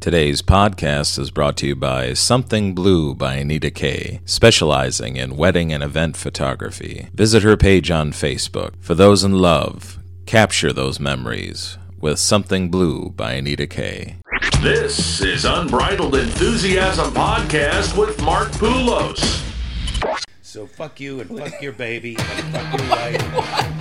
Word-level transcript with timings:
Today's 0.00 0.40
podcast 0.40 1.18
is 1.18 1.30
brought 1.30 1.58
to 1.58 1.66
you 1.66 1.76
by 1.76 2.14
Something 2.14 2.74
Blue 2.74 3.14
by 3.14 3.34
Anita 3.34 3.70
Kay, 3.70 4.22
specializing 4.24 5.16
in 5.16 5.36
wedding 5.36 5.74
and 5.74 5.82
event 5.82 6.16
photography. 6.16 7.10
Visit 7.12 7.42
her 7.42 7.58
page 7.58 7.90
on 7.90 8.12
Facebook. 8.12 8.72
For 8.80 8.94
those 8.94 9.22
in 9.22 9.32
love, 9.32 9.98
capture 10.24 10.72
those 10.72 10.98
memories 10.98 11.76
with 12.00 12.18
Something 12.18 12.70
Blue 12.70 13.10
by 13.10 13.32
Anita 13.32 13.66
Kay. 13.66 14.16
This 14.62 15.20
is 15.20 15.44
Unbridled 15.44 16.14
Enthusiasm 16.14 17.12
Podcast 17.12 17.94
with 17.94 18.22
Mark 18.22 18.48
Poulos. 18.52 19.49
So 20.50 20.66
fuck 20.66 20.98
you 20.98 21.20
and 21.20 21.38
fuck 21.38 21.62
your 21.62 21.70
baby 21.70 22.16
and 22.18 22.52
fuck 22.52 22.80
your 22.80 22.90
wife. 22.90 23.22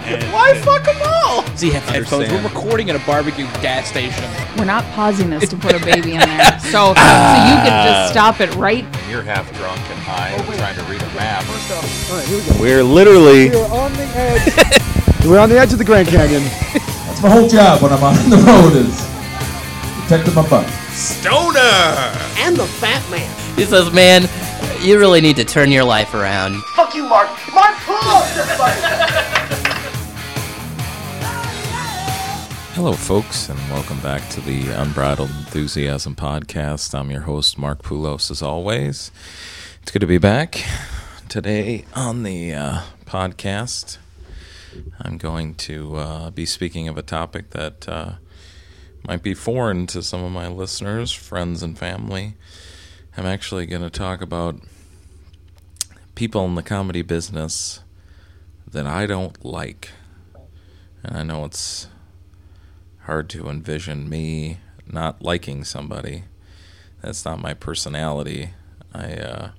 And, 0.05 0.23
Why 0.31 0.53
fuck 0.61 0.83
them 0.83 1.01
all? 1.03 1.43
So 1.57 1.65
you 1.65 1.71
have 1.71 1.81
headphones. 1.81 2.29
Understand. 2.29 2.43
We're 2.43 2.47
recording 2.47 2.91
at 2.91 2.95
a 2.95 3.03
barbecue 3.07 3.45
gas 3.59 3.89
station. 3.89 4.23
We're 4.55 4.65
not 4.65 4.83
pausing 4.93 5.31
this 5.31 5.49
to 5.49 5.57
put 5.57 5.73
a 5.73 5.83
baby 5.83 6.13
in 6.13 6.19
there. 6.19 6.59
So, 6.69 6.93
so 6.93 7.01
you 7.49 7.57
can 7.65 7.73
just 7.89 7.97
ah. 7.97 8.09
stop 8.11 8.39
it 8.39 8.53
right. 8.53 8.85
You're 9.09 9.23
half 9.23 9.51
drunk 9.57 9.79
and 9.89 9.99
high 10.01 10.29
and 10.29 10.45
trying 10.59 10.75
to 10.75 10.83
read 10.83 11.01
a 11.01 11.07
map. 11.15 11.43
First 11.45 11.71
off, 11.71 12.11
all 12.11 12.17
right, 12.17 12.27
here 12.27 12.37
we 12.37 12.45
go. 12.45 12.61
We're 12.61 12.83
literally 12.83 13.49
We're 13.49 13.73
on 13.73 13.91
the 13.93 14.05
edge. 14.13 15.25
We're 15.25 15.39
on 15.39 15.49
the 15.49 15.57
edge 15.57 15.73
of 15.73 15.79
the 15.79 15.85
Grand 15.85 16.07
Canyon. 16.07 16.43
That's 16.43 17.23
my 17.23 17.29
whole 17.29 17.49
job 17.49 17.81
when 17.81 17.91
I'm 17.91 18.03
on 18.03 18.13
the 18.29 18.37
road 18.37 18.75
is 18.75 18.93
protecting 20.05 20.35
my 20.35 20.47
butt. 20.47 20.69
Stoner! 20.93 22.13
And 22.45 22.55
the 22.55 22.67
fat 22.77 23.01
man. 23.09 23.55
He 23.55 23.65
says, 23.65 23.91
"Man, 23.91 24.29
you 24.81 24.97
really 24.99 25.21
need 25.21 25.35
to 25.35 25.45
turn 25.45 25.71
your 25.71 25.83
life 25.83 26.13
around." 26.13 26.61
Fuck 26.75 26.95
you, 26.95 27.03
Mark. 27.03 27.29
Mark 27.53 27.75
Poulos! 27.77 29.29
Hello, 32.73 32.93
folks, 32.93 33.49
and 33.49 33.59
welcome 33.69 33.99
back 33.99 34.29
to 34.29 34.39
the 34.39 34.69
Unbridled 34.69 35.29
Enthusiasm 35.31 36.15
Podcast. 36.15 36.97
I'm 36.97 37.11
your 37.11 37.23
host, 37.23 37.57
Mark 37.57 37.83
Poulos, 37.83 38.31
as 38.31 38.41
always. 38.41 39.11
It's 39.81 39.91
good 39.91 39.99
to 39.99 40.07
be 40.07 40.17
back. 40.17 40.63
Today 41.27 41.83
on 41.93 42.23
the 42.23 42.53
uh, 42.53 42.81
podcast, 43.05 43.97
I'm 45.01 45.17
going 45.17 45.55
to 45.55 45.97
uh, 45.97 46.29
be 46.29 46.45
speaking 46.45 46.87
of 46.87 46.97
a 46.97 47.01
topic 47.01 47.49
that 47.49 47.89
uh, 47.89 48.13
might 49.05 49.23
be 49.23 49.33
foreign 49.33 49.85
to 49.87 50.01
some 50.01 50.23
of 50.23 50.31
my 50.31 50.47
listeners, 50.47 51.11
friends, 51.11 51.61
and 51.61 51.77
family. 51.77 52.35
I'm 53.19 53.25
actually 53.25 53.65
going 53.65 53.81
to 53.81 53.89
talk 53.89 54.21
about 54.21 54.61
people 56.15 56.45
in 56.45 56.55
the 56.55 56.63
comedy 56.63 57.01
business 57.01 57.81
that 58.65 58.87
I 58.87 59.07
don't 59.07 59.43
like. 59.43 59.89
And 61.03 61.17
I 61.17 61.23
know 61.23 61.43
it's 61.43 61.87
hard 63.01 63.29
to 63.31 63.49
envision 63.49 64.07
me 64.07 64.59
not 64.87 65.21
liking 65.21 65.65
somebody. 65.65 66.23
That's 67.01 67.25
not 67.25 67.41
my 67.41 67.53
personality. 67.53 68.51
I 68.93 69.15
uh, 69.15 69.51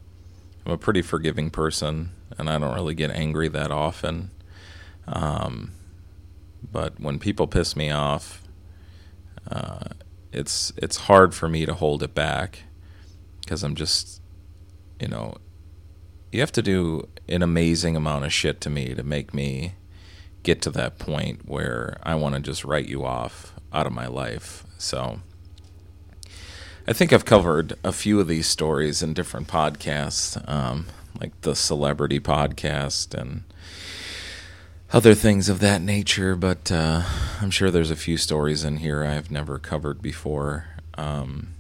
I'm 0.64 0.72
a 0.72 0.78
pretty 0.78 1.02
forgiving 1.02 1.50
person, 1.50 2.12
and 2.38 2.48
I 2.48 2.58
don't 2.58 2.74
really 2.74 2.94
get 2.94 3.10
angry 3.10 3.48
that 3.48 3.70
often. 3.70 4.30
Um, 5.06 5.72
but 6.72 6.98
when 6.98 7.18
people 7.18 7.46
piss 7.46 7.76
me 7.76 7.90
off, 7.90 8.42
uh, 9.50 9.90
it's 10.32 10.72
it's 10.78 10.96
hard 10.96 11.34
for 11.34 11.46
me 11.46 11.66
to 11.66 11.74
hold 11.74 12.02
it 12.02 12.14
back 12.14 12.60
because 13.50 13.64
I'm 13.64 13.74
just, 13.74 14.22
you 15.00 15.08
know, 15.08 15.34
you 16.30 16.38
have 16.38 16.52
to 16.52 16.62
do 16.62 17.08
an 17.28 17.42
amazing 17.42 17.96
amount 17.96 18.24
of 18.24 18.32
shit 18.32 18.60
to 18.60 18.70
me 18.70 18.94
to 18.94 19.02
make 19.02 19.34
me 19.34 19.74
get 20.44 20.62
to 20.62 20.70
that 20.70 21.00
point 21.00 21.48
where 21.48 21.98
I 22.04 22.14
want 22.14 22.36
to 22.36 22.40
just 22.40 22.64
write 22.64 22.86
you 22.86 23.04
off 23.04 23.52
out 23.72 23.88
of 23.88 23.92
my 23.92 24.06
life. 24.06 24.64
So 24.78 25.18
I 26.86 26.92
think 26.92 27.12
I've 27.12 27.24
covered 27.24 27.72
a 27.82 27.90
few 27.90 28.20
of 28.20 28.28
these 28.28 28.46
stories 28.46 29.02
in 29.02 29.14
different 29.14 29.48
podcasts, 29.48 30.40
um, 30.48 30.86
like 31.20 31.32
the 31.40 31.56
celebrity 31.56 32.20
podcast 32.20 33.20
and 33.20 33.42
other 34.92 35.16
things 35.16 35.48
of 35.48 35.58
that 35.58 35.82
nature. 35.82 36.36
But 36.36 36.70
uh, 36.70 37.02
I'm 37.40 37.50
sure 37.50 37.72
there's 37.72 37.90
a 37.90 37.96
few 37.96 38.16
stories 38.16 38.62
in 38.62 38.76
here 38.76 39.04
I've 39.04 39.32
never 39.32 39.58
covered 39.58 40.00
before. 40.00 40.66
Um, 40.94 41.54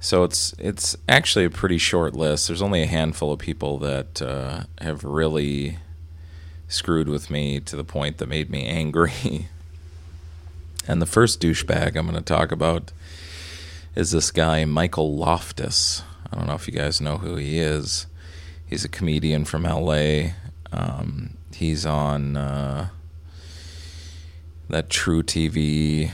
so 0.00 0.24
it's 0.24 0.54
it's 0.58 0.96
actually 1.08 1.44
a 1.44 1.50
pretty 1.50 1.78
short 1.78 2.14
list. 2.14 2.48
There's 2.48 2.62
only 2.62 2.82
a 2.82 2.86
handful 2.86 3.32
of 3.32 3.38
people 3.38 3.78
that 3.78 4.22
uh, 4.22 4.64
have 4.80 5.04
really 5.04 5.78
screwed 6.68 7.08
with 7.08 7.30
me 7.30 7.60
to 7.60 7.76
the 7.76 7.84
point 7.84 8.18
that 8.18 8.28
made 8.28 8.50
me 8.50 8.66
angry. 8.66 9.48
and 10.88 11.02
the 11.02 11.06
first 11.06 11.40
douchebag 11.40 11.96
I'm 11.96 12.06
going 12.06 12.14
to 12.14 12.20
talk 12.20 12.52
about 12.52 12.92
is 13.94 14.12
this 14.12 14.30
guy, 14.30 14.64
Michael 14.64 15.16
Loftus. 15.16 16.02
I 16.30 16.36
don't 16.36 16.46
know 16.46 16.54
if 16.54 16.68
you 16.68 16.74
guys 16.74 17.00
know 17.00 17.16
who 17.18 17.36
he 17.36 17.58
is. 17.58 18.06
He's 18.66 18.84
a 18.84 18.88
comedian 18.88 19.46
from 19.46 19.62
LA. 19.62 20.32
Um, 20.70 21.30
he's 21.54 21.86
on 21.86 22.36
uh, 22.36 22.88
that 24.68 24.90
truTV 24.90 26.10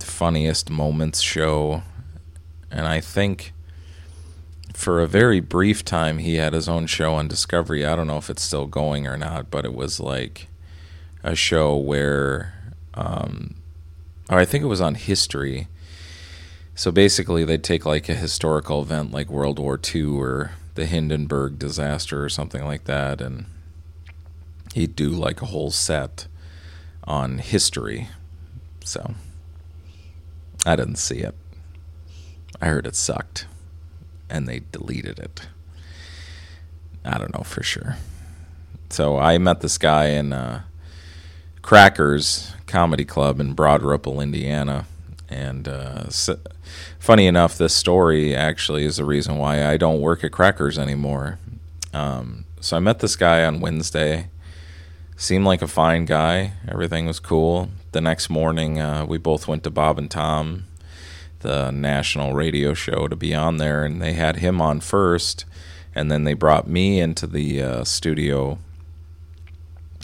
Funniest 0.00 0.68
Moments 0.68 1.20
show. 1.20 1.82
And 2.70 2.86
I 2.86 3.00
think 3.00 3.52
for 4.74 5.00
a 5.00 5.06
very 5.06 5.40
brief 5.40 5.84
time 5.84 6.18
he 6.18 6.36
had 6.36 6.52
his 6.52 6.68
own 6.68 6.86
show 6.86 7.14
on 7.14 7.28
Discovery. 7.28 7.84
I 7.84 7.96
don't 7.96 8.06
know 8.06 8.18
if 8.18 8.30
it's 8.30 8.42
still 8.42 8.66
going 8.66 9.06
or 9.06 9.16
not, 9.16 9.50
but 9.50 9.64
it 9.64 9.74
was 9.74 9.98
like 9.98 10.48
a 11.22 11.34
show 11.34 11.76
where 11.76 12.54
um 12.94 13.56
or 14.30 14.38
I 14.38 14.44
think 14.44 14.62
it 14.62 14.68
was 14.68 14.80
on 14.80 14.94
history. 14.94 15.68
So 16.74 16.92
basically 16.92 17.44
they'd 17.44 17.64
take 17.64 17.84
like 17.84 18.08
a 18.08 18.14
historical 18.14 18.82
event 18.82 19.10
like 19.10 19.30
World 19.30 19.58
War 19.58 19.80
II 19.82 20.04
or 20.04 20.52
the 20.74 20.86
Hindenburg 20.86 21.58
disaster 21.58 22.22
or 22.22 22.28
something 22.28 22.64
like 22.64 22.84
that 22.84 23.20
and 23.20 23.46
he'd 24.74 24.94
do 24.94 25.08
like 25.08 25.42
a 25.42 25.46
whole 25.46 25.70
set 25.70 26.28
on 27.04 27.38
history. 27.38 28.08
So 28.84 29.14
I 30.64 30.76
didn't 30.76 30.96
see 30.96 31.18
it. 31.18 31.34
I 32.60 32.66
heard 32.66 32.86
it 32.86 32.96
sucked 32.96 33.46
and 34.30 34.48
they 34.48 34.62
deleted 34.72 35.18
it. 35.18 35.48
I 37.04 37.18
don't 37.18 37.34
know 37.34 37.44
for 37.44 37.62
sure. 37.62 37.96
So 38.90 39.18
I 39.18 39.38
met 39.38 39.60
this 39.60 39.78
guy 39.78 40.06
in 40.06 40.32
uh, 40.32 40.62
Crackers 41.62 42.54
Comedy 42.66 43.04
Club 43.04 43.40
in 43.40 43.54
Broad 43.54 43.82
Ripple, 43.82 44.20
Indiana. 44.20 44.86
And 45.28 45.68
uh, 45.68 46.04
s 46.06 46.30
funny 46.98 47.26
enough, 47.26 47.58
this 47.58 47.74
story 47.74 48.34
actually 48.34 48.84
is 48.84 48.96
the 48.96 49.04
reason 49.04 49.36
why 49.36 49.66
I 49.66 49.76
don't 49.76 50.00
work 50.00 50.24
at 50.24 50.32
Crackers 50.32 50.78
anymore. 50.78 51.38
Um, 51.92 52.44
so 52.60 52.76
I 52.76 52.80
met 52.80 53.00
this 53.00 53.16
guy 53.16 53.44
on 53.44 53.60
Wednesday. 53.60 54.28
Seemed 55.16 55.44
like 55.44 55.62
a 55.62 55.66
fine 55.66 56.04
guy. 56.04 56.52
Everything 56.68 57.06
was 57.06 57.20
cool. 57.20 57.70
The 57.92 58.00
next 58.00 58.30
morning, 58.30 58.80
uh, 58.80 59.04
we 59.06 59.18
both 59.18 59.48
went 59.48 59.64
to 59.64 59.70
Bob 59.70 59.98
and 59.98 60.10
Tom 60.10 60.64
the 61.40 61.70
national 61.70 62.34
radio 62.34 62.74
show 62.74 63.08
to 63.08 63.16
be 63.16 63.34
on 63.34 63.58
there, 63.58 63.84
and 63.84 64.02
they 64.02 64.12
had 64.12 64.36
him 64.36 64.60
on 64.60 64.80
first, 64.80 65.44
and 65.94 66.10
then 66.10 66.24
they 66.24 66.34
brought 66.34 66.68
me 66.68 67.00
into 67.00 67.26
the 67.26 67.62
uh, 67.62 67.84
studio. 67.84 68.58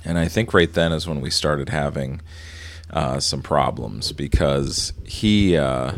And 0.04 0.18
I 0.18 0.28
think 0.28 0.52
right 0.52 0.72
then 0.72 0.92
is 0.92 1.08
when 1.08 1.20
we 1.20 1.30
started 1.30 1.70
having 1.70 2.20
uh, 2.90 3.20
some 3.20 3.42
problems 3.42 4.12
because 4.12 4.92
he, 5.04 5.56
uh, 5.56 5.92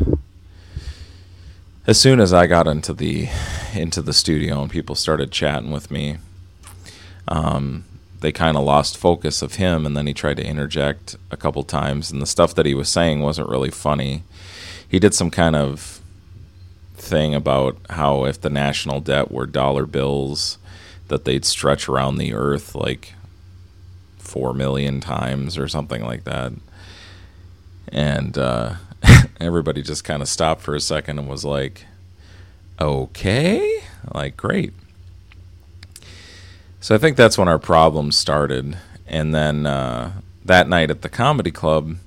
as 1.85 1.99
soon 1.99 2.19
as 2.19 2.33
I 2.33 2.47
got 2.47 2.67
into 2.67 2.93
the 2.93 3.27
into 3.73 4.01
the 4.01 4.13
studio 4.13 4.61
and 4.61 4.71
people 4.71 4.95
started 4.95 5.31
chatting 5.31 5.71
with 5.71 5.91
me, 5.91 6.17
um, 7.27 7.83
they 8.21 8.31
kind 8.31 8.57
of 8.57 8.63
lost 8.63 8.97
focus 8.97 9.41
of 9.41 9.55
him, 9.55 9.85
and 9.85 9.95
then 9.95 10.07
he 10.07 10.13
tried 10.13 10.37
to 10.37 10.45
interject 10.45 11.15
a 11.29 11.37
couple 11.37 11.63
times, 11.63 12.11
and 12.11 12.21
the 12.21 12.25
stuff 12.25 12.55
that 12.55 12.65
he 12.65 12.73
was 12.73 12.89
saying 12.89 13.21
wasn't 13.21 13.49
really 13.49 13.69
funny 13.69 14.23
he 14.89 14.99
did 14.99 15.13
some 15.13 15.31
kind 15.31 15.55
of 15.55 16.01
thing 16.95 17.35
about 17.35 17.77
how 17.91 18.25
if 18.25 18.41
the 18.41 18.49
national 18.49 18.99
debt 19.01 19.31
were 19.31 19.45
dollar 19.45 19.85
bills 19.85 20.57
that 21.07 21.25
they'd 21.25 21.45
stretch 21.45 21.87
around 21.87 22.17
the 22.17 22.33
earth 22.33 22.75
like 22.75 23.13
4 24.17 24.53
million 24.53 24.99
times 24.99 25.57
or 25.57 25.67
something 25.67 26.03
like 26.03 26.25
that. 26.25 26.51
And 27.87 28.37
uh, 28.37 28.75
everybody 29.39 29.81
just 29.81 30.03
kind 30.03 30.21
of 30.21 30.27
stopped 30.27 30.61
for 30.61 30.75
a 30.75 30.81
second 30.81 31.19
and 31.19 31.29
was 31.29 31.45
like 31.45 31.85
okay? 32.79 33.81
Like 34.13 34.37
great. 34.37 34.73
So 36.79 36.93
i 36.95 36.97
think 36.97 37.17
that's 37.17 37.37
when 37.37 37.47
our 37.47 37.59
problems 37.59 38.17
started. 38.17 38.77
And 39.07 39.33
then 39.33 39.65
uh, 39.65 40.11
that 40.45 40.67
night 40.67 40.91
at 40.91 41.01
the 41.01 41.09
comedy 41.09 41.51
club 41.51 41.97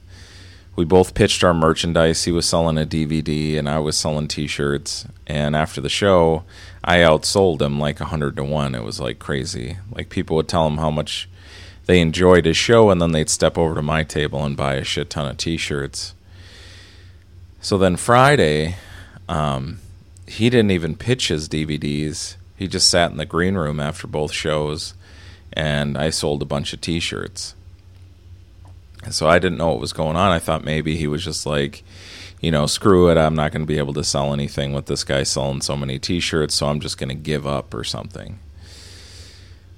we 0.77 0.85
both 0.85 1.15
pitched 1.15 1.45
our 1.45 1.55
merchandise. 1.55 2.25
He 2.25 2.33
was 2.33 2.47
selling 2.47 2.79
a 2.79 2.87
DVD 2.87 3.59
and 3.59 3.69
I 3.69 3.79
was 3.79 3.99
selling 3.99 4.29
T-shirts. 4.29 5.07
And 5.27 5.55
after 5.55 5.81
the 5.81 5.89
show, 5.89 6.45
I 6.83 6.99
outsold 6.99 7.61
him 7.61 7.79
like 7.79 7.99
hundred 7.99 8.37
to 8.37 8.45
one. 8.45 8.75
It 8.75 8.85
was 8.85 9.01
like 9.01 9.19
crazy. 9.19 9.79
Like 9.91 10.09
people 10.09 10.37
would 10.37 10.49
tell 10.49 10.67
him 10.67 10.79
how 10.79 10.91
much 10.91 11.29
they 11.87 12.01
enjoyed 12.01 12.45
his 12.45 12.57
show, 12.57 12.91
and 12.91 13.03
then 13.03 13.13
they'd 13.13 13.29
step 13.29 13.59
over 13.59 13.75
to 13.75 13.83
my 13.83 14.05
table 14.05 14.45
and 14.45 14.57
buy 14.57 14.75
a 14.75 14.85
shit 14.85 15.11
ton 15.11 15.29
of 15.29 15.37
T-shirts. 15.37 16.15
So 17.61 17.77
then 17.79 17.97
Friday, 17.97 18.77
um, 19.29 19.81
he 20.27 20.51
didn't 20.51 20.71
even 20.71 20.95
pitch 20.95 21.29
his 21.29 21.49
DVDs. 21.49 22.37
He 22.57 22.69
just 22.69 22.89
sat 22.89 23.11
in 23.11 23.17
the 23.17 23.27
green 23.27 23.57
room 23.57 23.81
after 23.81 24.07
both 24.07 24.33
shows, 24.33 24.95
and 25.53 25.99
I 25.99 26.11
sold 26.11 26.43
a 26.43 26.47
bunch 26.47 26.73
of 26.73 26.81
T-shirts. 26.81 27.55
So 29.09 29.27
I 29.27 29.39
didn't 29.39 29.59
know 29.59 29.69
what 29.69 29.81
was 29.81 29.95
going 29.95 30.17
on. 30.17 30.31
I 30.31 30.39
thought 30.39 30.63
maybe 30.63 30.97
he 30.97 31.07
was 31.07 31.25
just 31.25 31.47
like, 31.47 31.83
you 32.41 32.51
know, 32.51 32.67
screw 32.67 33.11
it. 33.11 33.17
I'm 33.17 33.35
not 33.35 33.53
going 33.53 33.63
to 33.63 33.67
be 33.67 33.79
able 33.79 33.95
to 33.95 34.05
sell 34.05 34.33
anything 34.35 34.73
with 34.73 34.87
this 34.87 35.05
guy 35.05 35.23
selling 35.23 35.63
so 35.63 35.77
many 35.77 35.99
T-shirts, 35.99 36.55
so 36.55 36.67
I'm 36.67 36.81
just 36.81 36.99
going 36.99 37.09
to 37.09 37.15
give 37.15 37.47
up 37.47 37.73
or 37.73 37.85
something. 37.85 38.39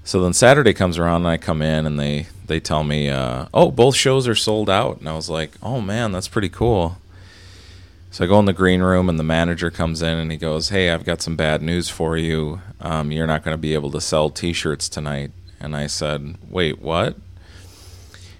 So 0.04 0.20
then 0.20 0.32
Saturday 0.32 0.72
comes 0.72 0.98
around 0.98 1.22
and 1.22 1.28
I 1.28 1.36
come 1.36 1.62
in 1.62 1.86
and 1.86 1.98
they 1.98 2.26
they 2.46 2.58
tell 2.58 2.82
me, 2.82 3.08
uh, 3.08 3.46
oh, 3.54 3.70
both 3.70 3.94
shows 3.94 4.26
are 4.26 4.34
sold 4.34 4.68
out, 4.68 4.98
and 4.98 5.08
I 5.08 5.14
was 5.14 5.30
like, 5.30 5.52
oh 5.62 5.80
man, 5.80 6.10
that's 6.10 6.28
pretty 6.28 6.48
cool. 6.48 6.98
So 8.10 8.24
I 8.24 8.28
go 8.28 8.38
in 8.40 8.44
the 8.44 8.52
green 8.52 8.82
room 8.82 9.08
and 9.08 9.18
the 9.18 9.24
manager 9.24 9.70
comes 9.70 10.02
in 10.02 10.18
and 10.18 10.30
he 10.30 10.36
goes, 10.36 10.68
hey, 10.68 10.90
I've 10.90 11.04
got 11.04 11.22
some 11.22 11.34
bad 11.34 11.62
news 11.62 11.88
for 11.88 12.16
you. 12.16 12.60
Um, 12.78 13.10
you're 13.10 13.26
not 13.26 13.42
going 13.42 13.54
to 13.54 13.58
be 13.58 13.72
able 13.72 13.90
to 13.92 14.02
sell 14.02 14.28
T-shirts 14.28 14.90
tonight. 14.90 15.30
And 15.58 15.74
I 15.74 15.86
said, 15.86 16.36
wait, 16.50 16.82
what? 16.82 17.16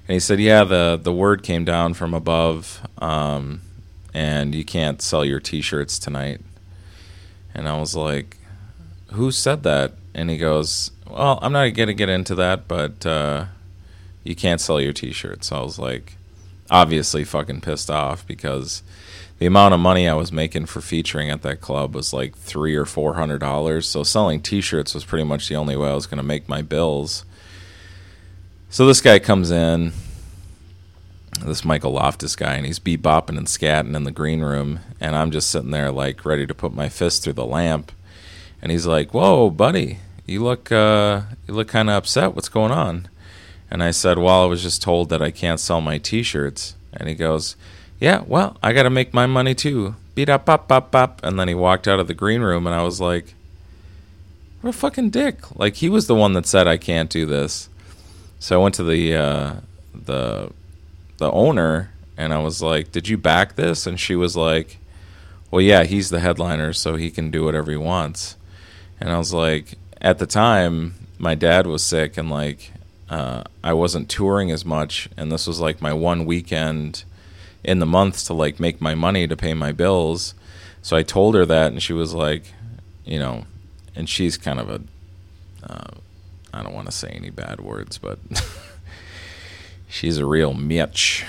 And 0.09 0.15
he 0.15 0.21
said, 0.21 0.41
yeah, 0.41 0.65
the 0.65 0.99
the 1.01 1.13
word 1.13 1.43
came 1.43 1.65
down 1.65 1.95
from 1.95 2.13
above, 2.13 2.87
um, 2.99 3.61
and 4.13 4.55
you 4.55 4.65
can't 4.65 5.01
sell 5.01 5.25
your 5.25 5.41
T-shirts 5.41 5.99
tonight. 5.99 6.41
And 7.55 7.69
I 7.69 7.79
was 7.79 7.95
like, 7.95 8.37
who 9.13 9.31
said 9.31 9.63
that? 9.63 9.93
And 10.15 10.29
he 10.29 10.39
goes, 10.39 10.91
well, 11.09 11.39
I'm 11.41 11.53
not 11.53 11.75
to 11.75 11.95
get 11.95 12.09
into 12.09 12.35
that, 12.35 12.67
but 12.67 13.07
uh, 13.07 13.47
you 14.25 14.35
can't 14.35 14.61
sell 14.61 14.81
your 14.81 14.93
T-shirts. 14.93 15.49
So 15.49 15.57
I 15.57 15.63
was 15.63 15.79
like, 15.79 16.17
obviously 16.71 17.23
fucking 17.25 17.61
pissed 17.61 17.91
off 17.91 18.27
because 18.27 18.83
the 19.39 19.47
amount 19.47 19.75
of 19.75 19.81
money 19.81 20.09
I 20.09 20.15
was 20.15 20.33
making 20.33 20.67
for 20.67 20.81
featuring 20.81 21.31
at 21.31 21.43
that 21.43 21.61
club 21.61 21.95
was 21.95 22.13
like 22.13 22.37
three 22.37 22.75
or 22.75 22.87
four 22.87 23.15
hundred 23.15 23.39
dollars. 23.39 23.89
So 23.89 24.03
selling 24.03 24.41
T-shirts 24.41 24.95
was 24.95 25.05
pretty 25.05 25.25
much 25.25 25.49
the 25.49 25.57
only 25.57 25.77
way 25.77 25.91
I 25.91 25.95
was 25.95 26.07
to 26.19 26.23
make 26.23 26.49
my 26.49 26.63
bills. 26.63 27.25
So 28.73 28.87
this 28.87 29.03
guy 29.03 29.19
comes 29.19 29.51
in, 29.51 29.93
this 31.45 31.63
Michael 31.63 31.93
Loftus 31.93 32.35
guy, 32.35 32.55
and 32.55 32.65
he's 32.65 32.79
bebopping 32.79 33.37
and 33.37 33.47
scatting 33.47 33.95
in 33.95 34.05
the 34.05 34.11
green 34.11 34.41
room, 34.41 34.81
and 34.99 35.15
I'm 35.15 35.31
just 35.31 35.51
sitting 35.51 35.73
there 35.73 35.93
like 35.93 36.25
ready 36.25 36.47
to 36.47 36.55
put 36.55 36.73
my 36.73 36.89
fist 36.89 37.23
through 37.23 37.35
the 37.35 37.45
lamp. 37.45 37.93
And 38.63 38.73
he's 38.73 38.87
like, 38.87 39.13
"Whoa, 39.13 39.51
buddy, 39.51 39.99
you 40.25 40.43
look 40.43 40.73
uh, 40.73 41.21
you 41.47 41.53
look 41.53 41.69
kind 41.69 41.91
of 41.91 41.97
upset. 41.97 42.35
What's 42.35 42.49
going 42.49 42.73
on?" 42.73 43.09
And 43.71 43.83
I 43.83 43.91
said, 43.91 44.17
"Well, 44.17 44.43
I 44.43 44.47
was 44.47 44.63
just 44.63 44.81
told 44.81 45.11
that 45.11 45.21
I 45.21 45.31
can't 45.31 45.61
sell 45.61 45.83
my 45.83 45.99
T-shirts." 45.99 46.75
And 46.95 47.11
he 47.11 47.15
goes, 47.15 47.57
"Yeah, 48.01 48.23
well, 48.27 48.57
I 48.63 48.73
got 48.73 48.85
to 48.85 48.91
make 48.91 49.13
my 49.13 49.27
money 49.27 49.55
too." 49.55 49.97
Beat 50.15 50.31
up, 50.31 50.49
up, 50.49 50.73
up, 50.73 50.95
up, 50.95 51.21
and 51.23 51.39
then 51.39 51.47
he 51.47 51.55
walked 51.55 51.87
out 51.87 52.01
of 52.01 52.09
the 52.09 52.15
green 52.15 52.41
room, 52.41 52.67
and 52.67 52.75
I 52.75 52.85
was 52.85 53.03
like, 53.03 53.35
"What 54.63 54.71
a 54.71 54.73
fucking 54.73 55.11
dick!" 55.11 55.55
Like 55.59 55.75
he 55.77 55.91
was 55.91 56.07
the 56.07 56.15
one 56.15 56.33
that 56.33 56.47
said 56.47 56.67
I 56.67 56.79
can't 56.79 57.11
do 57.11 57.27
this. 57.27 57.69
So 58.43 58.59
I 58.59 58.62
went 58.65 58.75
to 58.75 58.83
the 58.83 59.15
uh, 59.15 59.55
the 59.94 60.50
the 61.19 61.31
owner 61.31 61.93
and 62.17 62.35
I 62.35 62.39
was 62.39 62.61
like, 62.61 62.91
"Did 62.91 63.06
you 63.06 63.17
back 63.17 63.55
this?" 63.55 63.87
And 63.87 64.00
she 64.00 64.17
was 64.17 64.37
like, 64.37 64.79
"Well, 65.53 65.61
yeah, 65.61 65.85
he's 65.85 66.11
the 66.11 66.19
headliner, 66.19 66.73
so 66.73 66.97
he 66.97 67.09
can 67.09 67.31
do 67.31 67.44
whatever 67.44 67.71
he 67.71 67.77
wants." 67.77 68.37
And 68.99 69.11
I 69.11 69.19
was 69.19 69.33
like, 69.33 69.79
at 70.00 70.19
the 70.19 70.27
time, 70.27 70.94
my 71.21 71.37
dad 71.37 71.69
was 71.69 71.85
sick, 71.85 72.17
and 72.17 72.31
like 72.31 72.73
uh, 73.09 73.44
I 73.62 73.75
wasn't 73.75 74.09
touring 74.09 74.50
as 74.50 74.65
much, 74.65 75.09
and 75.17 75.31
this 75.31 75.47
was 75.47 75.61
like 75.61 75.81
my 75.81 75.93
one 75.93 76.25
weekend 76.27 77.05
in 77.62 77.79
the 77.79 77.87
month 77.87 78.27
to 78.27 78.35
like 78.35 78.59
make 78.59 78.81
my 78.81 78.97
money 78.97 79.29
to 79.29 79.37
pay 79.37 79.55
my 79.55 79.71
bills. 79.71 80.35
So 80.83 80.97
I 80.97 81.05
told 81.05 81.37
her 81.37 81.47
that, 81.47 81.71
and 81.71 81.81
she 81.81 81.93
was 81.93 82.12
like, 82.12 82.43
you 83.05 83.21
know, 83.21 83.44
and 83.94 84.09
she's 84.09 84.37
kind 84.37 84.59
of 84.59 84.69
a 84.69 84.81
uh, 85.62 85.94
I 86.53 86.63
don't 86.63 86.75
want 86.75 86.87
to 86.87 86.93
say 86.93 87.09
any 87.09 87.31
bad 87.31 87.61
words, 87.61 87.99
but 87.99 88.19
she's 89.89 90.19
a 90.19 90.27
real 90.27 90.55
mitch. 90.55 91.25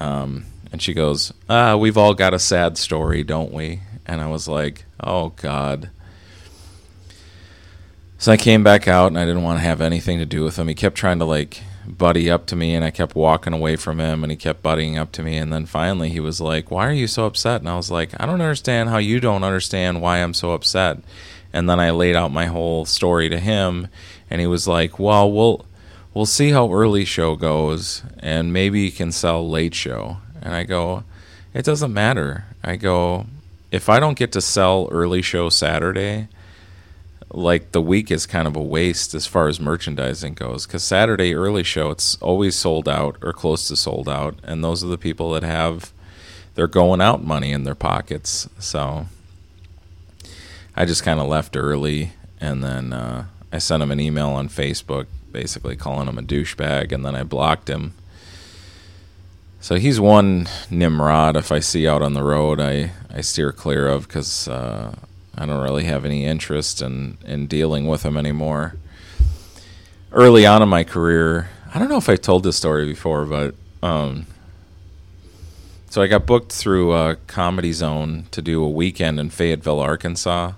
Um, 0.00 0.46
and 0.72 0.82
she 0.82 0.94
goes, 0.94 1.32
ah, 1.48 1.76
we've 1.76 1.98
all 1.98 2.14
got 2.14 2.34
a 2.34 2.38
sad 2.38 2.76
story, 2.78 3.22
don't 3.22 3.52
we? 3.52 3.80
And 4.06 4.20
I 4.20 4.28
was 4.28 4.48
like, 4.48 4.84
oh, 5.00 5.30
God. 5.30 5.90
So 8.18 8.32
I 8.32 8.36
came 8.36 8.64
back 8.64 8.88
out 8.88 9.08
and 9.08 9.18
I 9.18 9.24
didn't 9.24 9.42
want 9.42 9.58
to 9.58 9.64
have 9.64 9.80
anything 9.80 10.18
to 10.18 10.26
do 10.26 10.42
with 10.42 10.58
him. 10.58 10.68
He 10.68 10.74
kept 10.74 10.96
trying 10.96 11.18
to 11.18 11.24
like 11.24 11.62
buddy 11.86 12.30
up 12.30 12.46
to 12.46 12.56
me 12.56 12.74
and 12.74 12.84
I 12.84 12.90
kept 12.90 13.14
walking 13.14 13.52
away 13.52 13.76
from 13.76 14.00
him 14.00 14.24
and 14.24 14.30
he 14.30 14.36
kept 14.36 14.62
buddying 14.62 14.96
up 14.98 15.12
to 15.12 15.22
me. 15.22 15.36
And 15.36 15.52
then 15.52 15.66
finally 15.66 16.10
he 16.10 16.20
was 16.20 16.40
like, 16.40 16.70
Why 16.70 16.86
are 16.86 16.92
you 16.92 17.06
so 17.06 17.26
upset? 17.26 17.60
And 17.60 17.68
I 17.68 17.76
was 17.76 17.90
like, 17.90 18.18
I 18.18 18.26
don't 18.26 18.40
understand 18.40 18.88
how 18.88 18.98
you 18.98 19.20
don't 19.20 19.44
understand 19.44 20.00
why 20.00 20.18
I'm 20.18 20.34
so 20.34 20.52
upset. 20.52 20.98
And 21.52 21.68
then 21.68 21.78
I 21.78 21.90
laid 21.90 22.16
out 22.16 22.32
my 22.32 22.46
whole 22.46 22.84
story 22.84 23.28
to 23.28 23.38
him 23.38 23.88
and 24.30 24.40
he 24.40 24.46
was 24.46 24.66
like, 24.66 24.98
"Well, 24.98 25.30
we'll 25.30 25.64
we'll 26.12 26.26
see 26.26 26.50
how 26.50 26.72
early 26.72 27.04
show 27.04 27.36
goes, 27.36 28.02
and 28.18 28.52
maybe 28.52 28.80
you 28.80 28.92
can 28.92 29.12
sell 29.12 29.48
late 29.48 29.74
show." 29.74 30.18
And 30.42 30.54
I 30.54 30.64
go, 30.64 31.04
"It 31.52 31.64
doesn't 31.64 31.92
matter." 31.92 32.44
I 32.62 32.76
go, 32.76 33.26
"If 33.70 33.88
I 33.88 34.00
don't 34.00 34.18
get 34.18 34.32
to 34.32 34.40
sell 34.40 34.88
early 34.90 35.22
show 35.22 35.48
Saturday, 35.48 36.28
like 37.30 37.72
the 37.72 37.82
week 37.82 38.10
is 38.10 38.26
kind 38.26 38.46
of 38.46 38.56
a 38.56 38.62
waste 38.62 39.14
as 39.14 39.26
far 39.26 39.48
as 39.48 39.58
merchandising 39.58 40.34
goes 40.34 40.66
because 40.66 40.84
Saturday 40.84 41.34
early 41.34 41.64
show 41.64 41.90
it's 41.90 42.16
always 42.16 42.54
sold 42.54 42.88
out 42.88 43.16
or 43.22 43.32
close 43.32 43.68
to 43.68 43.76
sold 43.76 44.08
out, 44.08 44.38
and 44.44 44.64
those 44.64 44.82
are 44.84 44.88
the 44.88 44.98
people 44.98 45.30
that 45.32 45.42
have 45.42 45.92
they're 46.54 46.66
going 46.68 47.00
out 47.00 47.24
money 47.24 47.52
in 47.52 47.64
their 47.64 47.74
pockets. 47.74 48.48
So 48.58 49.06
I 50.76 50.84
just 50.84 51.02
kind 51.02 51.20
of 51.20 51.28
left 51.28 51.56
early, 51.56 52.12
and 52.40 52.64
then." 52.64 52.92
Uh, 52.92 53.26
I 53.54 53.58
sent 53.58 53.84
him 53.84 53.92
an 53.92 54.00
email 54.00 54.30
on 54.30 54.48
Facebook 54.48 55.06
basically 55.30 55.76
calling 55.76 56.08
him 56.08 56.18
a 56.18 56.22
douchebag, 56.22 56.90
and 56.90 57.04
then 57.04 57.14
I 57.14 57.22
blocked 57.22 57.70
him. 57.70 57.94
So 59.60 59.76
he's 59.76 60.00
one 60.00 60.48
Nimrod. 60.70 61.36
If 61.36 61.52
I 61.52 61.60
see 61.60 61.86
out 61.86 62.02
on 62.02 62.14
the 62.14 62.24
road, 62.24 62.58
I, 62.58 62.90
I 63.08 63.20
steer 63.20 63.52
clear 63.52 63.86
of 63.86 64.08
because 64.08 64.48
uh, 64.48 64.96
I 65.36 65.46
don't 65.46 65.62
really 65.62 65.84
have 65.84 66.04
any 66.04 66.24
interest 66.24 66.82
in, 66.82 67.16
in 67.24 67.46
dealing 67.46 67.86
with 67.86 68.02
him 68.02 68.16
anymore. 68.16 68.74
Early 70.10 70.44
on 70.46 70.60
in 70.60 70.68
my 70.68 70.82
career, 70.82 71.48
I 71.72 71.78
don't 71.78 71.88
know 71.88 71.96
if 71.96 72.08
I 72.08 72.16
told 72.16 72.42
this 72.42 72.56
story 72.56 72.86
before, 72.86 73.24
but 73.24 73.54
um, 73.84 74.26
so 75.90 76.02
I 76.02 76.08
got 76.08 76.26
booked 76.26 76.50
through 76.50 76.90
uh, 76.90 77.14
Comedy 77.28 77.72
Zone 77.72 78.26
to 78.32 78.42
do 78.42 78.64
a 78.64 78.68
weekend 78.68 79.20
in 79.20 79.30
Fayetteville, 79.30 79.78
Arkansas 79.78 80.54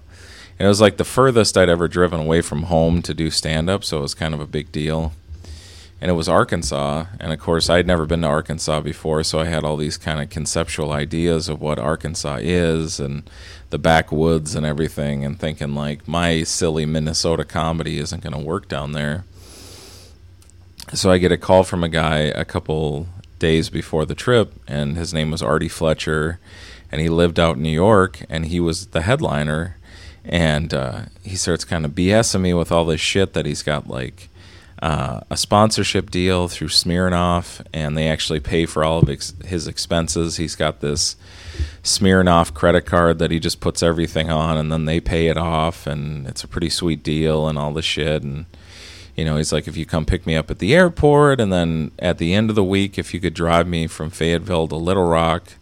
it 0.58 0.66
was 0.66 0.80
like 0.80 0.96
the 0.96 1.04
furthest 1.04 1.56
I'd 1.56 1.68
ever 1.68 1.88
driven 1.88 2.20
away 2.20 2.40
from 2.40 2.64
home 2.64 3.02
to 3.02 3.14
do 3.14 3.30
stand 3.30 3.68
up, 3.68 3.84
so 3.84 3.98
it 3.98 4.02
was 4.02 4.14
kind 4.14 4.34
of 4.34 4.40
a 4.40 4.46
big 4.46 4.72
deal. 4.72 5.12
And 6.00 6.10
it 6.10 6.14
was 6.14 6.28
Arkansas, 6.28 7.06
and 7.18 7.32
of 7.32 7.40
course 7.40 7.70
I'd 7.70 7.86
never 7.86 8.06
been 8.06 8.22
to 8.22 8.26
Arkansas 8.26 8.80
before, 8.80 9.22
so 9.22 9.40
I 9.40 9.46
had 9.46 9.64
all 9.64 9.76
these 9.76 9.96
kind 9.96 10.20
of 10.20 10.28
conceptual 10.28 10.92
ideas 10.92 11.48
of 11.48 11.60
what 11.60 11.78
Arkansas 11.78 12.38
is 12.42 13.00
and 13.00 13.28
the 13.70 13.78
backwoods 13.78 14.54
and 14.54 14.66
everything, 14.66 15.24
and 15.24 15.38
thinking 15.38 15.74
like 15.74 16.06
my 16.06 16.42
silly 16.42 16.86
Minnesota 16.86 17.44
comedy 17.44 17.98
isn't 17.98 18.22
going 18.22 18.34
to 18.34 18.38
work 18.38 18.68
down 18.68 18.92
there. 18.92 19.24
So 20.92 21.10
I 21.10 21.18
get 21.18 21.32
a 21.32 21.38
call 21.38 21.64
from 21.64 21.82
a 21.82 21.88
guy 21.88 22.18
a 22.18 22.44
couple 22.44 23.08
days 23.38 23.70
before 23.70 24.04
the 24.04 24.14
trip, 24.14 24.52
and 24.68 24.96
his 24.96 25.12
name 25.12 25.30
was 25.30 25.42
Artie 25.42 25.68
Fletcher, 25.68 26.38
and 26.92 27.00
he 27.00 27.08
lived 27.08 27.40
out 27.40 27.56
in 27.56 27.62
New 27.62 27.70
York, 27.70 28.22
and 28.28 28.46
he 28.46 28.60
was 28.60 28.88
the 28.88 29.02
headliner 29.02 29.76
and 30.28 30.74
uh, 30.74 31.02
he 31.22 31.36
starts 31.36 31.64
kind 31.64 31.84
of 31.84 31.92
BSing 31.92 32.40
me 32.40 32.54
with 32.54 32.72
all 32.72 32.84
this 32.84 33.00
shit 33.00 33.32
that 33.34 33.46
he's 33.46 33.62
got 33.62 33.88
like 33.88 34.28
uh, 34.82 35.20
a 35.30 35.36
sponsorship 35.36 36.10
deal 36.10 36.48
through 36.48 36.68
Smirnoff, 36.68 37.64
and 37.72 37.96
they 37.96 38.08
actually 38.08 38.40
pay 38.40 38.66
for 38.66 38.84
all 38.84 38.98
of 38.98 39.08
ex- 39.08 39.34
his 39.44 39.66
expenses. 39.66 40.36
He's 40.36 40.56
got 40.56 40.80
this 40.80 41.16
Smirnoff 41.82 42.52
credit 42.52 42.84
card 42.84 43.18
that 43.18 43.30
he 43.30 43.38
just 43.38 43.60
puts 43.60 43.82
everything 43.82 44.30
on, 44.30 44.56
and 44.56 44.70
then 44.70 44.84
they 44.84 45.00
pay 45.00 45.28
it 45.28 45.38
off, 45.38 45.86
and 45.86 46.26
it's 46.26 46.44
a 46.44 46.48
pretty 46.48 46.68
sweet 46.68 47.02
deal 47.02 47.48
and 47.48 47.58
all 47.58 47.72
this 47.72 47.84
shit. 47.84 48.22
And 48.22 48.46
you 49.16 49.24
know, 49.24 49.38
he's 49.38 49.52
like, 49.52 49.66
if 49.66 49.78
you 49.78 49.86
come 49.86 50.04
pick 50.04 50.26
me 50.26 50.36
up 50.36 50.50
at 50.50 50.58
the 50.58 50.74
airport, 50.74 51.40
and 51.40 51.50
then 51.52 51.92
at 51.98 52.18
the 52.18 52.34
end 52.34 52.50
of 52.50 52.56
the 52.56 52.64
week, 52.64 52.98
if 52.98 53.14
you 53.14 53.20
could 53.20 53.34
drive 53.34 53.66
me 53.66 53.86
from 53.86 54.10
Fayetteville 54.10 54.68
to 54.68 54.76
Little 54.76 55.06
Rock 55.06 55.54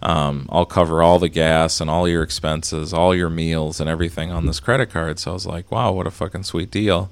um, 0.00 0.48
I'll 0.50 0.66
cover 0.66 1.02
all 1.02 1.18
the 1.18 1.28
gas 1.28 1.80
and 1.80 1.90
all 1.90 2.08
your 2.08 2.22
expenses, 2.22 2.92
all 2.92 3.14
your 3.14 3.30
meals 3.30 3.80
and 3.80 3.90
everything 3.90 4.30
on 4.30 4.46
this 4.46 4.60
credit 4.60 4.90
card. 4.90 5.18
So 5.18 5.32
I 5.32 5.34
was 5.34 5.46
like, 5.46 5.70
wow, 5.70 5.92
what 5.92 6.06
a 6.06 6.10
fucking 6.10 6.44
sweet 6.44 6.70
deal. 6.70 7.10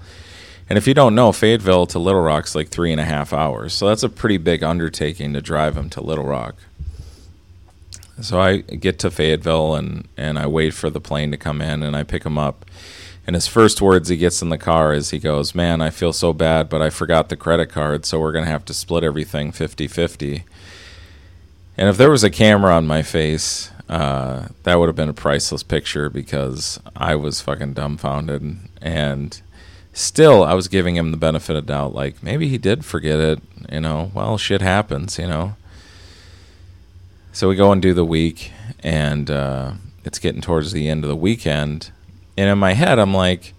And 0.69 0.77
if 0.77 0.87
you 0.87 0.95
don't 0.95 1.15
know, 1.15 1.33
Fayetteville 1.33 1.87
to 1.89 1.99
Little 1.99 2.23
Rock's 2.23 2.55
like 2.55 2.69
three 2.69 2.93
and 2.93 3.01
a 3.01 3.05
half 3.05 3.33
hours. 3.33 3.73
So 3.73 3.89
that's 3.89 4.03
a 4.03 4.09
pretty 4.09 4.37
big 4.37 4.63
undertaking 4.63 5.33
to 5.33 5.41
drive 5.41 5.77
him 5.77 5.91
to 5.91 6.01
Little 6.01 6.25
Rock. 6.25 6.57
So 8.21 8.41
I 8.41 8.59
get 8.59 8.99
to 9.01 9.11
Fayetteville 9.11 9.75
and, 9.75 10.09
and 10.17 10.39
I 10.39 10.47
wait 10.47 10.75
for 10.75 10.89
the 10.89 11.01
plane 11.01 11.31
to 11.33 11.37
come 11.37 11.61
in 11.61 11.83
and 11.83 11.95
I 11.97 12.03
pick 12.03 12.25
him 12.25 12.39
up. 12.39 12.65
And 13.27 13.35
his 13.35 13.49
first 13.49 13.83
words 13.83 14.09
he 14.09 14.17
gets 14.17 14.41
in 14.41 14.49
the 14.49 14.59
car 14.59 14.93
is 14.95 15.11
he 15.11 15.19
goes, 15.19 15.55
Man, 15.55 15.81
I 15.81 15.91
feel 15.91 16.13
so 16.13 16.33
bad, 16.33 16.69
but 16.69 16.81
I 16.81 16.91
forgot 16.91 17.29
the 17.29 17.37
credit 17.37 17.67
card, 17.67 18.07
so 18.07 18.21
we're 18.21 18.33
going 18.33 18.45
to 18.45 18.51
have 18.51 18.65
to 18.67 18.75
split 18.75 19.03
everything 19.03 19.51
50 19.51 19.89
50. 19.89 20.45
And 21.79 21.89
if 21.89 21.97
there 21.97 22.11
was 22.11 22.25
a 22.25 22.31
camera 22.31 22.75
on 22.75 22.87
my 22.87 23.03
face, 23.03 23.71
uh, 23.89 24.49
that 24.63 24.77
would 24.77 24.89
have 24.89 24.97
been 24.97 25.09
a 25.09 25.15
priceless 25.15 25.63
picture 25.63 26.09
because 26.09 26.81
I 26.97 27.15
was 27.15 27.41
fucking 27.41 27.75
dumbfounded. 27.75 28.57
And 28.81 29.41
still, 29.93 30.43
I 30.43 30.55
was 30.55 30.69
giving 30.69 30.97
him 30.97 31.11
the 31.11 31.17
benefit 31.17 31.57
of 31.57 31.67
doubt. 31.67 31.95
Like, 31.95 32.23
maybe 32.23 32.49
he 32.49 32.59
did 32.59 32.85
forget 32.85 33.21
it. 33.21 33.41
You 33.71 33.81
know, 33.81 34.11
well, 34.15 34.39
shit 34.39 34.63
happens, 34.63 35.19
you 35.19 35.27
know. 35.27 35.57
So 37.33 37.49
we 37.49 37.57
go 37.57 37.71
and 37.71 37.83
do 37.83 37.93
the 37.93 38.05
week, 38.05 38.53
and 38.83 39.31
uh, 39.31 39.73
it's 40.05 40.19
getting 40.19 40.41
towards 40.41 40.73
the 40.73 40.89
end 40.89 41.05
of 41.05 41.09
the 41.09 41.17
weekend. 41.17 41.91
And 42.37 42.49
in 42.49 42.59
my 42.59 42.73
head, 42.73 42.99
I'm 42.99 43.13
like, 43.13 43.53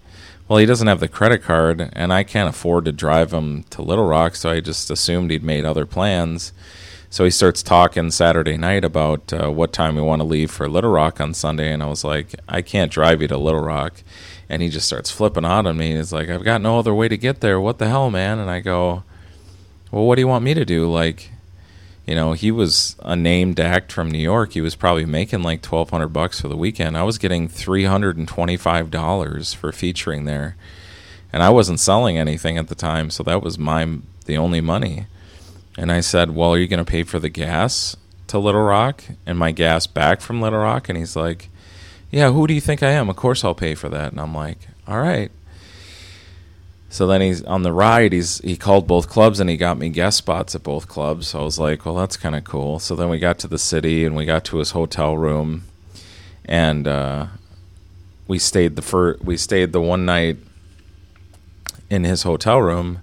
well, 0.48 0.58
he 0.58 0.66
doesn't 0.66 0.88
have 0.88 0.98
the 0.98 1.08
credit 1.08 1.42
card, 1.42 1.90
and 1.92 2.12
I 2.12 2.24
can't 2.24 2.48
afford 2.48 2.86
to 2.86 2.92
drive 2.92 3.32
him 3.32 3.64
to 3.70 3.82
Little 3.82 4.06
Rock, 4.06 4.34
so 4.34 4.50
I 4.50 4.60
just 4.60 4.90
assumed 4.90 5.30
he'd 5.30 5.44
made 5.44 5.64
other 5.64 5.86
plans. 5.86 6.52
So 7.10 7.24
he 7.24 7.30
starts 7.30 7.62
talking 7.62 8.10
Saturday 8.10 8.58
night 8.58 8.84
about 8.84 9.32
uh, 9.32 9.50
what 9.50 9.72
time 9.72 9.96
we 9.96 10.02
want 10.02 10.20
to 10.20 10.26
leave 10.26 10.50
for 10.50 10.68
Little 10.68 10.90
Rock 10.90 11.20
on 11.20 11.32
Sunday, 11.32 11.72
and 11.72 11.82
I 11.82 11.86
was 11.86 12.04
like, 12.04 12.34
I 12.46 12.60
can't 12.60 12.92
drive 12.92 13.22
you 13.22 13.28
to 13.28 13.38
Little 13.38 13.62
Rock. 13.62 14.02
And 14.48 14.60
he 14.60 14.68
just 14.68 14.86
starts 14.86 15.10
flipping 15.10 15.44
out 15.44 15.66
on 15.66 15.76
me. 15.78 15.96
He's 15.96 16.12
like, 16.12 16.28
I've 16.28 16.44
got 16.44 16.60
no 16.60 16.78
other 16.78 16.94
way 16.94 17.08
to 17.08 17.16
get 17.16 17.40
there. 17.40 17.60
What 17.60 17.78
the 17.78 17.88
hell, 17.88 18.10
man? 18.10 18.38
And 18.38 18.50
I 18.50 18.60
go, 18.60 19.04
Well, 19.90 20.04
what 20.04 20.16
do 20.16 20.22
you 20.22 20.28
want 20.28 20.44
me 20.44 20.54
to 20.54 20.64
do? 20.64 20.90
Like, 20.90 21.30
you 22.06 22.14
know, 22.14 22.32
he 22.32 22.50
was 22.50 22.96
a 23.00 23.14
named 23.14 23.60
act 23.60 23.92
from 23.92 24.10
New 24.10 24.18
York. 24.18 24.52
He 24.52 24.62
was 24.62 24.74
probably 24.74 25.04
making 25.04 25.42
like 25.42 25.60
twelve 25.60 25.90
hundred 25.90 26.08
bucks 26.08 26.40
for 26.40 26.48
the 26.48 26.56
weekend. 26.56 26.96
I 26.96 27.02
was 27.02 27.18
getting 27.18 27.48
three 27.48 27.84
hundred 27.84 28.16
and 28.16 28.26
twenty-five 28.26 28.90
dollars 28.90 29.52
for 29.52 29.72
featuring 29.72 30.24
there, 30.24 30.56
and 31.32 31.42
I 31.42 31.50
wasn't 31.50 31.80
selling 31.80 32.16
anything 32.16 32.56
at 32.56 32.68
the 32.68 32.74
time, 32.74 33.10
so 33.10 33.22
that 33.24 33.42
was 33.42 33.58
my 33.58 33.98
the 34.24 34.38
only 34.38 34.62
money. 34.62 35.06
And 35.78 35.92
I 35.92 36.00
said, 36.00 36.34
"Well, 36.34 36.50
are 36.50 36.58
you 36.58 36.66
going 36.66 36.84
to 36.84 36.90
pay 36.90 37.04
for 37.04 37.20
the 37.20 37.28
gas 37.28 37.96
to 38.26 38.38
Little 38.40 38.62
Rock 38.62 39.04
and 39.24 39.38
my 39.38 39.52
gas 39.52 39.86
back 39.86 40.20
from 40.20 40.42
Little 40.42 40.58
Rock?" 40.58 40.88
And 40.88 40.98
he's 40.98 41.14
like, 41.14 41.50
"Yeah, 42.10 42.32
who 42.32 42.48
do 42.48 42.52
you 42.52 42.60
think 42.60 42.82
I 42.82 42.90
am? 42.90 43.08
Of 43.08 43.14
course 43.14 43.44
I'll 43.44 43.54
pay 43.54 43.76
for 43.76 43.88
that." 43.88 44.10
And 44.10 44.20
I'm 44.20 44.34
like, 44.34 44.58
"All 44.88 45.00
right." 45.00 45.30
So 46.90 47.06
then 47.06 47.20
he's 47.20 47.44
on 47.44 47.62
the 47.62 47.72
ride. 47.72 48.12
He's 48.12 48.38
he 48.38 48.56
called 48.56 48.88
both 48.88 49.08
clubs 49.08 49.38
and 49.38 49.48
he 49.48 49.56
got 49.56 49.78
me 49.78 49.88
guest 49.88 50.18
spots 50.18 50.56
at 50.56 50.64
both 50.64 50.88
clubs. 50.88 51.28
So 51.28 51.40
I 51.40 51.42
was 51.44 51.58
like, 51.58 51.84
well, 51.86 51.94
that's 51.94 52.16
kind 52.16 52.34
of 52.34 52.42
cool. 52.44 52.80
So 52.80 52.96
then 52.96 53.08
we 53.08 53.20
got 53.20 53.38
to 53.40 53.48
the 53.48 53.58
city 53.58 54.04
and 54.04 54.16
we 54.16 54.24
got 54.24 54.44
to 54.46 54.56
his 54.58 54.72
hotel 54.72 55.16
room, 55.16 55.64
and 56.44 56.88
uh, 56.88 57.26
we 58.26 58.38
stayed 58.40 58.74
the 58.74 58.82
fir- 58.82 59.18
we 59.22 59.36
stayed 59.36 59.72
the 59.72 59.80
one 59.80 60.04
night 60.04 60.38
in 61.88 62.04
his 62.04 62.24
hotel 62.24 62.60
room 62.60 63.00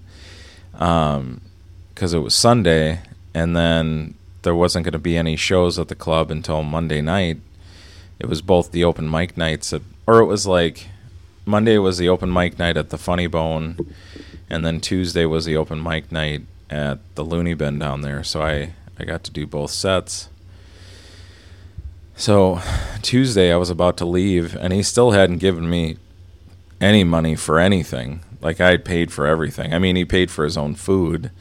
because 1.95 2.13
it 2.13 2.19
was 2.19 2.35
Sunday, 2.35 2.99
and 3.33 3.55
then 3.55 4.15
there 4.41 4.53
wasn't 4.53 4.83
going 4.83 4.91
to 4.91 4.99
be 4.99 5.17
any 5.17 5.37
shows 5.37 5.79
at 5.79 5.87
the 5.87 5.95
club 5.95 6.29
until 6.29 6.61
Monday 6.61 7.01
night. 7.01 7.37
It 8.19 8.27
was 8.27 8.41
both 8.41 8.71
the 8.71 8.83
open 8.83 9.09
mic 9.09 9.37
nights, 9.37 9.73
at, 9.73 9.81
or 10.05 10.19
it 10.19 10.25
was 10.25 10.45
like 10.45 10.87
Monday 11.45 11.77
was 11.77 11.97
the 11.97 12.09
open 12.09 12.31
mic 12.31 12.59
night 12.59 12.77
at 12.77 12.89
the 12.89 12.97
Funny 12.97 13.27
Bone, 13.27 13.93
and 14.49 14.65
then 14.65 14.81
Tuesday 14.81 15.25
was 15.25 15.45
the 15.45 15.55
open 15.55 15.81
mic 15.81 16.11
night 16.11 16.41
at 16.69 16.99
the 17.15 17.23
Looney 17.23 17.53
Bin 17.53 17.79
down 17.79 18.01
there. 18.01 18.23
So 18.23 18.41
I 18.41 18.73
I 18.99 19.05
got 19.05 19.23
to 19.23 19.31
do 19.31 19.47
both 19.47 19.71
sets. 19.71 20.29
So 22.17 22.61
Tuesday 23.01 23.53
I 23.53 23.57
was 23.57 23.69
about 23.69 23.97
to 23.97 24.05
leave, 24.05 24.55
and 24.55 24.73
he 24.73 24.83
still 24.83 25.11
hadn't 25.11 25.37
given 25.37 25.69
me 25.69 25.97
any 26.81 27.03
money 27.03 27.35
for 27.35 27.57
anything. 27.57 28.19
Like 28.41 28.59
I 28.59 28.77
paid 28.77 29.11
for 29.11 29.25
everything. 29.25 29.73
I 29.73 29.79
mean, 29.79 29.95
he 29.95 30.05
paid 30.05 30.29
for 30.29 30.43
his 30.43 30.57
own 30.57 30.75
food, 30.75 31.31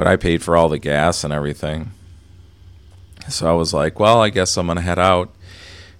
but 0.00 0.06
I 0.06 0.16
paid 0.16 0.42
for 0.42 0.56
all 0.56 0.70
the 0.70 0.78
gas 0.78 1.24
and 1.24 1.30
everything. 1.30 1.90
So 3.28 3.46
I 3.50 3.52
was 3.52 3.74
like, 3.74 4.00
well, 4.00 4.22
I 4.22 4.30
guess 4.30 4.56
I'm 4.56 4.68
gonna 4.68 4.80
head 4.80 4.98
out. 4.98 5.28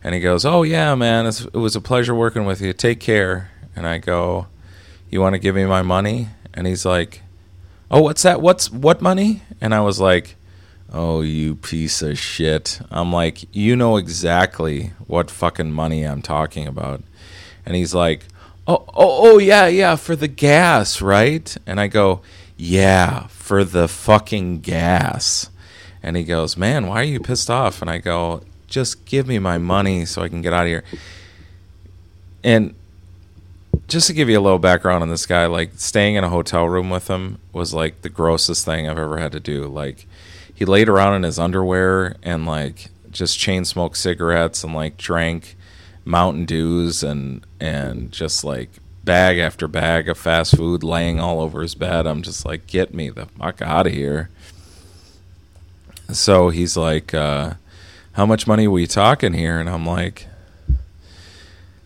And 0.02 0.14
he 0.14 0.22
goes, 0.22 0.46
"Oh 0.46 0.62
yeah, 0.62 0.94
man, 0.94 1.26
it 1.26 1.52
was 1.52 1.76
a 1.76 1.82
pleasure 1.82 2.14
working 2.14 2.46
with 2.46 2.62
you. 2.62 2.72
Take 2.72 2.98
care." 2.98 3.50
And 3.76 3.86
I 3.86 3.98
go, 3.98 4.46
"You 5.10 5.20
want 5.20 5.34
to 5.34 5.38
give 5.38 5.54
me 5.54 5.66
my 5.66 5.82
money?" 5.82 6.28
And 6.54 6.66
he's 6.66 6.86
like, 6.86 7.20
"Oh, 7.90 8.00
what's 8.00 8.22
that? 8.22 8.40
What's 8.40 8.70
what 8.70 9.02
money?" 9.02 9.42
And 9.60 9.74
I 9.74 9.82
was 9.82 10.00
like, 10.00 10.36
"Oh, 10.90 11.20
you 11.20 11.56
piece 11.56 12.00
of 12.00 12.18
shit." 12.18 12.80
I'm 12.90 13.12
like, 13.12 13.54
"You 13.54 13.76
know 13.76 13.98
exactly 13.98 14.92
what 15.08 15.30
fucking 15.30 15.72
money 15.72 16.04
I'm 16.04 16.22
talking 16.22 16.66
about." 16.66 17.02
And 17.66 17.76
he's 17.76 17.92
like, 17.92 18.24
"Oh, 18.66 18.82
oh, 18.94 19.34
oh 19.34 19.38
yeah, 19.38 19.66
yeah, 19.66 19.96
for 19.96 20.16
the 20.16 20.26
gas, 20.26 21.02
right?" 21.02 21.54
And 21.66 21.78
I 21.78 21.86
go, 21.86 22.22
"Yeah, 22.60 23.26
for 23.28 23.64
the 23.64 23.88
fucking 23.88 24.60
gas." 24.60 25.50
And 26.02 26.16
he 26.16 26.24
goes, 26.24 26.56
"Man, 26.56 26.86
why 26.86 27.00
are 27.00 27.04
you 27.04 27.20
pissed 27.20 27.50
off?" 27.50 27.80
And 27.80 27.90
I 27.90 27.98
go, 27.98 28.42
just 28.70 29.04
give 29.04 29.26
me 29.26 29.38
my 29.38 29.58
money 29.58 30.06
so 30.06 30.22
I 30.22 30.28
can 30.28 30.40
get 30.40 30.54
out 30.54 30.62
of 30.62 30.68
here. 30.68 30.84
And 32.42 32.74
just 33.88 34.06
to 34.06 34.14
give 34.14 34.30
you 34.30 34.38
a 34.38 34.40
little 34.40 34.58
background 34.58 35.02
on 35.02 35.10
this 35.10 35.26
guy, 35.26 35.46
like 35.46 35.72
staying 35.74 36.14
in 36.14 36.24
a 36.24 36.30
hotel 36.30 36.66
room 36.66 36.88
with 36.88 37.08
him 37.08 37.38
was 37.52 37.74
like 37.74 38.00
the 38.00 38.08
grossest 38.08 38.64
thing 38.64 38.88
I've 38.88 38.98
ever 38.98 39.18
had 39.18 39.32
to 39.32 39.40
do. 39.40 39.64
Like 39.64 40.06
he 40.54 40.64
laid 40.64 40.88
around 40.88 41.16
in 41.16 41.22
his 41.24 41.38
underwear 41.38 42.16
and 42.22 42.46
like 42.46 42.90
just 43.10 43.38
chain 43.38 43.64
smoked 43.64 43.98
cigarettes 43.98 44.64
and 44.64 44.72
like 44.72 44.96
drank 44.96 45.56
Mountain 46.04 46.46
Dews 46.46 47.02
and 47.02 47.44
and 47.58 48.12
just 48.12 48.44
like 48.44 48.70
bag 49.04 49.38
after 49.38 49.66
bag 49.66 50.08
of 50.08 50.18
fast 50.18 50.56
food 50.56 50.82
laying 50.82 51.18
all 51.18 51.40
over 51.40 51.62
his 51.62 51.74
bed. 51.74 52.06
I'm 52.06 52.22
just 52.22 52.44
like, 52.44 52.66
get 52.66 52.94
me 52.94 53.10
the 53.10 53.26
fuck 53.26 53.62
out 53.62 53.86
of 53.86 53.92
here. 53.92 54.30
So 56.12 56.50
he's 56.50 56.76
like, 56.76 57.14
uh, 57.14 57.54
how 58.12 58.26
much 58.26 58.46
money 58.46 58.66
are 58.66 58.70
we 58.70 58.86
talking 58.86 59.32
here? 59.32 59.58
And 59.58 59.68
I'm 59.68 59.86
like, 59.86 60.26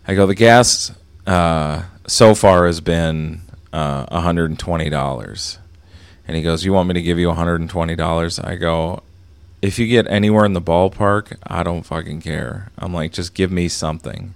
I 0.07 0.15
go, 0.15 0.25
the 0.25 0.35
gas 0.35 0.91
uh, 1.25 1.83
so 2.07 2.35
far 2.35 2.65
has 2.65 2.81
been 2.81 3.41
uh, 3.71 4.05
$120. 4.07 5.57
And 6.27 6.35
he 6.37 6.43
goes, 6.43 6.65
You 6.65 6.73
want 6.73 6.87
me 6.87 6.93
to 6.95 7.01
give 7.01 7.19
you 7.19 7.27
$120? 7.29 8.45
I 8.45 8.55
go, 8.55 9.03
If 9.61 9.77
you 9.79 9.87
get 9.87 10.07
anywhere 10.07 10.45
in 10.45 10.53
the 10.53 10.61
ballpark, 10.61 11.37
I 11.45 11.63
don't 11.63 11.83
fucking 11.83 12.21
care. 12.21 12.71
I'm 12.77 12.93
like, 12.93 13.13
Just 13.13 13.33
give 13.33 13.51
me 13.51 13.67
something. 13.67 14.33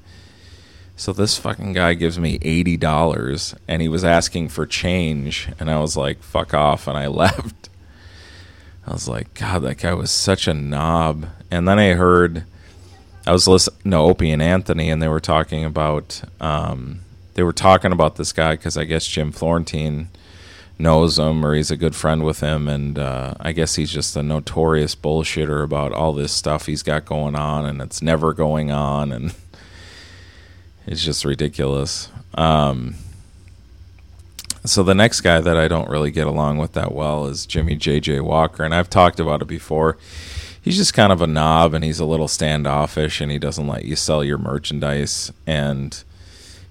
So 1.00 1.14
this 1.14 1.38
fucking 1.38 1.72
guy 1.72 1.94
gives 1.94 2.20
me 2.20 2.40
$80 2.40 3.58
and 3.70 3.82
he 3.82 3.88
was 3.88 4.04
asking 4.04 4.50
for 4.50 4.66
change. 4.66 5.48
And 5.58 5.72
I 5.72 5.80
was 5.80 5.96
like, 5.96 6.22
Fuck 6.22 6.54
off. 6.54 6.88
And 6.88 6.98
I 6.98 7.08
left. 7.24 7.70
I 8.86 8.92
was 8.92 9.08
like, 9.08 9.34
God, 9.34 9.60
that 9.60 9.78
guy 9.78 9.94
was 9.94 10.12
such 10.12 10.46
a 10.46 10.54
knob. 10.54 11.28
And 11.50 11.66
then 11.70 11.80
I 11.80 11.94
heard, 11.94 12.44
I 13.26 13.32
was 13.32 13.48
listening 13.48 13.92
to 13.92 13.98
Opie 13.98 14.32
and 14.32 14.42
Anthony, 14.42 14.90
and 14.90 15.02
they 15.02 15.08
were 15.08 15.22
talking 15.22 15.64
about, 15.64 16.22
um, 16.42 17.00
they 17.36 17.44
were 17.44 17.54
talking 17.54 17.94
about 17.94 18.18
this 18.18 18.34
guy 18.34 18.58
because 18.58 18.76
I 18.76 18.84
guess 18.84 19.08
Jim 19.08 19.32
Florentine 19.32 20.10
knows 20.78 21.18
him 21.18 21.46
or 21.46 21.56
he's 21.56 21.72
a 21.72 21.78
good 21.78 21.96
friend 21.96 22.26
with 22.26 22.42
him, 22.42 22.68
and 22.68 23.00
uh, 23.00 23.36
I 23.40 23.54
guess 23.54 23.76
he's 23.76 23.92
just 23.92 24.18
a 24.18 24.24
notorious 24.24 24.96
bullshitter 24.96 25.64
about 25.64 25.94
all 25.94 26.12
this 26.12 26.34
stuff 26.34 26.66
he's 26.66 26.84
got 26.84 27.06
going 27.06 27.36
on, 27.36 27.66
and 27.66 27.82
it's 27.82 28.02
never 28.02 28.34
going 28.34 28.70
on, 28.70 29.14
and 29.14 29.34
it's 30.86 31.04
just 31.04 31.26
ridiculous. 31.26 32.10
Um, 32.36 32.96
so 34.66 34.84
the 34.84 34.96
next 34.96 35.22
guy 35.22 35.40
that 35.42 35.58
I 35.58 35.68
don't 35.68 35.90
really 35.90 36.12
get 36.12 36.28
along 36.28 36.58
with 36.58 36.74
that 36.74 36.94
well 36.94 37.26
is 37.26 37.46
Jimmie 37.46 37.78
JJ 37.78 38.22
Walker, 38.22 38.64
and 38.64 38.74
I've 38.74 38.90
talked 38.90 39.20
about 39.20 39.42
it 39.42 39.48
before. 39.48 39.98
He's 40.62 40.78
just 40.78 40.94
kind 40.94 41.12
of 41.12 41.22
a 41.22 41.28
knob, 41.28 41.74
and 41.74 41.84
he's 41.84 42.00
a 42.00 42.06
little 42.06 42.28
standoffish, 42.28 43.22
and 43.22 43.32
he 43.32 43.40
doesn't 43.40 43.68
let 43.68 43.86
you 43.86 43.96
sell 43.96 44.24
your 44.24 44.38
merchandise. 44.38 45.32
And 45.48 46.04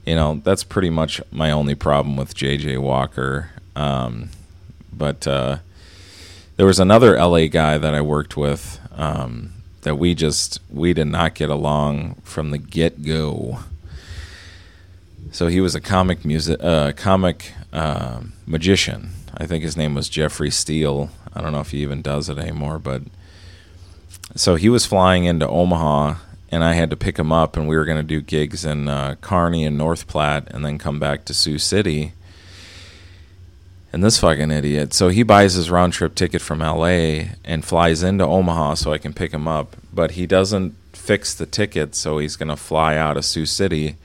you 0.05 0.15
know 0.15 0.41
that's 0.45 0.65
pretty 0.65 0.91
much 0.91 1.21
my 1.31 1.51
only 1.51 1.75
problem 1.75 2.17
with 2.17 2.35
JJ 2.35 2.79
Walker. 2.79 3.51
Um, 3.75 4.31
but 4.93 5.27
uh, 5.27 5.59
there 6.57 6.67
was 6.67 6.81
another 6.81 7.17
LA 7.17 7.47
guy 7.47 7.79
that 7.79 7.95
I 7.95 8.01
worked 8.01 8.37
with 8.37 8.81
um, 8.93 9.53
that 9.83 9.97
we 9.97 10.15
just 10.15 10.61
we 10.71 10.93
did 10.93 11.07
not 11.07 11.35
get 11.35 11.51
along 11.51 12.17
from 12.25 12.51
the 12.51 12.59
get 12.59 13.03
go. 13.03 13.61
So 15.31 15.49
he 15.49 15.61
was 15.61 15.75
a 15.75 15.81
comic 15.81 16.25
music, 16.25 16.63
uh, 16.63 16.93
comic 16.93 17.53
uh, 17.73 18.21
magician. 18.47 19.11
I 19.37 19.47
think 19.47 19.63
his 19.63 19.77
name 19.77 19.95
was 19.95 20.09
Jeffrey 20.09 20.51
Steele. 20.51 21.11
I 21.35 21.41
don't 21.41 21.53
know 21.53 21.61
if 21.61 21.71
he 21.71 21.83
even 21.83 22.03
does 22.03 22.29
it 22.29 22.39
anymore, 22.39 22.79
but 22.79 23.03
so 24.35 24.57
he 24.57 24.69
was 24.69 24.87
flying 24.87 25.25
into 25.25 25.49
Omaha, 25.49 26.17
and 26.51 26.65
I 26.65 26.75
had 26.75 26.91
to 26.91 26.97
pick 26.97 27.19
him 27.19 27.33
up, 27.33 27.57
and 27.57 27.69
we 27.69 27.77
were 27.77 27.85
going 27.85 27.99
to 27.99 28.03
do 28.03 28.21
gigs 28.21 28.65
in 28.65 28.89
uh, 28.89 29.17
Kearney 29.21 29.65
and 29.65 29.77
North 29.77 30.07
Platte, 30.07 30.49
and 30.51 30.65
then 30.65 30.79
come 30.79 30.99
back 30.99 31.25
to 31.27 31.35
Sioux 31.35 31.59
City. 31.59 32.13
And 33.93 34.05
this 34.05 34.19
fucking 34.19 34.51
idiot. 34.51 34.93
So 34.93 35.09
he 35.09 35.23
buys 35.23 35.55
his 35.55 35.71
round 35.71 35.95
trip 35.95 36.15
ticket 36.15 36.43
from 36.43 36.59
LA 36.59 37.31
and 37.45 37.65
flies 37.65 38.03
into 38.03 38.25
Omaha 38.25 38.75
so 38.75 38.93
I 38.93 38.99
can 38.99 39.15
pick 39.15 39.33
him 39.33 39.49
up, 39.49 39.77
but 39.93 40.13
he 40.13 40.27
doesn't 40.27 40.75
fix 40.93 41.35
the 41.35 41.47
ticket, 41.47 41.95
so 41.95 42.19
he's 42.19 42.37
going 42.37 42.51
to 42.51 42.57
fly 42.57 42.97
out 42.97 43.17
of 43.17 43.25
Sioux 43.25 43.47
City. 43.47 43.97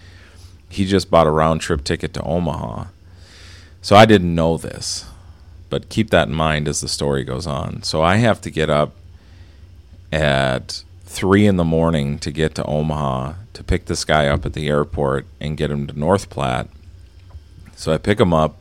He 0.73 0.85
just 0.85 1.11
bought 1.11 1.27
a 1.27 1.31
round 1.31 1.61
trip 1.61 1.83
ticket 1.83 2.13
to 2.15 2.23
Omaha. 2.23 2.85
So 3.81 3.95
I 3.95 4.05
didn't 4.05 4.33
know 4.33 4.57
this, 4.57 5.05
but 5.69 5.89
keep 5.89 6.09
that 6.09 6.27
in 6.27 6.33
mind 6.33 6.67
as 6.67 6.81
the 6.81 6.87
story 6.87 7.23
goes 7.23 7.45
on. 7.45 7.83
So 7.83 8.01
I 8.01 8.15
have 8.15 8.41
to 8.41 8.49
get 8.49 8.69
up 8.69 8.93
at 10.11 10.83
three 11.05 11.45
in 11.45 11.57
the 11.57 11.63
morning 11.63 12.17
to 12.19 12.31
get 12.31 12.55
to 12.55 12.65
Omaha 12.65 13.33
to 13.53 13.63
pick 13.63 13.85
this 13.85 14.03
guy 14.03 14.27
up 14.27 14.45
at 14.45 14.53
the 14.53 14.67
airport 14.67 15.27
and 15.39 15.57
get 15.57 15.69
him 15.69 15.85
to 15.85 15.99
North 15.99 16.29
Platte. 16.29 16.69
So 17.75 17.93
I 17.93 17.97
pick 17.97 18.19
him 18.19 18.33
up. 18.33 18.57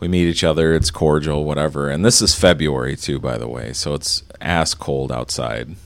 We 0.00 0.08
meet 0.08 0.26
each 0.26 0.42
other. 0.42 0.74
It's 0.74 0.90
cordial, 0.90 1.44
whatever. 1.44 1.88
And 1.88 2.04
this 2.04 2.20
is 2.20 2.34
February, 2.34 2.96
too, 2.96 3.20
by 3.20 3.38
the 3.38 3.48
way. 3.48 3.72
So 3.72 3.94
it's 3.94 4.24
ass 4.40 4.74
cold 4.74 5.12
outside. 5.12 5.76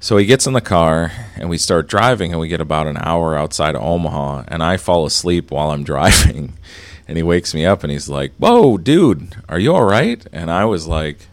So 0.00 0.16
he 0.16 0.26
gets 0.26 0.46
in 0.46 0.52
the 0.52 0.60
car 0.60 1.10
and 1.36 1.50
we 1.50 1.58
start 1.58 1.88
driving, 1.88 2.30
and 2.32 2.40
we 2.40 2.48
get 2.48 2.60
about 2.60 2.86
an 2.86 2.98
hour 2.98 3.36
outside 3.36 3.74
of 3.74 3.82
Omaha. 3.82 4.44
And 4.48 4.62
I 4.62 4.76
fall 4.76 5.06
asleep 5.06 5.50
while 5.50 5.70
I'm 5.70 5.84
driving. 5.92 6.54
And 7.08 7.16
he 7.16 7.22
wakes 7.22 7.54
me 7.54 7.64
up 7.64 7.82
and 7.82 7.90
he's 7.90 8.08
like, 8.08 8.32
Whoa, 8.36 8.76
dude, 8.76 9.34
are 9.48 9.58
you 9.58 9.74
all 9.74 9.84
right? 9.84 10.24
And 10.32 10.50
I 10.50 10.66
was 10.66 10.86
like, 10.86 11.26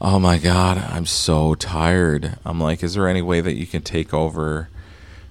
Oh 0.00 0.18
my 0.18 0.38
God, 0.38 0.76
I'm 0.78 1.06
so 1.06 1.54
tired. 1.54 2.38
I'm 2.44 2.60
like, 2.60 2.82
Is 2.82 2.94
there 2.94 3.08
any 3.08 3.22
way 3.22 3.40
that 3.40 3.54
you 3.54 3.66
can 3.66 3.82
take 3.82 4.12
over 4.12 4.68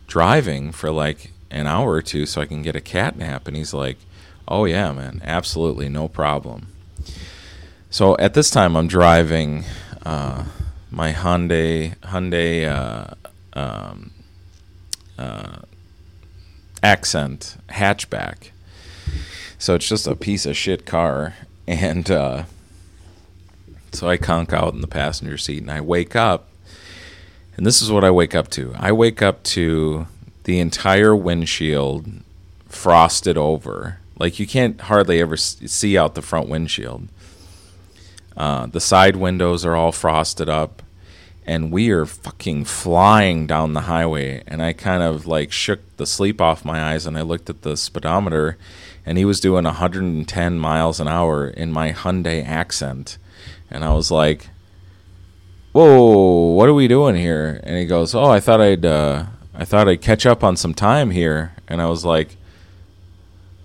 driving 0.07 0.71
for 0.71 0.91
like 0.91 1.31
an 1.51 1.67
hour 1.67 1.91
or 1.91 2.01
two 2.01 2.25
so 2.25 2.39
I 2.39 2.45
can 2.45 2.61
get 2.61 2.75
a 2.75 2.81
cat 2.81 3.17
nap? 3.17 3.47
And 3.47 3.57
he's 3.57 3.73
like, 3.73 3.97
Oh, 4.47 4.65
yeah, 4.65 4.91
man, 4.91 5.21
absolutely, 5.23 5.89
no 5.89 6.07
problem. 6.07 6.67
So 7.89 8.17
at 8.17 8.33
this 8.33 8.49
time, 8.49 8.75
I'm 8.75 8.87
driving 8.87 9.65
uh, 10.05 10.45
my 10.93 11.11
Hyundai 11.11 11.97
Hyundai 11.99 12.67
uh, 12.69 13.15
um, 13.53 14.11
uh, 15.17 15.59
Accent 16.83 17.57
hatchback. 17.69 18.51
So 19.57 19.73
it's 19.75 19.87
just 19.87 20.05
a 20.05 20.15
piece 20.15 20.45
of 20.45 20.55
shit 20.55 20.85
car, 20.85 21.33
and 21.65 22.11
uh, 22.11 22.43
so 23.91 24.09
I 24.09 24.17
conk 24.17 24.53
out 24.53 24.73
in 24.73 24.81
the 24.81 24.87
passenger 24.87 25.37
seat, 25.37 25.61
and 25.61 25.71
I 25.71 25.79
wake 25.79 26.15
up, 26.15 26.49
and 27.55 27.65
this 27.65 27.81
is 27.81 27.89
what 27.89 28.03
I 28.03 28.11
wake 28.11 28.35
up 28.35 28.49
to. 28.49 28.73
I 28.77 28.91
wake 28.91 29.21
up 29.21 29.43
to 29.43 30.07
the 30.43 30.59
entire 30.59 31.15
windshield 31.15 32.07
frosted 32.67 33.37
over, 33.37 33.99
like 34.19 34.39
you 34.39 34.45
can't 34.45 34.81
hardly 34.81 35.21
ever 35.21 35.37
see 35.37 35.97
out 35.97 36.15
the 36.15 36.21
front 36.21 36.49
windshield. 36.49 37.07
Uh, 38.35 38.65
the 38.65 38.81
side 38.81 39.15
windows 39.15 39.63
are 39.63 39.75
all 39.75 39.93
frosted 39.93 40.49
up, 40.49 40.82
and 41.45 41.71
we 41.71 41.89
are 41.89 42.05
fucking 42.05 42.65
flying 42.65 43.47
down 43.47 43.73
the 43.73 43.81
highway. 43.81 44.43
And 44.47 44.61
I 44.61 44.73
kind 44.73 45.03
of 45.03 45.25
like 45.25 45.51
shook 45.51 45.79
the 45.97 46.05
sleep 46.05 46.41
off 46.41 46.65
my 46.65 46.91
eyes, 46.91 47.05
and 47.05 47.17
I 47.17 47.21
looked 47.21 47.49
at 47.49 47.61
the 47.61 47.77
speedometer, 47.77 48.57
and 49.05 49.17
he 49.17 49.25
was 49.25 49.39
doing 49.39 49.65
110 49.65 50.59
miles 50.59 50.99
an 50.99 51.07
hour 51.07 51.47
in 51.47 51.71
my 51.71 51.91
Hyundai 51.91 52.45
accent, 52.45 53.17
and 53.69 53.83
I 53.83 53.93
was 53.93 54.11
like, 54.11 54.49
"Whoa, 55.71 56.53
what 56.53 56.69
are 56.69 56.73
we 56.73 56.87
doing 56.87 57.15
here?" 57.15 57.59
And 57.63 57.77
he 57.77 57.85
goes, 57.85 58.15
"Oh, 58.15 58.29
I 58.29 58.39
thought 58.39 58.61
I'd, 58.61 58.85
uh, 58.85 59.25
I 59.53 59.65
thought 59.65 59.87
I'd 59.87 60.01
catch 60.01 60.25
up 60.25 60.43
on 60.43 60.55
some 60.55 60.73
time 60.73 61.11
here," 61.11 61.53
and 61.67 61.81
I 61.81 61.87
was 61.87 62.05
like, 62.05 62.37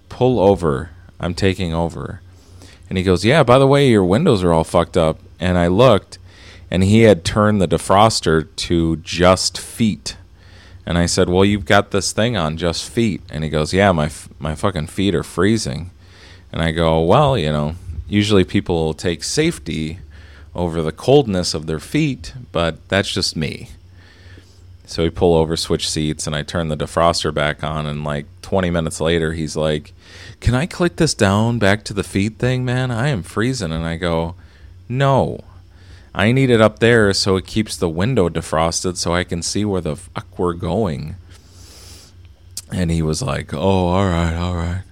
"Pull 0.09 0.41
over, 0.41 0.91
I'm 1.21 1.35
taking 1.35 1.73
over." 1.73 2.21
And 2.89 2.97
he 2.97 3.05
goes, 3.05 3.25
Yeah, 3.25 3.43
by 3.43 3.59
the 3.59 3.67
way, 3.67 3.89
your 3.89 4.05
windows 4.05 4.43
are 4.43 4.53
all 4.53 4.65
fucked 4.65 4.97
up. 4.97 5.19
And 5.39 5.59
I 5.59 5.67
looked, 5.67 6.19
and 6.71 6.85
he 6.85 7.03
had 7.03 7.25
turned 7.25 7.61
the 7.61 7.69
defroster 7.69 8.49
to 8.57 8.97
just 8.97 9.59
feet. 9.59 10.17
And 10.85 10.97
I 10.97 11.07
said, 11.07 11.29
Well, 11.29 11.45
you've 11.45 11.67
got 11.67 11.91
this 11.91 12.13
thing 12.13 12.37
on 12.37 12.57
just 12.57 12.89
feet. 12.89 13.23
And 13.31 13.45
he 13.45 13.51
goes, 13.51 13.73
Yeah, 13.73 13.93
my, 13.93 14.11
my 14.39 14.55
fucking 14.55 14.87
feet 14.87 15.15
are 15.15 15.23
freezing. 15.23 15.91
And 16.53 16.63
I 16.63 16.71
go, 16.71 17.01
Well, 17.01 17.37
you 17.37 17.53
know, 17.53 17.75
usually 18.09 18.45
people 18.45 18.85
will 18.85 18.95
take 18.95 19.23
safety 19.23 19.99
over 20.55 20.83
the 20.83 20.93
coldness 20.93 21.55
of 21.55 21.67
their 21.67 21.79
feet, 21.79 22.35
but 22.53 22.89
that's 22.89 23.13
just 23.13 23.37
me. 23.37 23.69
So 24.87 25.03
we 25.03 25.11
pull 25.11 25.37
over, 25.37 25.55
switch 25.55 25.89
seats, 25.89 26.27
and 26.27 26.35
I 26.35 26.43
turn 26.43 26.69
the 26.69 26.77
defroster 26.77 27.33
back 27.33 27.63
on. 27.63 27.85
And 27.85 28.03
like 28.03 28.25
20 28.41 28.71
minutes 28.71 29.01
later, 29.01 29.35
he's 29.35 29.55
like, 29.55 29.93
Can 30.41 30.55
I 30.55 30.65
click 30.65 30.97
this 30.97 31.13
down 31.13 31.59
back 31.59 31.85
to 31.85 31.93
the 31.93 32.03
feet 32.03 32.39
thing, 32.39 32.65
man? 32.65 32.91
I 32.91 33.09
am 33.09 33.23
freezing. 33.23 33.73
And 33.73 33.85
I 33.85 33.97
go, 33.97 34.35
No. 34.89 35.45
I 36.15 36.33
need 36.33 36.51
it 36.51 36.61
up 36.61 36.79
there 36.79 37.13
so 37.13 37.37
it 37.37 37.47
keeps 37.47 37.77
the 37.77 37.89
window 37.89 38.29
defrosted 38.29 38.97
so 38.97 39.15
I 39.15 39.25
can 39.25 39.43
see 39.43 39.65
where 39.65 39.81
the 39.81 39.97
fuck 39.97 40.39
we're 40.39 40.55
going. 40.55 41.17
And 42.73 42.91
he 42.91 43.03
was 43.03 43.23
like, 43.23 43.55
Oh, 43.55 43.59
all 43.89 44.07
right, 44.07 44.35
all 44.35 44.55
right. 44.55 44.83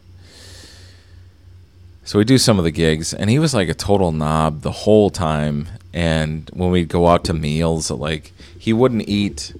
So 2.05 2.19
we 2.21 2.25
do 2.25 2.39
some 2.39 2.59
of 2.59 2.65
the 2.65 2.71
gigs, 2.71 3.13
and 3.13 3.29
he 3.29 3.41
was 3.41 3.53
like 3.53 3.69
a 3.69 3.75
total 3.75 4.13
knob 4.13 4.61
the 4.61 4.71
whole 4.71 5.11
time. 5.11 5.67
And 5.93 6.49
when 6.53 6.71
we'd 6.71 6.89
go 6.89 7.09
out 7.09 7.25
to 7.25 7.33
meals, 7.33 7.91
like 7.91 8.33
he 8.57 8.73
wouldn't 8.73 9.09
eat 9.09 9.53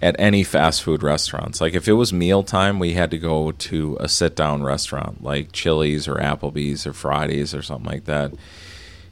at 0.00 0.14
any 0.18 0.44
fast 0.44 0.82
food 0.82 1.02
restaurants. 1.02 1.60
Like 1.60 1.74
if 1.74 1.88
it 1.88 1.94
was 1.94 2.12
mealtime, 2.12 2.78
we 2.78 2.92
had 2.92 3.10
to 3.10 3.18
go 3.18 3.50
to 3.52 3.96
a 3.98 4.08
sit 4.08 4.36
down 4.36 4.62
restaurant 4.62 5.22
like 5.24 5.52
Chili's 5.52 6.06
or 6.06 6.14
Applebee's 6.14 6.86
or 6.86 6.92
Fridays 6.92 7.54
or 7.54 7.62
something 7.62 7.90
like 7.90 8.04
that. 8.04 8.32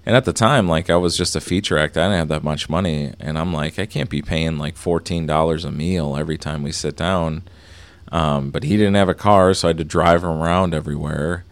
And 0.08 0.16
at 0.16 0.24
the 0.24 0.32
time, 0.32 0.66
like 0.66 0.88
I 0.88 0.96
was 0.96 1.18
just 1.18 1.36
a 1.36 1.40
feature 1.40 1.76
act. 1.76 1.98
I 1.98 2.04
didn't 2.04 2.16
have 2.16 2.28
that 2.28 2.42
much 2.42 2.70
money, 2.70 3.12
and 3.20 3.36
I'm 3.36 3.52
like, 3.52 3.78
I 3.78 3.84
can't 3.84 4.08
be 4.08 4.22
paying 4.22 4.56
like 4.56 4.74
fourteen 4.74 5.26
dollars 5.26 5.66
a 5.66 5.70
meal 5.70 6.16
every 6.16 6.38
time 6.38 6.62
we 6.62 6.72
sit 6.72 6.96
down. 6.96 7.42
Um, 8.10 8.50
but 8.50 8.62
he 8.62 8.78
didn't 8.78 8.94
have 8.94 9.10
a 9.10 9.14
car, 9.14 9.52
so 9.52 9.68
I 9.68 9.70
had 9.70 9.76
to 9.76 9.84
drive 9.84 10.24
him 10.24 10.30
around 10.30 10.72
everywhere. 10.72 11.44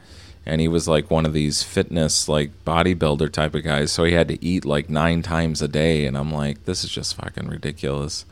And 0.47 0.63
he 0.63 0.69
was 0.69 0.89
like 0.89 1.11
one 1.11 1.27
of 1.27 1.35
these 1.35 1.63
fitness, 1.63 2.31
like 2.31 2.51
bodybuilder 2.65 3.31
type 3.31 3.55
of 3.55 3.63
guys, 3.63 3.93
so 3.93 4.05
he 4.05 4.15
had 4.15 4.29
to 4.29 4.43
eat 4.43 4.65
like 4.65 4.89
nine 4.89 5.21
times 5.21 5.61
a 5.61 5.69
day. 5.69 6.07
And 6.07 6.17
I'm 6.17 6.33
like, 6.33 6.65
this 6.65 6.83
is 6.83 6.89
just 6.89 7.15
fucking 7.15 7.49
ridiculous. 7.49 8.25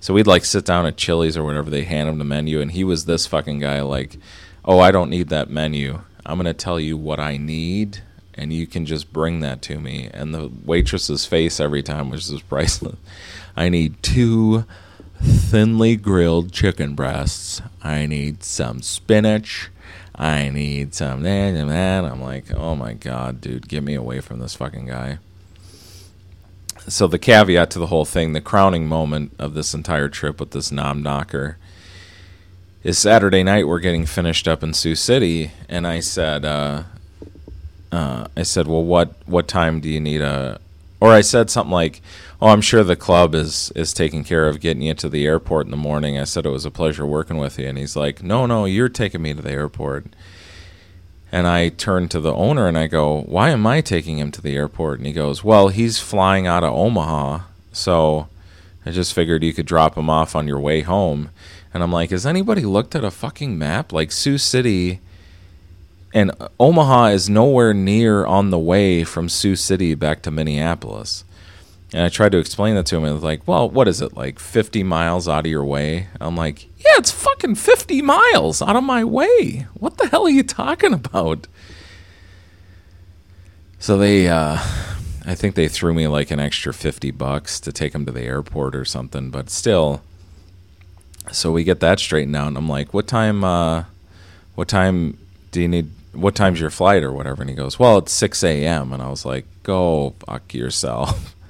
So 0.00 0.14
we'd 0.14 0.26
like 0.26 0.44
sit 0.44 0.64
down 0.64 0.84
at 0.84 0.96
Chili's 0.96 1.36
or 1.36 1.44
whatever, 1.44 1.70
they 1.70 1.84
hand 1.84 2.08
him 2.08 2.18
the 2.18 2.24
menu, 2.24 2.60
and 2.60 2.72
he 2.72 2.82
was 2.82 3.04
this 3.04 3.28
fucking 3.28 3.60
guy, 3.60 3.82
like, 3.82 4.16
oh, 4.64 4.80
I 4.80 4.90
don't 4.90 5.10
need 5.10 5.28
that 5.28 5.48
menu. 5.48 6.00
I'm 6.26 6.38
gonna 6.38 6.54
tell 6.54 6.80
you 6.80 6.96
what 6.96 7.20
I 7.20 7.36
need, 7.36 8.02
and 8.34 8.52
you 8.52 8.66
can 8.66 8.86
just 8.86 9.12
bring 9.12 9.40
that 9.40 9.62
to 9.62 9.80
me. 9.80 10.08
And 10.12 10.34
the 10.34 10.50
waitress's 10.64 11.26
face 11.26 11.60
every 11.60 11.82
time 11.82 12.10
was 12.10 12.28
just 12.28 12.48
priceless. 12.48 12.96
I 13.56 13.68
need 13.68 14.02
two 14.02 14.64
thinly 15.22 15.96
grilled 15.96 16.52
chicken 16.52 16.94
breasts. 16.94 17.60
I 17.82 18.06
need 18.06 18.42
some 18.42 18.82
spinach. 18.82 19.70
I 20.14 20.50
need 20.50 20.94
some 20.94 21.22
that 21.22 21.54
and 21.54 21.70
that. 21.70 22.04
I'm 22.04 22.22
like, 22.22 22.52
oh 22.54 22.74
my 22.74 22.92
god, 22.92 23.40
dude, 23.40 23.68
get 23.68 23.82
me 23.82 23.94
away 23.94 24.20
from 24.20 24.38
this 24.38 24.54
fucking 24.54 24.86
guy. 24.86 25.18
So 26.88 27.06
the 27.06 27.18
caveat 27.18 27.70
to 27.72 27.78
the 27.78 27.86
whole 27.86 28.04
thing, 28.04 28.32
the 28.32 28.40
crowning 28.40 28.86
moment 28.86 29.32
of 29.38 29.54
this 29.54 29.74
entire 29.74 30.08
trip 30.08 30.40
with 30.40 30.50
this 30.50 30.72
knob 30.72 30.96
knocker 30.96 31.58
is 32.82 32.98
Saturday 32.98 33.42
night. 33.42 33.66
We're 33.66 33.80
getting 33.80 34.06
finished 34.06 34.48
up 34.48 34.62
in 34.62 34.72
Sioux 34.72 34.94
City, 34.94 35.52
and 35.68 35.86
I 35.86 36.00
said, 36.00 36.44
uh, 36.44 36.84
uh, 37.92 38.26
I 38.36 38.42
said, 38.42 38.66
well, 38.66 38.84
what 38.84 39.14
what 39.26 39.48
time 39.48 39.80
do 39.80 39.88
you 39.88 40.00
need 40.00 40.20
a? 40.20 40.60
Or 41.00 41.12
I 41.12 41.22
said 41.22 41.50
something 41.50 41.72
like, 41.72 42.02
"Oh, 42.42 42.48
I'm 42.48 42.60
sure 42.60 42.84
the 42.84 42.94
club 42.94 43.34
is 43.34 43.72
is 43.74 43.92
taking 43.92 44.22
care 44.22 44.46
of 44.46 44.60
getting 44.60 44.82
you 44.82 44.94
to 44.94 45.08
the 45.08 45.26
airport 45.26 45.66
in 45.66 45.70
the 45.70 45.76
morning." 45.76 46.18
I 46.18 46.24
said 46.24 46.44
it 46.44 46.50
was 46.50 46.66
a 46.66 46.70
pleasure 46.70 47.06
working 47.06 47.38
with 47.38 47.58
you, 47.58 47.66
and 47.66 47.78
he's 47.78 47.96
like, 47.96 48.22
"No, 48.22 48.46
no, 48.46 48.66
you're 48.66 48.88
taking 48.88 49.22
me 49.22 49.34
to 49.34 49.42
the 49.42 49.50
airport." 49.50 50.06
And 51.32 51.46
I 51.46 51.68
turn 51.68 52.08
to 52.08 52.20
the 52.20 52.34
owner 52.34 52.66
and 52.66 52.76
I 52.76 52.86
go, 52.86 53.22
"Why 53.22 53.50
am 53.50 53.66
I 53.66 53.80
taking 53.80 54.18
him 54.18 54.30
to 54.32 54.42
the 54.42 54.56
airport?" 54.56 54.98
And 54.98 55.06
he 55.06 55.12
goes, 55.12 55.42
"Well, 55.42 55.68
he's 55.68 55.98
flying 55.98 56.46
out 56.46 56.64
of 56.64 56.74
Omaha, 56.74 57.40
so 57.72 58.28
I 58.84 58.90
just 58.90 59.14
figured 59.14 59.42
you 59.42 59.54
could 59.54 59.66
drop 59.66 59.96
him 59.96 60.10
off 60.10 60.36
on 60.36 60.46
your 60.46 60.60
way 60.60 60.82
home." 60.82 61.30
And 61.72 61.82
I'm 61.82 61.92
like, 61.92 62.10
"Has 62.10 62.26
anybody 62.26 62.62
looked 62.62 62.94
at 62.94 63.04
a 63.04 63.10
fucking 63.10 63.56
map? 63.58 63.92
Like 63.92 64.12
Sioux 64.12 64.38
City 64.38 65.00
and 66.12 66.32
Omaha 66.58 67.06
is 67.06 67.30
nowhere 67.30 67.72
near 67.72 68.26
on 68.26 68.50
the 68.50 68.58
way 68.58 69.04
from 69.04 69.28
Sioux 69.28 69.56
City 69.56 69.94
back 69.94 70.22
to 70.22 70.30
Minneapolis." 70.30 71.24
And 71.92 72.04
I 72.04 72.08
tried 72.08 72.32
to 72.32 72.38
explain 72.38 72.76
that 72.76 72.86
to 72.86 72.96
him, 72.96 73.04
and 73.04 73.14
was 73.14 73.24
like, 73.24 73.46
"Well, 73.48 73.68
what 73.68 73.88
is 73.88 74.00
it 74.00 74.16
like, 74.16 74.38
50 74.38 74.82
miles 74.84 75.28
out 75.28 75.46
of 75.46 75.50
your 75.50 75.64
way?" 75.64 76.06
I'm 76.20 76.36
like, 76.36 76.66
"Yeah, 76.78 76.98
it's 76.98 77.10
fucking 77.10 77.56
50 77.56 78.00
miles 78.00 78.62
out 78.62 78.76
of 78.76 78.84
my 78.84 79.02
way. 79.02 79.66
What 79.74 79.98
the 79.98 80.06
hell 80.08 80.26
are 80.26 80.30
you 80.30 80.44
talking 80.44 80.92
about?" 80.92 81.48
So 83.80 83.98
they, 83.98 84.28
uh, 84.28 84.58
I 85.26 85.34
think 85.34 85.54
they 85.54 85.66
threw 85.66 85.94
me 85.94 86.06
like 86.06 86.30
an 86.30 86.38
extra 86.38 86.72
50 86.72 87.10
bucks 87.10 87.58
to 87.60 87.72
take 87.72 87.94
him 87.94 88.06
to 88.06 88.12
the 88.12 88.22
airport 88.22 88.76
or 88.76 88.84
something, 88.84 89.30
but 89.30 89.50
still. 89.50 90.02
So 91.32 91.50
we 91.50 91.64
get 91.64 91.80
that 91.80 91.98
straightened 91.98 92.36
out, 92.36 92.48
and 92.48 92.56
I'm 92.56 92.68
like, 92.68 92.94
"What 92.94 93.06
time? 93.08 93.42
Uh, 93.42 93.84
what 94.54 94.68
time 94.68 95.16
do 95.50 95.60
you 95.60 95.68
need?" 95.68 95.90
What 96.12 96.34
time's 96.34 96.60
your 96.60 96.70
flight 96.70 97.02
or 97.04 97.12
whatever? 97.12 97.42
And 97.42 97.50
he 97.50 97.56
goes, 97.56 97.78
Well, 97.78 97.98
it's 97.98 98.12
6 98.12 98.42
a.m. 98.42 98.92
And 98.92 99.02
I 99.02 99.08
was 99.08 99.24
like, 99.24 99.46
Go 99.62 100.14
fuck 100.26 100.54
yourself. 100.54 101.36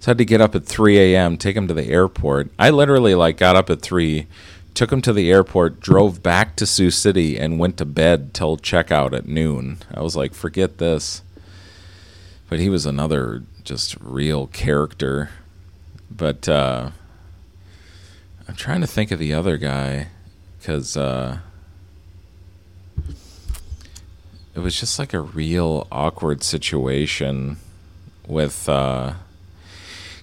So 0.00 0.08
I 0.08 0.10
had 0.12 0.18
to 0.18 0.24
get 0.24 0.40
up 0.40 0.54
at 0.54 0.64
3 0.64 0.98
a.m., 0.98 1.36
take 1.36 1.54
him 1.54 1.68
to 1.68 1.74
the 1.74 1.88
airport. 1.88 2.50
I 2.58 2.70
literally 2.70 3.14
like 3.14 3.36
got 3.36 3.54
up 3.54 3.68
at 3.68 3.82
3, 3.82 4.26
took 4.72 4.90
him 4.90 5.02
to 5.02 5.12
the 5.12 5.30
airport, 5.30 5.78
drove 5.78 6.22
back 6.22 6.56
to 6.56 6.64
Sioux 6.64 6.90
City, 6.90 7.38
and 7.38 7.58
went 7.58 7.76
to 7.76 7.84
bed 7.84 8.32
till 8.32 8.56
checkout 8.56 9.12
at 9.12 9.28
noon. 9.28 9.76
I 9.92 10.00
was 10.00 10.16
like, 10.16 10.32
forget 10.32 10.78
this. 10.78 11.20
But 12.48 12.60
he 12.60 12.70
was 12.70 12.86
another 12.86 13.42
just 13.62 13.94
real 14.00 14.46
character. 14.46 15.28
but 16.10 16.48
uh, 16.48 16.92
I'm 18.48 18.56
trying 18.56 18.80
to 18.80 18.86
think 18.86 19.10
of 19.10 19.18
the 19.18 19.34
other 19.34 19.58
guy 19.58 20.08
because 20.58 20.96
uh, 20.96 21.40
it 24.60 24.64
was 24.64 24.78
just 24.78 24.98
like 24.98 25.14
a 25.14 25.20
real 25.20 25.86
awkward 25.90 26.42
situation 26.42 27.56
with. 28.26 28.68
Uh, 28.68 29.14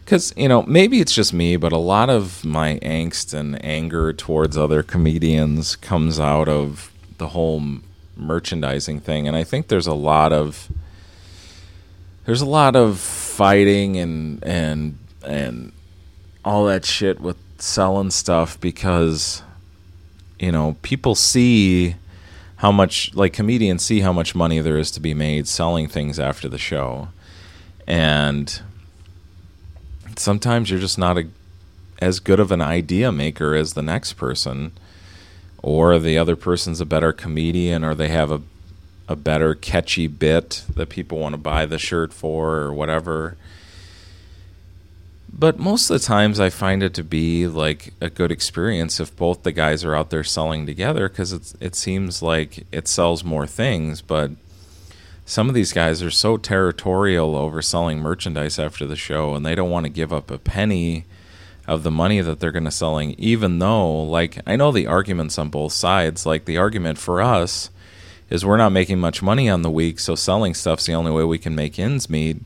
because 0.06 0.32
you 0.38 0.48
know 0.48 0.64
maybe 0.64 1.02
it's 1.02 1.14
just 1.14 1.34
me, 1.34 1.58
but 1.58 1.74
a 1.74 1.78
lot 1.78 2.10
of 2.10 2.46
my 2.46 2.80
angst 2.82 3.34
and 3.34 3.62
anger 3.66 4.14
towards 4.14 4.58
other 4.58 4.82
comedians 4.82 5.76
comes 5.76 6.18
out 6.18 6.48
of 6.48 6.94
the 7.18 7.30
whole 7.30 7.62
merchandising 8.16 9.02
thing, 9.02 9.28
and 9.28 9.36
I 9.36 9.44
think 9.44 9.68
there's 9.68 9.88
a 9.88 9.94
lot 9.94 10.32
of 10.32 10.72
there's 12.26 12.40
a 12.40 12.46
lot 12.46 12.78
of 12.78 13.00
fighting 13.00 13.98
and 13.98 14.42
and 14.46 14.98
and 15.26 15.74
all 16.46 16.66
that 16.68 16.86
shit 16.86 17.20
with 17.20 17.38
selling 17.58 18.12
stuff 18.12 18.58
because 18.62 19.42
you 20.40 20.54
know 20.54 20.78
people 20.84 21.16
see 21.16 21.96
how 22.58 22.72
much 22.72 23.14
like 23.14 23.34
comedians 23.34 23.84
see 23.84 24.02
how 24.02 24.14
much 24.14 24.36
money 24.36 24.60
there 24.60 24.78
is 24.78 24.92
to 24.92 25.00
be 25.00 25.14
made 25.14 25.48
selling 25.48 25.88
things 25.88 26.20
after 26.20 26.48
the 26.50 26.58
show 26.58 27.10
and 27.88 28.62
sometimes 30.16 30.70
you're 30.70 30.80
just 30.80 30.98
not 30.98 31.18
a, 31.18 31.28
as 32.00 32.20
good 32.20 32.40
of 32.40 32.52
an 32.52 32.62
idea 32.62 33.12
maker 33.12 33.56
as 33.56 33.74
the 33.74 33.82
next 33.82 34.14
person 34.14 34.72
or 35.62 35.98
the 36.00 36.18
other 36.18 36.36
person's 36.36 36.82
a 36.82 36.86
better 36.86 37.14
comedian 37.14 37.84
or 37.84 37.96
they 37.96 38.10
have 38.10 38.32
a 38.32 38.42
a 39.08 39.16
better 39.16 39.56
catchy 39.56 40.08
bit 40.08 40.64
that 40.74 40.90
people 40.90 41.20
want 41.20 41.34
to 41.34 41.38
buy 41.38 41.66
the 41.66 41.78
shirt 41.78 42.12
for 42.14 42.56
or 42.56 42.74
whatever. 42.74 43.38
But 45.32 45.60
most 45.60 45.90
of 45.90 46.00
the 46.00 46.06
times 46.06 46.40
I 46.40 46.50
find 46.50 46.82
it 46.82 46.94
to 46.96 47.04
be 47.04 47.48
like 47.48 47.94
a 48.02 48.10
good 48.10 48.32
experience 48.32 49.00
if 49.00 49.16
both 49.16 49.44
the 49.44 49.52
guys 49.52 49.84
are 49.84 49.96
out 49.96 50.10
there 50.10 50.24
selling 50.24 50.66
together 50.66 51.10
because 51.10 51.32
it's 51.34 51.56
it 51.60 51.76
seems 51.76 52.22
like 52.22 52.66
it 52.72 52.88
sells 52.88 53.24
more 53.24 53.46
things, 53.46 54.02
but 54.02 54.32
some 55.26 55.50
of 55.50 55.56
these 55.56 55.74
guys 55.74 56.02
are 56.02 56.10
so 56.10 56.38
territorial 56.38 57.36
over 57.36 57.62
selling 57.62 58.00
merchandise 58.00 58.58
after 58.58 58.86
the 58.86 58.96
show 58.96 59.36
and 59.36 59.46
they 59.46 59.56
don't 59.56 59.70
want 59.70 59.86
to 59.86 59.92
give 59.92 60.14
up 60.14 60.32
a 60.32 60.38
penny 60.38 61.06
of 61.68 61.84
the 61.84 61.92
money 61.92 62.22
that 62.22 62.40
they're 62.40 62.52
going 62.52 62.64
to 62.64 62.72
selling 62.72 63.14
even 63.18 63.60
though 63.60 64.04
like 64.04 64.40
I 64.48 64.56
know 64.56 64.72
the 64.72 64.88
arguments 64.88 65.38
on 65.38 65.50
both 65.50 65.74
sides 65.74 66.26
like 66.26 66.46
the 66.46 66.58
argument 66.58 66.98
for 66.98 67.22
us 67.22 67.70
is 68.30 68.46
we're 68.46 68.58
not 68.58 68.72
making 68.72 69.00
much 69.00 69.22
money 69.22 69.50
on 69.50 69.62
the 69.62 69.72
week, 69.72 70.00
so 70.00 70.16
selling 70.16 70.54
stuff's 70.54 70.86
the 70.86 70.94
only 70.94 71.12
way 71.12 71.24
we 71.24 71.38
can 71.38 71.56
make 71.56 71.80
ends 71.80 72.10
meet. 72.10 72.38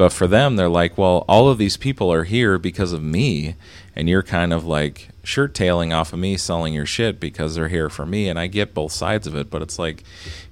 But 0.00 0.14
for 0.14 0.26
them, 0.26 0.56
they're 0.56 0.70
like, 0.70 0.96
well, 0.96 1.26
all 1.28 1.50
of 1.50 1.58
these 1.58 1.76
people 1.76 2.10
are 2.10 2.24
here 2.24 2.58
because 2.58 2.94
of 2.94 3.02
me, 3.02 3.54
and 3.94 4.08
you're 4.08 4.22
kind 4.22 4.50
of 4.50 4.64
like 4.64 5.10
shirt 5.22 5.52
tailing 5.52 5.92
off 5.92 6.14
of 6.14 6.18
me 6.18 6.38
selling 6.38 6.72
your 6.72 6.86
shit 6.86 7.20
because 7.20 7.54
they're 7.54 7.68
here 7.68 7.90
for 7.90 8.06
me. 8.06 8.26
And 8.26 8.38
I 8.38 8.46
get 8.46 8.72
both 8.72 8.92
sides 8.92 9.26
of 9.26 9.36
it, 9.36 9.50
but 9.50 9.60
it's 9.60 9.78
like 9.78 10.02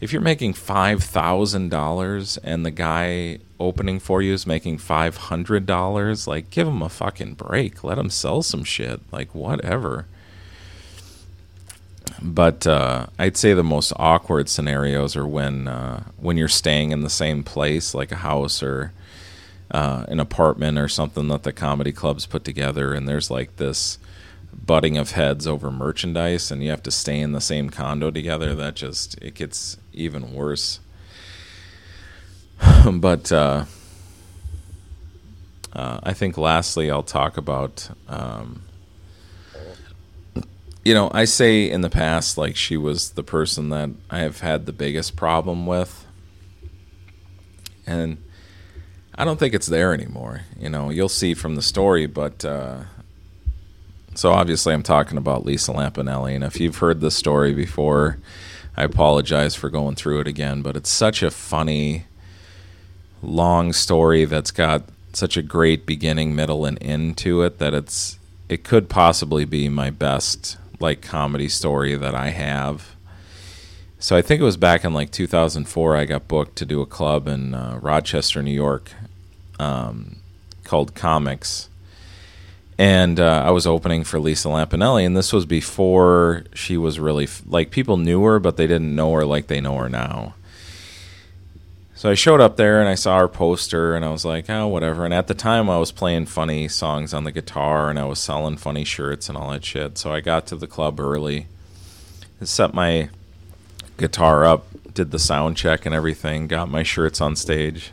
if 0.03 0.13
you're 0.13 0.21
making 0.21 0.53
five 0.53 1.03
thousand 1.03 1.71
dollars 1.71 2.37
and 2.45 2.67
the 2.67 2.71
guy 2.71 3.39
opening 3.59 4.01
for 4.01 4.21
you 4.21 4.35
is 4.35 4.47
making 4.47 4.77
five 4.77 5.17
hundred 5.17 5.65
dollars, 5.65 6.27
like 6.27 6.51
give 6.51 6.69
him 6.69 6.83
a 6.83 6.91
fucking 6.91 7.33
break. 7.33 7.83
Let 7.83 7.97
him 7.97 8.11
sell 8.11 8.43
some 8.43 8.65
shit. 8.65 9.01
Like 9.11 9.35
whatever 9.35 10.05
but 12.21 12.67
uh, 12.67 13.07
I'd 13.19 13.37
say 13.39 13.55
the 13.55 13.63
most 13.63 13.93
awkward 13.97 14.51
scenarios 14.51 15.17
are 15.17 15.27
when 15.27 15.69
uh, 15.69 16.05
when 16.19 16.37
you're 16.37 16.49
staying 16.49 16.91
in 16.91 17.01
the 17.01 17.09
same 17.09 17.45
place, 17.45 17.95
like 17.95 18.13
a 18.13 18.17
house 18.17 18.63
or 18.63 18.93
uh, 19.71 20.05
an 20.09 20.21
apartment 20.21 20.79
or 20.79 20.89
something 20.89 21.29
that 21.29 21.43
the 21.43 21.53
comedy 21.53 21.93
clubs 21.93 22.27
put 22.27 22.45
together, 22.45 22.95
and 22.95 23.09
there's 23.09 23.31
like 23.31 23.57
this 23.57 23.99
butting 24.53 24.97
of 24.97 25.13
heads 25.13 25.47
over 25.47 25.71
merchandise, 25.71 26.51
and 26.51 26.63
you 26.63 26.71
have 26.71 26.83
to 26.83 26.91
stay 26.91 27.21
in 27.21 27.33
the 27.33 27.41
same 27.41 27.71
condo 27.71 28.11
together. 28.11 28.55
That 28.55 28.77
just 28.77 29.21
it 29.23 29.35
gets 29.35 29.77
even 29.93 30.35
worse. 30.35 30.81
but 32.93 33.31
uh, 33.31 33.65
uh, 35.73 36.01
I 36.03 36.13
think 36.13 36.39
lastly, 36.39 36.91
I'll 36.91 37.03
talk 37.03 37.37
about. 37.37 37.91
Um, 38.09 38.63
you 40.85 40.95
know, 40.95 41.11
I 41.13 41.27
say 41.27 41.69
in 41.69 41.83
the 41.83 41.91
past, 41.91 42.39
like 42.39 42.57
she 42.57 42.79
was 42.79 43.11
the 43.11 43.23
person 43.23 43.69
that 43.69 43.91
I 44.09 44.21
have 44.21 44.41
had 44.41 44.65
the 44.65 44.73
biggest 44.73 45.17
problem 45.17 45.67
with. 45.67 46.07
And 47.87 48.23
I 49.19 49.25
don't 49.25 49.37
think 49.37 49.53
it's 49.53 49.67
there 49.67 49.93
anymore. 49.93 50.43
You 50.61 50.69
know, 50.69 50.91
you'll 50.91 51.09
see 51.09 51.35
from 51.35 51.57
the 51.57 51.63
story, 51.63 52.07
but 52.07 52.45
uh, 52.45 52.85
so 54.15 54.31
obviously 54.31 54.73
I'm 54.73 54.85
talking 54.85 55.19
about 55.19 55.45
Lisa 55.45 55.73
Lampanelli. 55.73 56.37
And 56.37 56.45
if 56.45 56.61
you've 56.61 56.77
heard 56.79 57.01
this 57.01 57.17
story 57.17 57.53
before, 57.53 58.19
I 58.77 58.85
apologize 58.85 59.57
for 59.57 59.71
going 59.71 59.97
through 59.97 60.21
it 60.21 60.29
again, 60.29 60.63
but 60.63 60.77
it's 60.77 60.89
such 60.89 61.25
a 61.25 61.33
funny, 61.33 62.05
long 63.21 63.73
story 63.73 64.25
that's 64.25 64.53
got 64.53 64.85
such 65.13 65.37
a 65.37 65.43
great 65.43 65.85
beginning, 65.85 66.37
middle, 66.37 66.65
and 66.65 66.81
end 66.81 67.17
to 67.19 67.43
it 67.43 67.59
that 67.59 67.75
it's 67.75 68.21
it 68.49 68.63
could 68.63 68.89
possibly 68.89 69.45
be 69.45 69.69
my 69.69 69.91
best 69.91 70.59
like 70.79 71.03
comedy 71.03 71.49
story 71.49 71.97
that 71.97 72.15
I 72.15 72.29
have. 72.29 72.95
So 73.99 74.17
I 74.17 74.23
think 74.23 74.41
it 74.41 74.45
was 74.45 74.57
back 74.57 74.85
in 74.85 74.95
like 74.95 75.11
2004 75.11 75.97
I 75.97 76.05
got 76.05 76.29
booked 76.29 76.55
to 76.57 76.65
do 76.65 76.81
a 76.81 76.87
club 76.87 77.27
in 77.27 77.53
uh, 77.53 77.81
Rochester, 77.83 78.45
New 78.45 78.53
York, 78.53 78.93
um, 79.59 80.17
called 80.65 80.95
Comics, 80.95 81.69
and 82.79 83.19
uh, 83.19 83.43
I 83.45 83.51
was 83.51 83.67
opening 83.67 84.05
for 84.05 84.21
Lisa 84.21 84.49
Lampanelli, 84.49 85.05
and 85.05 85.17
this 85.17 85.33
was 85.33 85.47
before 85.47 86.45
she 86.55 86.77
was 86.77 87.01
really 87.01 87.25
f- 87.25 87.43
like 87.47 87.71
people 87.71 87.97
knew 87.97 88.23
her, 88.25 88.39
but 88.39 88.57
they 88.57 88.67
didn't 88.67 88.95
know 88.95 89.13
her 89.15 89.25
like 89.25 89.49
they 89.49 89.61
know 89.61 89.77
her 89.77 89.89
now. 89.89 90.35
So 91.99 92.09
I 92.09 92.15
showed 92.15 92.41
up 92.41 92.57
there 92.57 92.79
and 92.79 92.89
I 92.89 92.95
saw 92.95 93.19
her 93.19 93.27
poster 93.27 93.97
and 93.97 94.05
I 94.05 94.11
was 94.11 94.25
like, 94.25 94.49
oh, 94.49 94.69
whatever. 94.69 95.05
And 95.05 95.13
at 95.13 95.27
the 95.27 95.35
time, 95.35 95.69
I 95.69 95.79
was 95.79 95.91
playing 95.91 96.27
funny 96.27 96.69
songs 96.69 97.13
on 97.13 97.25
the 97.25 97.33
guitar 97.33 97.91
and 97.91 97.99
I 97.99 98.05
was 98.05 98.21
selling 98.21 98.57
funny 98.57 98.85
shirts 98.85 99.29
and 99.29 99.37
all 99.37 99.51
that 99.51 99.65
shit. 99.65 99.99
So 99.99 100.13
I 100.13 100.21
got 100.21 100.47
to 100.47 100.55
the 100.55 100.69
club 100.69 101.01
early, 101.01 101.49
set 102.41 102.73
my 102.73 103.11
guitar 103.97 104.45
up, 104.45 104.69
did 104.95 105.11
the 105.11 105.19
sound 105.19 105.57
check 105.57 105.87
and 105.87 105.93
everything, 105.93 106.47
got 106.47 106.71
my 106.71 106.85
shirts 106.85 107.21
on 107.21 107.35
stage. 107.35 107.91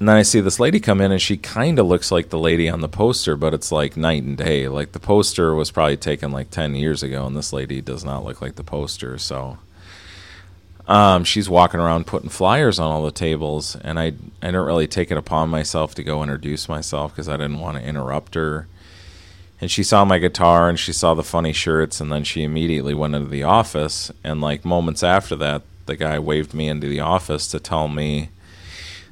And 0.00 0.08
then 0.08 0.16
I 0.16 0.22
see 0.22 0.40
this 0.40 0.58
lady 0.58 0.80
come 0.80 1.00
in 1.00 1.12
and 1.12 1.20
she 1.22 1.36
kind 1.36 1.78
of 1.78 1.86
looks 1.86 2.10
like 2.10 2.30
the 2.30 2.38
lady 2.38 2.68
on 2.68 2.80
the 2.80 2.88
poster, 2.88 3.36
but 3.36 3.54
it's 3.54 3.70
like 3.70 3.96
night 3.96 4.22
and 4.22 4.36
day. 4.36 4.66
Like 4.66 4.92
the 4.92 4.98
poster 4.98 5.54
was 5.54 5.70
probably 5.70 5.98
taken 5.98 6.32
like 6.32 6.50
10 6.50 6.74
years 6.74 7.02
ago 7.02 7.26
and 7.26 7.36
this 7.36 7.52
lady 7.52 7.80
does 7.80 8.02
not 8.02 8.24
look 8.24 8.40
like 8.40 8.56
the 8.56 8.64
poster. 8.64 9.18
So 9.18 9.58
um, 10.90 11.22
she's 11.22 11.48
walking 11.48 11.78
around 11.78 12.08
putting 12.08 12.30
flyers 12.30 12.80
on 12.80 12.90
all 12.90 13.04
the 13.04 13.12
tables, 13.12 13.76
and 13.76 13.96
I 13.96 14.06
I 14.06 14.46
didn't 14.46 14.66
really 14.66 14.88
take 14.88 15.12
it 15.12 15.16
upon 15.16 15.48
myself 15.48 15.94
to 15.94 16.02
go 16.02 16.20
introduce 16.20 16.68
myself 16.68 17.12
because 17.12 17.28
I 17.28 17.36
didn't 17.36 17.60
want 17.60 17.76
to 17.76 17.84
interrupt 17.84 18.34
her. 18.34 18.66
And 19.60 19.70
she 19.70 19.84
saw 19.84 20.04
my 20.04 20.18
guitar 20.18 20.68
and 20.68 20.76
she 20.80 20.92
saw 20.92 21.14
the 21.14 21.22
funny 21.22 21.52
shirts, 21.52 22.00
and 22.00 22.10
then 22.10 22.24
she 22.24 22.42
immediately 22.42 22.92
went 22.92 23.14
into 23.14 23.28
the 23.28 23.44
office. 23.44 24.10
And 24.24 24.40
like 24.40 24.64
moments 24.64 25.04
after 25.04 25.36
that, 25.36 25.62
the 25.86 25.94
guy 25.94 26.18
waved 26.18 26.54
me 26.54 26.66
into 26.66 26.88
the 26.88 27.00
office 27.00 27.46
to 27.48 27.60
tell 27.60 27.86
me 27.86 28.30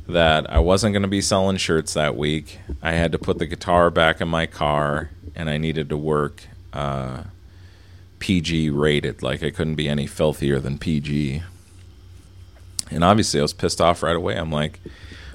that 0.08 0.50
I 0.50 0.58
wasn't 0.58 0.94
going 0.94 1.02
to 1.02 1.08
be 1.08 1.20
selling 1.20 1.58
shirts 1.58 1.94
that 1.94 2.16
week. 2.16 2.58
I 2.82 2.92
had 2.92 3.12
to 3.12 3.18
put 3.18 3.38
the 3.38 3.46
guitar 3.46 3.90
back 3.90 4.20
in 4.20 4.28
my 4.28 4.46
car, 4.46 5.10
and 5.36 5.50
I 5.50 5.58
needed 5.58 5.90
to 5.90 5.96
work 5.96 6.44
uh, 6.72 7.24
PG 8.18 8.70
rated. 8.70 9.22
Like 9.22 9.42
I 9.42 9.50
couldn't 9.50 9.74
be 9.74 9.88
any 9.88 10.06
filthier 10.06 10.58
than 10.58 10.78
PG. 10.78 11.42
And 12.90 13.04
obviously, 13.04 13.38
I 13.38 13.42
was 13.42 13.52
pissed 13.52 13.82
off 13.82 14.02
right 14.02 14.16
away. 14.16 14.36
I'm 14.36 14.50
like, 14.50 14.80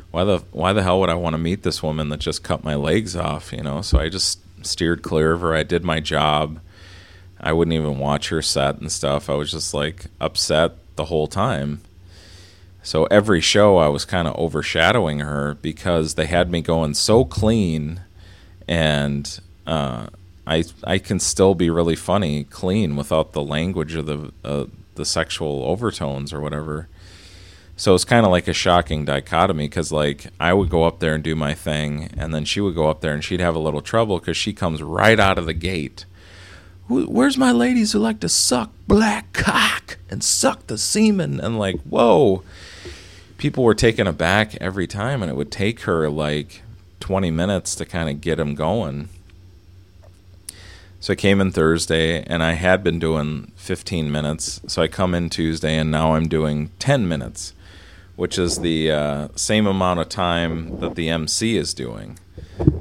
why 0.09 0.23
the 0.23 0.39
why 0.51 0.73
the 0.73 0.81
hell 0.81 0.99
would 0.99 1.09
I 1.09 1.15
want 1.15 1.35
to 1.35 1.39
meet 1.39 1.61
this 1.61 1.83
woman 1.83 2.09
that 2.09 2.19
just 2.19 2.43
cut 2.43 2.63
my 2.63 2.75
legs 2.75 3.15
off? 3.15 3.53
You 3.53 3.61
know. 3.61 3.81
So 3.81 3.99
I 3.99 4.09
just 4.09 4.39
steered 4.65 5.03
clear 5.03 5.33
of 5.33 5.41
her. 5.41 5.53
I 5.53 5.63
did 5.63 5.83
my 5.83 5.99
job. 5.99 6.59
I 7.39 7.53
wouldn't 7.53 7.73
even 7.73 7.99
watch 7.99 8.29
her 8.29 8.41
set 8.41 8.79
and 8.79 8.91
stuff. 8.91 9.29
I 9.29 9.35
was 9.35 9.51
just 9.51 9.73
like 9.73 10.05
upset 10.19 10.73
the 10.95 11.05
whole 11.05 11.27
time. 11.27 11.81
So 12.83 13.05
every 13.05 13.39
show 13.39 13.77
I 13.77 13.87
was 13.87 14.03
kind 14.03 14.27
of 14.27 14.35
overshadowing 14.35 15.19
her 15.19 15.55
because 15.61 16.15
they 16.15 16.25
had 16.25 16.51
me 16.51 16.61
going 16.61 16.93
so 16.93 17.23
clean, 17.23 18.01
and 18.67 19.39
uh, 19.65 20.07
I 20.45 20.65
I 20.83 20.97
can 20.97 21.19
still 21.19 21.55
be 21.55 21.69
really 21.69 21.95
funny 21.95 22.43
clean 22.43 22.97
without 22.97 23.31
the 23.31 23.41
language 23.41 23.95
or 23.95 24.01
the 24.01 24.31
uh, 24.43 24.65
the 24.95 25.05
sexual 25.05 25.63
overtones 25.63 26.33
or 26.33 26.41
whatever. 26.41 26.89
So 27.77 27.95
it's 27.95 28.05
kind 28.05 28.25
of 28.25 28.31
like 28.31 28.49
a 28.49 28.53
shocking 28.53 29.05
dichotomy 29.05 29.67
because 29.67 29.93
like 29.93 30.27
I 30.37 30.53
would 30.53 30.69
go 30.69 30.83
up 30.83 30.99
there 30.99 31.15
and 31.15 31.23
do 31.23 31.35
my 31.35 31.53
thing, 31.53 32.09
and 32.17 32.33
then 32.33 32.43
she 32.43 32.59
would 32.59 32.75
go 32.75 32.89
up 32.89 32.99
there 32.99 33.13
and 33.13 33.23
she'd 33.23 33.39
have 33.39 33.55
a 33.55 33.59
little 33.59 33.81
trouble 33.81 34.19
because 34.19 34.37
she 34.37 34.51
comes 34.51 34.83
right 34.83 35.19
out 35.21 35.37
of 35.37 35.45
the 35.45 35.53
gate. 35.53 36.05
Where's 36.89 37.37
my 37.37 37.53
ladies 37.53 37.93
who 37.93 37.99
like 37.99 38.19
to 38.19 38.29
suck 38.29 38.71
black 38.89 39.31
cock 39.31 39.97
and 40.09 40.21
suck 40.21 40.67
the 40.67 40.77
semen? 40.77 41.39
And 41.39 41.57
like, 41.57 41.79
whoa, 41.83 42.43
people 43.43 43.65
were 43.65 43.75
taken 43.75 44.07
aback 44.07 44.55
every 44.61 44.87
time, 44.87 45.21
and 45.21 45.29
it 45.29 45.35
would 45.35 45.51
take 45.51 45.81
her 45.81 46.09
like 46.09 46.61
20 47.01 47.29
minutes 47.29 47.75
to 47.75 47.85
kind 47.85 48.09
of 48.09 48.21
get 48.21 48.37
them 48.37 48.55
going. 48.55 49.09
So 51.01 51.11
I 51.11 51.17
came 51.17 51.41
in 51.41 51.51
Thursday 51.51 52.23
and 52.23 52.41
I 52.41 52.53
had 52.53 52.85
been 52.85 52.99
doing 52.99 53.51
15 53.57 54.09
minutes. 54.09 54.61
So 54.67 54.81
I 54.81 54.87
come 54.87 55.13
in 55.13 55.29
Tuesday 55.29 55.77
and 55.77 55.91
now 55.91 56.15
I'm 56.15 56.29
doing 56.29 56.71
10 56.79 57.05
minutes, 57.05 57.53
which 58.15 58.39
is 58.39 58.61
the 58.61 58.89
uh, 58.89 59.27
same 59.35 59.67
amount 59.67 59.99
of 59.99 60.07
time 60.07 60.79
that 60.79 60.95
the 60.95 61.09
MC 61.09 61.57
is 61.57 61.73
doing. 61.73 62.17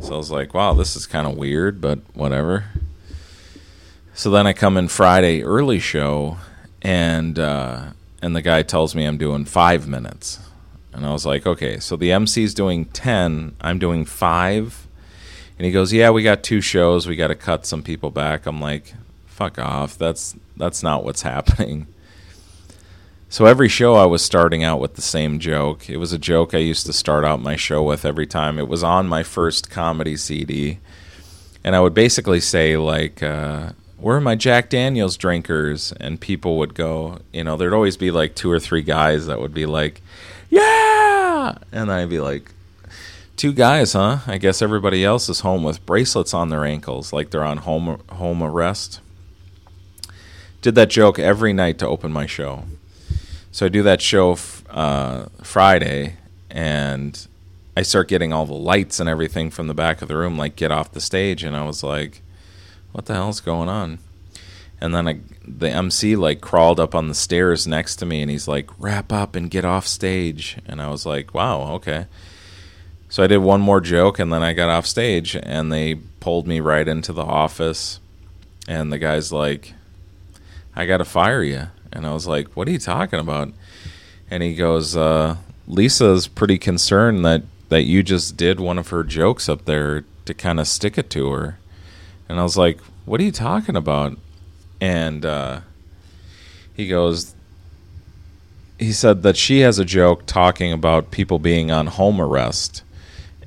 So 0.00 0.14
I 0.14 0.16
was 0.16 0.30
like, 0.30 0.54
wow, 0.54 0.74
this 0.74 0.94
is 0.94 1.08
kind 1.08 1.26
of 1.26 1.36
weird, 1.36 1.80
but 1.80 1.98
whatever. 2.14 2.66
So 4.14 4.30
then 4.30 4.46
I 4.46 4.52
come 4.52 4.76
in 4.76 4.86
Friday 4.86 5.42
early 5.42 5.80
show 5.80 6.36
and 6.80 7.36
uh, 7.36 7.94
and 8.22 8.36
the 8.36 8.42
guy 8.42 8.62
tells 8.62 8.94
me 8.94 9.06
I'm 9.06 9.18
doing 9.18 9.44
five 9.44 9.88
minutes. 9.88 10.38
And 10.92 11.06
I 11.06 11.12
was 11.12 11.24
like, 11.24 11.46
okay, 11.46 11.78
so 11.78 11.96
the 11.96 12.12
MC's 12.12 12.54
doing 12.54 12.84
10, 12.86 13.56
I'm 13.60 13.78
doing 13.78 14.04
five. 14.04 14.86
And 15.58 15.66
he 15.66 15.72
goes, 15.72 15.92
yeah, 15.92 16.10
we 16.10 16.22
got 16.22 16.42
two 16.42 16.60
shows. 16.60 17.06
We 17.06 17.16
got 17.16 17.28
to 17.28 17.34
cut 17.34 17.66
some 17.66 17.82
people 17.82 18.10
back. 18.10 18.46
I'm 18.46 18.60
like, 18.60 18.94
fuck 19.26 19.58
off. 19.58 19.96
That's 19.96 20.36
that's 20.56 20.82
not 20.82 21.04
what's 21.04 21.22
happening. 21.34 21.86
So 23.28 23.46
every 23.46 23.68
show 23.68 23.94
I 23.94 24.04
was 24.04 24.22
starting 24.22 24.62
out 24.62 24.80
with 24.80 24.94
the 24.94 25.02
same 25.02 25.38
joke. 25.38 25.88
It 25.88 25.96
was 25.96 26.12
a 26.12 26.18
joke 26.18 26.52
I 26.52 26.58
used 26.58 26.84
to 26.86 26.92
start 26.92 27.24
out 27.24 27.40
my 27.40 27.56
show 27.56 27.82
with 27.82 28.04
every 28.04 28.26
time. 28.26 28.58
It 28.58 28.68
was 28.68 28.82
on 28.82 29.08
my 29.08 29.22
first 29.22 29.70
comedy 29.70 30.16
CD. 30.16 30.80
And 31.64 31.74
I 31.74 31.80
would 31.80 31.94
basically 31.94 32.40
say 32.40 32.76
like 32.76 33.22
uh, 33.22 33.72
where 34.02 34.16
are 34.16 34.20
my 34.20 34.34
Jack 34.34 34.68
Daniels 34.68 35.16
drinkers? 35.16 35.92
And 35.92 36.20
people 36.20 36.58
would 36.58 36.74
go, 36.74 37.20
you 37.32 37.44
know, 37.44 37.56
there'd 37.56 37.72
always 37.72 37.96
be 37.96 38.10
like 38.10 38.34
two 38.34 38.50
or 38.50 38.58
three 38.58 38.82
guys 38.82 39.26
that 39.26 39.40
would 39.40 39.54
be 39.54 39.64
like, 39.64 40.02
yeah. 40.52 41.54
And 41.72 41.90
I'd 41.90 42.10
be 42.10 42.20
like, 42.20 42.52
two 43.36 43.52
guys, 43.52 43.94
huh? 43.94 44.18
I 44.26 44.36
guess 44.38 44.60
everybody 44.60 45.04
else 45.04 45.28
is 45.28 45.40
home 45.40 45.64
with 45.64 45.84
bracelets 45.86 46.34
on 46.34 46.50
their 46.50 46.64
ankles, 46.64 47.12
like 47.12 47.30
they're 47.30 47.42
on 47.42 47.58
home 47.58 48.00
home 48.10 48.42
arrest. 48.42 49.00
Did 50.60 50.74
that 50.76 50.90
joke 50.90 51.18
every 51.18 51.52
night 51.52 51.78
to 51.78 51.88
open 51.88 52.12
my 52.12 52.26
show. 52.26 52.64
So 53.50 53.66
I 53.66 53.68
do 53.68 53.82
that 53.82 54.00
show 54.00 54.36
uh, 54.70 55.26
Friday, 55.42 56.16
and 56.50 57.26
I 57.76 57.82
start 57.82 58.08
getting 58.08 58.32
all 58.32 58.46
the 58.46 58.54
lights 58.54 59.00
and 59.00 59.08
everything 59.08 59.50
from 59.50 59.66
the 59.66 59.74
back 59.74 60.02
of 60.02 60.08
the 60.08 60.16
room, 60.16 60.38
like 60.38 60.54
get 60.54 60.70
off 60.70 60.92
the 60.92 61.00
stage, 61.00 61.42
and 61.42 61.56
I 61.56 61.64
was 61.64 61.82
like, 61.82 62.22
"What 62.92 63.06
the 63.06 63.14
hell's 63.14 63.40
going 63.40 63.68
on?" 63.68 63.98
And 64.82 64.92
then 64.92 65.06
I, 65.06 65.20
the 65.46 65.70
MC 65.70 66.16
like 66.16 66.40
crawled 66.40 66.80
up 66.80 66.92
on 66.92 67.06
the 67.06 67.14
stairs 67.14 67.68
next 67.68 67.96
to 67.96 68.06
me, 68.06 68.20
and 68.20 68.28
he's 68.28 68.48
like, 68.48 68.68
"Wrap 68.80 69.12
up 69.12 69.36
and 69.36 69.48
get 69.48 69.64
off 69.64 69.86
stage." 69.86 70.56
And 70.66 70.82
I 70.82 70.88
was 70.88 71.06
like, 71.06 71.32
"Wow, 71.32 71.74
okay." 71.74 72.06
So 73.08 73.22
I 73.22 73.28
did 73.28 73.38
one 73.38 73.60
more 73.60 73.80
joke, 73.80 74.18
and 74.18 74.32
then 74.32 74.42
I 74.42 74.54
got 74.54 74.70
off 74.70 74.88
stage, 74.88 75.36
and 75.40 75.72
they 75.72 75.94
pulled 76.18 76.48
me 76.48 76.58
right 76.58 76.88
into 76.88 77.12
the 77.12 77.22
office, 77.22 78.00
and 78.66 78.92
the 78.92 78.98
guy's 78.98 79.30
like, 79.32 79.74
"I 80.74 80.84
got 80.84 80.96
to 80.96 81.04
fire 81.04 81.44
you." 81.44 81.68
And 81.92 82.04
I 82.04 82.12
was 82.12 82.26
like, 82.26 82.48
"What 82.56 82.66
are 82.66 82.72
you 82.72 82.80
talking 82.80 83.20
about?" 83.20 83.52
And 84.32 84.42
he 84.42 84.56
goes, 84.56 84.96
uh, 84.96 85.36
"Lisa's 85.68 86.26
pretty 86.26 86.58
concerned 86.58 87.24
that 87.24 87.44
that 87.68 87.84
you 87.84 88.02
just 88.02 88.36
did 88.36 88.58
one 88.58 88.78
of 88.78 88.88
her 88.88 89.04
jokes 89.04 89.48
up 89.48 89.64
there 89.64 90.04
to 90.24 90.34
kind 90.34 90.58
of 90.58 90.66
stick 90.66 90.98
it 90.98 91.08
to 91.10 91.30
her." 91.30 91.58
And 92.28 92.40
I 92.40 92.42
was 92.42 92.56
like, 92.56 92.80
"What 93.04 93.20
are 93.20 93.24
you 93.24 93.30
talking 93.30 93.76
about?" 93.76 94.18
And 94.82 95.24
uh, 95.24 95.60
he 96.74 96.88
goes, 96.88 97.36
he 98.80 98.90
said 98.90 99.22
that 99.22 99.36
she 99.36 99.60
has 99.60 99.78
a 99.78 99.84
joke 99.84 100.26
talking 100.26 100.72
about 100.72 101.12
people 101.12 101.38
being 101.38 101.70
on 101.70 101.86
home 101.86 102.20
arrest. 102.20 102.82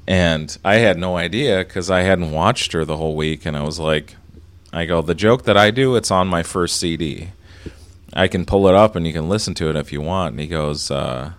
And 0.07 0.57
I 0.63 0.75
had 0.75 0.97
no 0.97 1.17
idea 1.17 1.65
because 1.65 1.91
I 1.91 2.03
hadn't 2.03 2.31
watched 2.31 2.71
her 2.71 2.85
the 2.85 2.95
whole 2.95 3.17
week. 3.17 3.45
And 3.45 3.57
I 3.57 3.63
was 3.63 3.81
like, 3.81 4.15
I 4.71 4.85
go, 4.85 5.01
the 5.01 5.13
joke 5.13 5.43
that 5.43 5.57
I 5.57 5.71
do, 5.71 5.97
it's 5.97 6.09
on 6.09 6.29
my 6.29 6.41
first 6.41 6.77
CD. 6.79 7.31
I 8.13 8.29
can 8.29 8.45
pull 8.45 8.69
it 8.69 8.73
up 8.73 8.95
and 8.95 9.05
you 9.05 9.11
can 9.11 9.27
listen 9.27 9.53
to 9.55 9.69
it 9.69 9.75
if 9.75 9.91
you 9.91 9.99
want. 9.99 10.31
And 10.31 10.39
he 10.39 10.47
goes, 10.47 10.89
uh, 10.89 11.33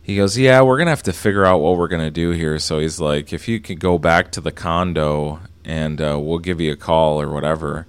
he 0.00 0.14
goes, 0.14 0.38
yeah, 0.38 0.62
we're 0.62 0.78
gonna 0.78 0.90
have 0.90 1.02
to 1.02 1.12
figure 1.12 1.44
out 1.44 1.58
what 1.58 1.76
we're 1.76 1.88
gonna 1.88 2.08
do 2.08 2.30
here. 2.30 2.60
So 2.60 2.78
he's 2.78 3.00
like, 3.00 3.32
if 3.32 3.48
you 3.48 3.58
could 3.58 3.80
go 3.80 3.98
back 3.98 4.30
to 4.30 4.40
the 4.40 4.52
condo 4.52 5.40
and 5.64 6.00
uh, 6.00 6.16
we'll 6.20 6.38
give 6.38 6.60
you 6.60 6.70
a 6.70 6.76
call 6.76 7.20
or 7.20 7.30
whatever. 7.30 7.88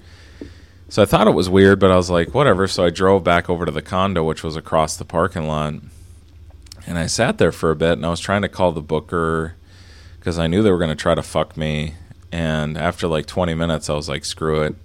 So 0.90 1.04
I 1.04 1.06
thought 1.06 1.28
it 1.28 1.36
was 1.36 1.50
weird, 1.50 1.80
but 1.80 1.92
I 1.92 1.96
was 1.96 2.10
like, 2.10 2.34
whatever. 2.34 2.68
So 2.68 2.84
I 2.84 2.90
drove 2.90 3.24
back 3.24 3.50
over 3.50 3.64
to 3.66 3.72
the 3.72 3.82
condo, 3.82 4.24
which 4.24 4.44
was 4.44 4.56
across 4.56 4.98
the 4.98 5.06
parking 5.06 5.48
lot, 5.48 5.76
and 6.88 6.98
I 6.98 7.06
sat 7.06 7.38
there 7.38 7.52
for 7.52 7.70
a 7.70 7.76
bit. 7.76 7.94
And 7.94 8.06
I 8.06 8.10
was 8.10 8.20
trying 8.20 8.42
to 8.42 8.50
call 8.50 8.72
the 8.72 8.82
booker 8.82 9.56
because 10.18 10.40
I 10.40 10.48
knew 10.48 10.64
they 10.64 10.72
were 10.72 10.80
gonna 10.80 10.96
try 10.96 11.14
to 11.14 11.22
fuck 11.22 11.56
me. 11.56 11.94
And 12.32 12.78
after 12.78 13.08
like 13.08 13.28
20 13.28 13.54
minutes, 13.54 13.90
I 13.90 13.94
was 13.94 14.10
like, 14.10 14.26
screw 14.26 14.62
it. 14.64 14.76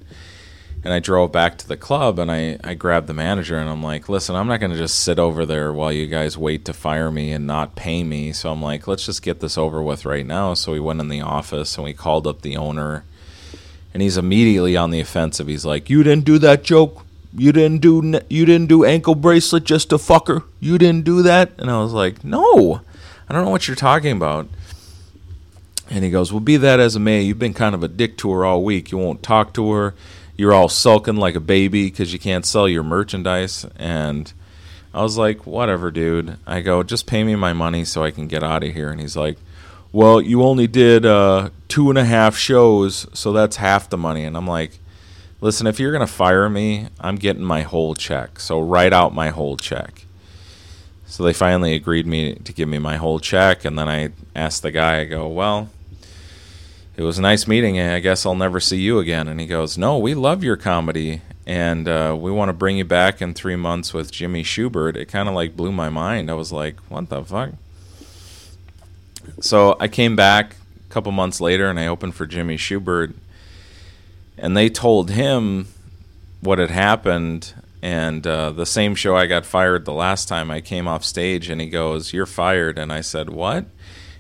And 0.83 0.93
I 0.93 0.99
drove 0.99 1.33
back 1.33 1.57
to 1.59 1.69
the 1.69 1.79
club 1.79 2.19
and 2.19 2.31
I, 2.31 2.59
I 2.63 2.75
grabbed 2.75 3.07
the 3.07 3.15
manager 3.15 3.59
and 3.59 3.71
I'm 3.71 3.83
like, 3.83 4.11
listen, 4.11 4.37
I'm 4.37 4.47
not 4.47 4.61
going 4.61 4.73
to 4.73 4.77
just 4.77 5.01
sit 5.01 5.19
over 5.19 5.47
there 5.47 5.73
while 5.73 5.91
you 5.91 6.07
guys 6.07 6.37
wait 6.37 6.67
to 6.67 6.75
fire 6.75 7.11
me 7.11 7.33
and 7.33 7.47
not 7.47 7.75
pay 7.75 8.05
me. 8.05 8.33
So 8.33 8.53
I'm 8.53 8.61
like, 8.61 8.87
let's 8.87 9.07
just 9.07 9.23
get 9.23 9.41
this 9.41 9.57
over 9.57 9.83
with 9.83 10.05
right 10.05 10.27
now. 10.27 10.53
So 10.53 10.73
we 10.73 10.81
went 10.81 11.01
in 11.01 11.09
the 11.09 11.23
office 11.23 11.77
and 11.77 11.87
we 11.87 11.95
called 11.95 12.27
up 12.27 12.43
the 12.43 12.59
owner. 12.59 13.05
And 13.95 14.03
he's 14.03 14.19
immediately 14.19 14.77
on 14.77 14.91
the 14.91 15.01
offensive. 15.01 15.47
He's 15.47 15.65
like, 15.65 15.89
"You 15.89 16.03
didn't 16.03 16.25
do 16.25 16.39
that 16.41 16.65
joke. 16.65 17.07
You 17.33 17.53
didn't 17.53 17.81
do 17.81 18.21
you 18.29 18.45
didn't 18.45 18.69
do 18.69 18.85
ankle 18.85 19.15
bracelet 19.15 19.65
just 19.65 19.91
to 19.91 19.99
fuck 19.99 20.27
her. 20.29 20.43
You 20.61 20.79
didn't 20.79 21.05
do 21.05 21.23
that." 21.23 21.53
And 21.59 21.71
I 21.71 21.81
was 21.81 21.93
like, 21.93 22.25
"No, 22.25 22.81
I 23.29 23.33
don't 23.33 23.45
know 23.45 23.51
what 23.51 23.69
you're 23.69 23.77
talking 23.77 24.13
about." 24.13 24.49
And 25.89 26.03
he 26.03 26.11
goes, 26.11 26.33
"Well, 26.33 26.41
be 26.41 26.57
that 26.57 26.81
as 26.81 26.97
it 26.97 27.01
may, 27.01 27.23
you've 27.23 27.39
been 27.39 27.55
kind 27.55 27.75
of 27.75 27.85
a 27.85 27.89
dick 27.89 28.19
to 28.19 28.33
her 28.33 28.45
all 28.45 28.65
week. 28.65 28.91
You 28.91 28.99
won't 28.99 29.23
talk 29.23 29.55
to 29.55 29.71
her. 29.71 29.95
You're 30.37 30.53
all 30.53 30.69
sulking 30.69 31.17
like 31.17 31.37
a 31.37 31.41
baby 31.41 31.85
because 31.85 32.13
you 32.13 32.19
can't 32.19 32.45
sell 32.45 32.69
your 32.69 32.83
merchandise." 32.83 33.65
And 33.77 34.33
I 34.93 35.03
was 35.03 35.17
like, 35.17 35.47
"Whatever, 35.47 35.93
dude." 35.93 36.37
I 36.49 36.63
go, 36.63 36.83
"Just 36.83 37.07
pay 37.07 37.23
me 37.23 37.37
my 37.37 37.53
money 37.53 37.85
so 37.85 38.03
I 38.03 38.11
can 38.11 38.27
get 38.27 38.43
out 38.43 38.65
of 38.65 38.73
here." 38.75 38.91
And 38.91 39.01
he's 39.01 39.17
like, 39.17 39.39
"Well, 39.95 40.21
you 40.21 40.43
only 40.43 40.67
did 40.67 41.07
uh, 41.07 41.51
two 41.69 41.89
and 41.89 41.97
a 41.97 42.05
half 42.05 42.37
shows, 42.37 43.07
so 43.13 43.33
that's 43.33 43.59
half 43.59 43.89
the 43.89 43.97
money." 43.97 44.25
And 44.25 44.37
I'm 44.37 44.49
like, 44.49 44.81
"Listen, 45.41 45.69
if 45.69 45.79
you're 45.79 45.93
gonna 45.93 46.09
fire 46.09 46.51
me, 46.51 46.89
I'm 46.99 47.15
getting 47.15 47.45
my 47.45 47.63
whole 47.63 47.95
check. 47.95 48.41
So 48.41 48.61
write 48.61 48.93
out 48.93 49.15
my 49.15 49.29
whole 49.29 49.57
check." 49.57 50.05
So 51.07 51.23
they 51.23 51.33
finally 51.33 51.75
agreed 51.75 52.09
me 52.09 52.35
to 52.35 52.53
give 52.53 52.69
me 52.69 52.81
my 52.81 52.97
whole 52.97 53.21
check, 53.21 53.65
and 53.65 53.79
then 53.79 53.89
I 53.89 54.09
asked 54.35 54.63
the 54.63 54.73
guy, 54.73 55.03
I 55.03 55.05
go, 55.05 55.29
"Well, 55.29 55.71
it 56.97 57.05
was 57.05 57.17
a 57.19 57.23
nice 57.23 57.47
meeting. 57.47 57.79
I 57.79 58.01
guess 58.01 58.27
I'll 58.27 58.35
never 58.35 58.59
see 58.59 58.81
you 58.81 58.99
again." 58.99 59.29
And 59.29 59.39
he 59.39 59.47
goes, 59.47 59.79
"No, 59.79 59.97
we 59.97 60.15
love 60.15 60.43
your 60.43 60.57
comedy, 60.57 61.23
and 61.47 61.87
uh, 61.87 62.17
we 62.19 62.33
want 62.33 62.49
to 62.49 62.53
bring 62.53 62.79
you 62.79 62.85
back 62.85 63.23
in 63.23 63.33
three 63.33 63.55
months 63.55 63.95
with 63.95 64.11
Jimmy 64.11 64.43
Shubert." 64.43 64.97
It 64.97 65.07
kind 65.07 65.29
of 65.29 65.37
like 65.37 65.57
blew 65.57 65.71
my 65.71 65.89
mind. 65.89 66.33
I 66.33 66.35
was 66.35 66.51
like, 66.51 66.81
"What 66.89 67.11
the 67.11 67.23
fuck?" 67.23 67.51
So 69.41 69.77
I 69.81 69.89
came 69.89 70.17
back 70.17 70.57
a 70.89 70.93
couple 70.93 71.13
months 71.13 71.41
later, 71.41 71.69
and 71.69 71.79
I 71.79 71.87
opened 71.87 72.15
for 72.15 72.27
Jimmy 72.27 72.57
Shubert, 72.57 73.15
and 74.39 74.57
they 74.57 74.69
told 74.69 75.11
him 75.11 75.69
what 76.41 76.59
had 76.59 76.71
happened 76.71 77.55
and 77.85 78.27
uh, 78.27 78.51
the 78.51 78.65
same 78.65 78.95
show 78.95 79.15
I 79.15 79.27
got 79.27 79.45
fired 79.45 79.85
the 79.85 79.93
last 79.93 80.27
time 80.27 80.51
I 80.51 80.63
came 80.63 80.89
off 80.89 81.05
stage, 81.05 81.51
and 81.51 81.61
he 81.61 81.69
goes, 81.69 82.15
"You're 82.15 82.25
fired," 82.25 82.79
and 82.79 82.91
I 82.91 83.03
said, 83.03 83.29
"What?" 83.29 83.67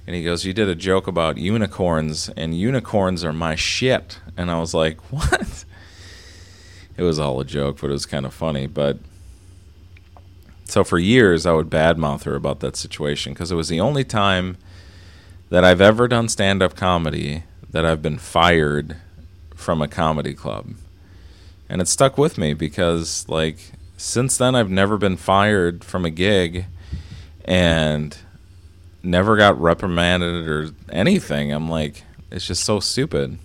And 0.07 0.15
he 0.15 0.23
goes, 0.23 0.45
"You 0.45 0.53
did 0.53 0.69
a 0.69 0.75
joke 0.75 1.07
about 1.07 1.39
unicorns, 1.39 2.29
and 2.37 2.55
unicorns 2.55 3.25
are 3.25 3.33
my 3.33 3.55
shit." 3.55 4.21
And 4.37 4.51
I 4.51 4.61
was 4.61 4.75
like, 4.75 5.01
"What?" 5.11 5.65
It 6.99 7.03
was 7.03 7.19
all 7.19 7.41
a 7.41 7.45
joke, 7.45 7.81
but 7.81 7.89
it 7.89 7.95
was 7.95 8.05
kind 8.05 8.27
of 8.27 8.35
funny. 8.35 8.67
But 8.67 8.99
so 10.67 10.85
for 10.85 10.99
years, 10.99 11.47
I 11.47 11.53
would 11.53 11.71
badmouth 11.71 12.25
her 12.25 12.35
about 12.35 12.61
that 12.61 12.77
situation 12.77 13.33
because 13.33 13.51
it 13.51 13.57
was 13.57 13.71
the 13.71 13.81
only 13.81 14.05
time 14.05 14.59
that 15.55 15.63
I've 15.63 15.81
ever 15.81 16.09
done 16.09 16.29
stand-up 16.29 16.75
comedy 16.75 17.45
that 17.71 17.85
I've 17.87 18.03
been 18.03 18.19
fired 18.19 18.97
from 19.55 19.81
a 19.81 19.87
comedy 19.87 20.35
club 20.35 20.75
and 21.69 21.81
it 21.81 21.87
stuck 21.87 22.19
with 22.19 22.37
me 22.37 22.55
because 22.55 23.25
like 23.29 23.59
since 23.97 24.37
then 24.37 24.57
I've 24.57 24.69
never 24.69 24.97
been 24.97 25.17
fired 25.17 25.85
from 25.85 26.05
a 26.05 26.11
gig 26.11 26.65
and 27.45 28.19
never 29.01 29.37
got 29.37 29.61
reprimanded 29.61 30.49
or 30.49 30.71
anything. 30.89 31.53
I'm 31.53 31.69
like 31.69 32.03
it's 32.33 32.49
just 32.49 32.65
so 32.65 32.81
stupid. 32.81 33.39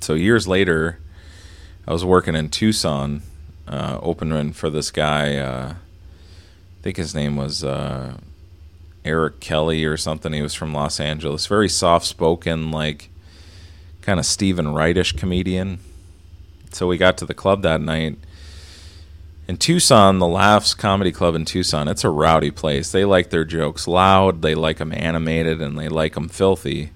So 0.00 0.14
years 0.14 0.46
later, 0.46 1.00
I 1.88 1.92
was 1.92 2.04
working 2.04 2.36
in 2.36 2.50
Tucson, 2.50 3.22
uh, 3.66 3.98
opening 4.00 4.52
for 4.52 4.70
this 4.70 4.92
guy. 4.92 5.38
Uh, 5.38 5.72
I 5.72 6.82
think 6.82 6.98
his 6.98 7.16
name 7.16 7.34
was 7.34 7.64
uh, 7.64 8.18
Eric 9.06 9.40
Kelly 9.40 9.84
or 9.84 9.96
something. 9.96 10.32
He 10.32 10.42
was 10.42 10.54
from 10.54 10.74
Los 10.74 11.00
Angeles. 11.00 11.46
Very 11.46 11.68
soft 11.68 12.06
spoken, 12.06 12.70
like 12.70 13.10
kind 14.02 14.20
of 14.20 14.26
Steven 14.26 14.66
Wrightish 14.66 15.16
comedian 15.16 15.80
so 16.76 16.86
we 16.86 16.98
got 16.98 17.16
to 17.18 17.26
the 17.26 17.34
club 17.34 17.62
that 17.62 17.80
night 17.80 18.18
in 19.48 19.56
Tucson, 19.56 20.18
the 20.18 20.26
Laffs 20.26 20.74
Comedy 20.74 21.12
Club 21.12 21.34
in 21.34 21.44
Tucson, 21.44 21.88
it's 21.88 22.04
a 22.04 22.10
rowdy 22.10 22.50
place. 22.50 22.90
They 22.90 23.04
like 23.04 23.30
their 23.30 23.44
jokes 23.44 23.86
loud, 23.86 24.42
they 24.42 24.54
like 24.54 24.78
them 24.78 24.92
animated, 24.92 25.62
and 25.62 25.78
they 25.78 25.88
like 25.88 26.14
them 26.14 26.28
filthy. 26.28 26.90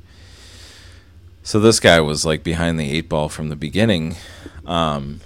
So 1.42 1.61
this 1.61 1.81
guy 1.81 2.01
was 2.01 2.27
like 2.27 2.42
behind 2.42 2.79
the 2.79 2.90
eight 2.90 3.09
ball 3.09 3.29
from 3.29 3.49
the 3.49 3.57
beginning. 3.57 4.16
Um, 4.66 5.20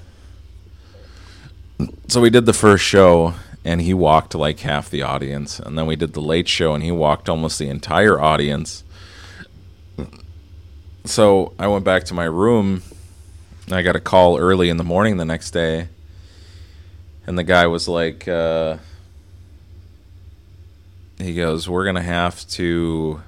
so 2.09 2.20
we 2.20 2.31
did 2.31 2.47
the 2.47 2.53
first 2.53 2.85
show, 2.85 3.35
and 3.64 3.81
he 3.81 3.94
walked 3.94 4.35
like 4.35 4.61
half 4.61 4.90
the 4.90 5.03
audience, 5.03 5.59
and 5.59 5.79
then 5.79 5.87
we 5.87 5.96
did 5.96 6.12
the 6.12 6.20
late 6.20 6.48
show, 6.48 6.74
and 6.74 6.83
he 6.83 6.92
walked 6.92 7.29
almost 7.29 7.59
the 7.59 7.68
entire 7.68 8.20
audience. 8.20 8.85
So 11.05 11.53
I 11.59 11.66
went 11.66 11.85
back 11.85 12.05
to 12.05 12.14
my 12.14 12.24
room. 12.24 12.83
I 13.70 13.83
got 13.83 13.96
a 13.96 14.00
call 14.00 14.38
early 14.38 14.68
in 14.68 14.77
the 14.77 14.85
morning 14.85 15.16
the 15.16 15.24
next 15.24 15.50
day, 15.53 15.88
and 17.27 17.38
the 17.38 17.44
guy 17.44 17.66
was 17.66 17.88
like, 17.88 18.29
uh, 18.29 18.79
he 21.18 21.35
goes, 21.35 21.68
"We're 21.68 21.85
gonna 21.85 22.03
have 22.03 22.46
to." 22.50 23.22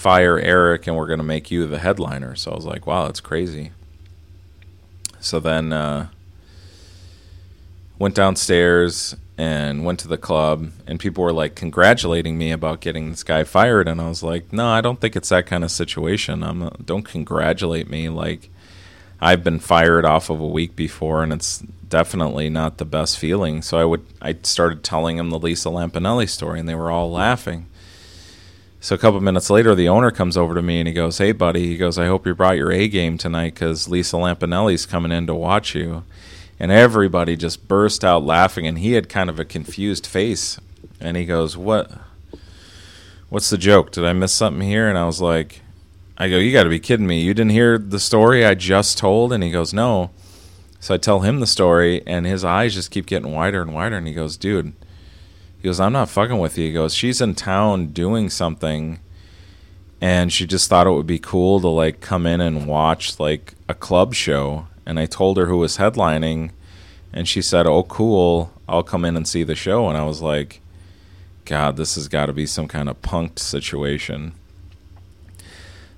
fire 0.00 0.38
Eric 0.38 0.86
and 0.86 0.96
we're 0.96 1.06
going 1.06 1.18
to 1.18 1.24
make 1.24 1.50
you 1.50 1.66
the 1.66 1.78
headliner. 1.78 2.34
So 2.34 2.52
I 2.52 2.54
was 2.54 2.64
like, 2.64 2.86
wow, 2.86 3.04
that's 3.04 3.20
crazy. 3.20 3.72
So 5.20 5.40
then 5.40 5.74
uh, 5.74 6.08
went 8.00 8.14
downstairs 8.14 9.14
and 9.36 9.84
went 9.84 10.00
to 10.00 10.08
the 10.08 10.16
club 10.16 10.70
and 10.86 10.98
people 10.98 11.22
were 11.22 11.34
like 11.34 11.54
congratulating 11.54 12.38
me 12.38 12.50
about 12.50 12.80
getting 12.80 13.10
this 13.10 13.22
guy 13.22 13.44
fired 13.44 13.86
and 13.86 14.00
I 14.00 14.08
was 14.08 14.22
like, 14.22 14.52
no, 14.52 14.66
I 14.66 14.80
don't 14.80 15.00
think 15.00 15.14
it's 15.14 15.28
that 15.28 15.46
kind 15.46 15.62
of 15.62 15.70
situation. 15.70 16.42
I'm 16.42 16.70
don't 16.84 17.04
congratulate 17.04 17.88
me 17.88 18.08
like 18.08 18.50
I've 19.20 19.44
been 19.44 19.60
fired 19.60 20.06
off 20.06 20.30
of 20.30 20.40
a 20.40 20.46
week 20.46 20.74
before 20.74 21.22
and 21.22 21.30
it's 21.30 21.58
definitely 21.86 22.48
not 22.48 22.78
the 22.78 22.86
best 22.86 23.18
feeling. 23.18 23.60
So 23.60 23.78
I 23.78 23.84
would 23.84 24.04
I 24.22 24.34
started 24.42 24.82
telling 24.82 25.18
them 25.18 25.28
the 25.28 25.38
Lisa 25.38 25.68
Lampanelli 25.68 26.28
story 26.28 26.58
and 26.58 26.68
they 26.68 26.74
were 26.74 26.90
all 26.90 27.10
laughing. 27.10 27.66
So 28.80 28.94
a 28.94 28.98
couple 28.98 29.20
minutes 29.20 29.50
later, 29.50 29.74
the 29.74 29.90
owner 29.90 30.10
comes 30.10 30.38
over 30.38 30.54
to 30.54 30.62
me 30.62 30.78
and 30.78 30.88
he 30.88 30.94
goes, 30.94 31.18
"Hey, 31.18 31.32
buddy," 31.32 31.66
he 31.66 31.76
goes, 31.76 31.98
"I 31.98 32.06
hope 32.06 32.26
you 32.26 32.34
brought 32.34 32.56
your 32.56 32.72
A 32.72 32.88
game 32.88 33.18
tonight 33.18 33.52
because 33.52 33.90
Lisa 33.90 34.16
Lampanelli's 34.16 34.86
coming 34.86 35.12
in 35.12 35.26
to 35.26 35.34
watch 35.34 35.74
you." 35.74 36.04
And 36.60 36.70
everybody 36.70 37.36
just 37.36 37.66
burst 37.66 38.04
out 38.04 38.22
laughing, 38.22 38.66
and 38.66 38.78
he 38.78 38.92
had 38.92 39.08
kind 39.08 39.30
of 39.30 39.40
a 39.40 39.44
confused 39.44 40.06
face. 40.06 40.60
And 41.00 41.16
he 41.16 41.24
goes, 41.24 41.56
"What? 41.56 41.90
What's 43.30 43.50
the 43.50 43.58
joke? 43.58 43.90
Did 43.90 44.04
I 44.04 44.12
miss 44.12 44.32
something 44.32 44.68
here?" 44.68 44.88
And 44.88 44.98
I 44.98 45.06
was 45.06 45.20
like, 45.22 45.62
"I 46.18 46.28
go, 46.28 46.36
you 46.36 46.52
got 46.52 46.64
to 46.64 46.68
be 46.68 46.78
kidding 46.78 47.06
me! 47.06 47.22
You 47.22 47.32
didn't 47.32 47.52
hear 47.52 47.78
the 47.78 47.98
story 47.98 48.44
I 48.44 48.54
just 48.54 48.98
told?" 48.98 49.32
And 49.32 49.42
he 49.42 49.50
goes, 49.50 49.72
"No." 49.72 50.10
So 50.78 50.94
I 50.94 50.98
tell 50.98 51.20
him 51.20 51.40
the 51.40 51.46
story, 51.46 52.02
and 52.06 52.26
his 52.26 52.44
eyes 52.44 52.74
just 52.74 52.90
keep 52.90 53.06
getting 53.06 53.32
wider 53.32 53.62
and 53.62 53.72
wider. 53.72 53.96
And 53.96 54.06
he 54.06 54.14
goes, 54.14 54.36
"Dude." 54.36 54.74
He 55.60 55.68
goes, 55.68 55.78
I'm 55.78 55.92
not 55.92 56.08
fucking 56.08 56.38
with 56.38 56.56
you. 56.56 56.68
He 56.68 56.72
goes, 56.72 56.94
she's 56.94 57.20
in 57.20 57.34
town 57.34 57.88
doing 57.88 58.30
something, 58.30 58.98
and 60.00 60.32
she 60.32 60.46
just 60.46 60.70
thought 60.70 60.86
it 60.86 60.92
would 60.92 61.06
be 61.06 61.18
cool 61.18 61.60
to 61.60 61.68
like 61.68 62.00
come 62.00 62.26
in 62.26 62.40
and 62.40 62.66
watch 62.66 63.20
like 63.20 63.52
a 63.68 63.74
club 63.74 64.14
show. 64.14 64.68
And 64.90 64.98
I 64.98 65.06
told 65.06 65.36
her 65.36 65.46
who 65.46 65.58
was 65.58 65.78
headlining, 65.78 66.50
and 67.12 67.28
she 67.28 67.40
said, 67.40 67.66
"Oh, 67.66 67.84
cool. 67.84 68.52
I'll 68.68 68.82
come 68.82 69.04
in 69.04 69.16
and 69.16 69.26
see 69.26 69.44
the 69.44 69.54
show." 69.54 69.88
And 69.88 69.96
I 69.96 70.04
was 70.04 70.20
like, 70.20 70.60
"God, 71.44 71.76
this 71.76 71.94
has 71.94 72.08
got 72.08 72.26
to 72.26 72.32
be 72.32 72.46
some 72.46 72.68
kind 72.68 72.88
of 72.88 73.00
punked 73.00 73.38
situation." 73.38 74.32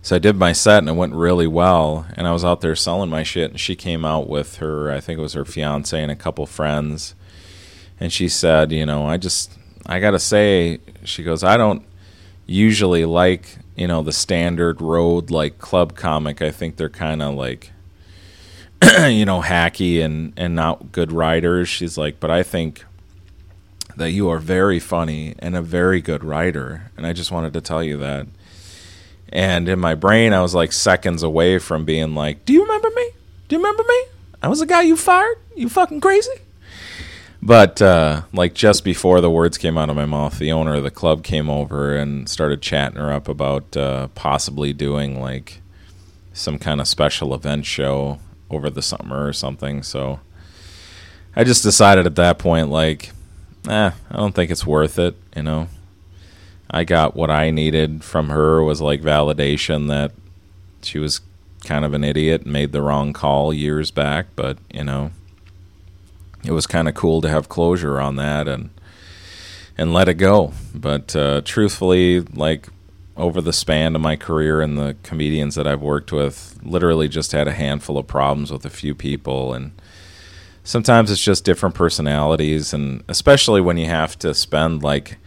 So 0.03 0.17
I 0.17 0.19
did 0.19 0.37
my 0.37 0.53
set 0.53 0.79
and 0.79 0.89
it 0.89 0.97
went 0.97 1.15
really 1.15 1.47
well. 1.47 2.07
And 2.15 2.27
I 2.27 2.33
was 2.33 2.45
out 2.45 2.61
there 2.61 2.75
selling 2.75 3.09
my 3.09 3.23
shit. 3.23 3.53
And 3.53 3.61
she 3.61 3.77
came 3.77 4.05
out 4.05 4.29
with 4.29 4.57
her, 4.57 4.91
I 4.91 4.99
think 4.99 5.19
it 5.19 5.23
was 5.23 5.35
her 5.35 5.45
fiance 5.45 6.01
and 6.01 6.11
a 6.11 6.17
couple 6.17 6.45
friends 6.45 7.15
and 8.03 8.13
she 8.13 8.29
said, 8.29 8.73
you 8.73 8.85
know, 8.85 9.07
I 9.07 9.17
just 9.17 9.53
I 9.87 10.01
got 10.01 10.11
to 10.11 10.19
say, 10.19 10.81
she 11.05 11.23
goes, 11.23 11.45
I 11.45 11.57
don't 11.57 11.85
usually 12.47 13.05
like, 13.05 13.59
you 13.77 13.87
know, 13.87 14.03
the 14.03 14.13
standard 14.13 14.81
road 14.81 15.31
like 15.31 15.59
club 15.59 15.95
comic. 15.95 16.43
I 16.43 16.51
think 16.51 16.77
they're 16.77 16.89
kind 16.89 17.23
of 17.23 17.35
like 17.35 17.72
you 19.09 19.25
know, 19.25 19.41
hacky 19.41 20.03
and 20.03 20.33
and 20.37 20.55
not 20.55 20.93
good 20.93 21.13
writers. 21.13 21.69
She's 21.69 21.97
like, 21.97 22.19
but 22.19 22.31
I 22.31 22.43
think 22.43 22.85
that 23.97 24.11
you 24.11 24.29
are 24.29 24.39
very 24.39 24.81
funny 24.81 25.35
and 25.39 25.55
a 25.55 25.63
very 25.63 26.01
good 26.01 26.25
writer, 26.25 26.91
and 26.97 27.07
I 27.07 27.13
just 27.13 27.31
wanted 27.31 27.53
to 27.53 27.61
tell 27.61 27.83
you 27.83 27.97
that. 27.99 28.27
And 29.29 29.69
in 29.69 29.79
my 29.79 29.95
brain, 29.95 30.33
I 30.33 30.43
was 30.43 30.55
like 30.55 30.73
seconds 30.73 31.23
away 31.23 31.59
from 31.59 31.85
being 31.85 32.15
like, 32.15 32.45
"Do 32.45 32.53
you 32.53 32.63
remember 32.63 32.91
me? 32.95 33.11
Do 33.49 33.57
you 33.57 33.63
remember 33.63 33.85
me? 33.87 34.05
I 34.43 34.49
was 34.49 34.59
the 34.59 34.67
guy 34.67 34.83
you 34.83 34.97
fired. 34.97 35.39
You 35.55 35.69
fucking 35.69 36.01
crazy." 36.01 36.33
But 37.41 37.81
uh, 37.83 38.23
like 38.33 38.55
just 38.55 38.85
before 38.85 39.21
the 39.21 39.31
words 39.31 39.59
came 39.59 39.79
out 39.79 39.91
of 39.91 39.97
my 39.97 40.07
mouth, 40.07 40.39
the 40.39 40.53
owner 40.53 40.75
of 40.75 40.85
the 40.85 40.91
club 40.91 41.23
came 41.23 41.49
over 41.49 41.97
and 41.97 42.29
started 42.29 42.63
chatting 42.63 42.99
her 42.99 43.13
up 43.13 43.29
about 43.29 43.77
uh, 43.77 44.09
possibly 44.09 44.73
doing 44.73 45.21
like 45.21 45.61
some 46.33 46.59
kind 46.59 46.81
of 46.81 46.89
special 46.89 47.35
event 47.35 47.67
show 47.67 48.19
over 48.53 48.71
the 48.71 48.83
summer 48.83 49.27
or 49.27 49.33
something. 49.33 49.83
So 49.83 50.21
I 51.35 51.45
just 51.45 51.63
decided 51.63 52.07
at 52.07 52.17
that 52.17 52.39
point, 52.39 52.69
like, 52.69 53.13
eh, 53.69 53.91
I 54.11 54.17
don't 54.17 54.35
think 54.35 54.51
it's 54.51 54.67
worth 54.67 54.99
it. 54.99 55.15
You 55.37 55.43
know, 55.43 55.69
I 56.71 56.85
got 56.85 57.17
what 57.17 57.31
I 57.31 57.51
needed 57.51 58.05
from 58.05 58.29
her 58.29 58.63
was 58.63 58.81
like 58.81 59.03
validation 59.03 59.89
that 59.89 60.13
she 60.83 60.99
was 60.99 61.21
kind 61.65 61.85
of 61.85 61.95
an 61.95 62.05
idiot 62.05 62.43
and 62.43 62.53
made 62.53 62.73
the 62.73 62.83
wrong 62.83 63.13
call 63.13 63.53
years 63.55 63.91
back, 63.91 64.27
but 64.35 64.59
you 64.73 64.85
know 64.85 65.13
it 66.45 66.53
was 66.53 66.67
kind 66.67 66.89
of 66.89 66.95
cool 66.95 67.21
to 67.21 67.29
have 67.29 67.49
closure 67.49 68.01
on 68.01 68.17
that 68.17 68.49
and 68.49 68.71
and 69.79 69.93
let 69.93 70.09
it 70.09 70.15
go. 70.15 70.53
But 70.75 71.15
uh, 71.17 71.43
truthfully, 71.45 72.21
like 72.21 72.69
over 73.17 73.41
the 73.41 73.53
span 73.53 73.95
of 73.95 74.01
my 74.01 74.17
career 74.17 74.61
and 74.61 74.79
the 74.79 74.97
comedians 75.03 75.55
that 75.55 75.67
I've 75.67 75.83
worked 75.83 76.13
with, 76.13 76.59
literally 76.63 77.09
just 77.09 77.33
had 77.33 77.47
a 77.47 77.53
handful 77.53 77.99
of 77.99 78.07
problems 78.07 78.51
with 78.51 78.65
a 78.65 78.71
few 78.71 78.95
people 78.95 79.53
and 79.53 79.73
sometimes 80.65 81.11
it's 81.11 81.23
just 81.23 81.45
different 81.45 81.75
personalities 81.75 82.73
and 82.73 83.03
especially 83.09 83.61
when 83.61 83.77
you 83.77 83.87
have 83.87 84.17
to 84.21 84.33
spend 84.33 84.83
like 84.83 85.19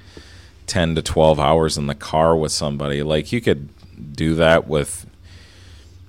10 0.67 0.95
to 0.95 1.01
12 1.01 1.39
hours 1.39 1.77
in 1.77 1.87
the 1.87 1.95
car 1.95 2.37
with 2.37 2.53
somebody 2.53 3.03
like 3.03 3.33
you 3.33 3.41
could 3.41 3.69
do 4.13 4.33
that 4.35 4.67
with 4.67 5.05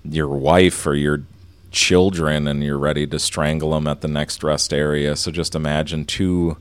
your 0.05 0.29
wife 0.29 0.87
or 0.87 0.95
your 0.95 1.25
children 1.71 2.47
and 2.49 2.65
you're 2.65 2.79
ready 2.79 3.07
to 3.07 3.19
strangle 3.19 3.71
them 3.71 3.87
at 3.87 4.01
the 4.01 4.09
next 4.09 4.43
rest 4.43 4.73
area. 4.73 5.17
So 5.17 5.31
just 5.31 5.55
imagine 5.55 6.05
two 6.05 6.57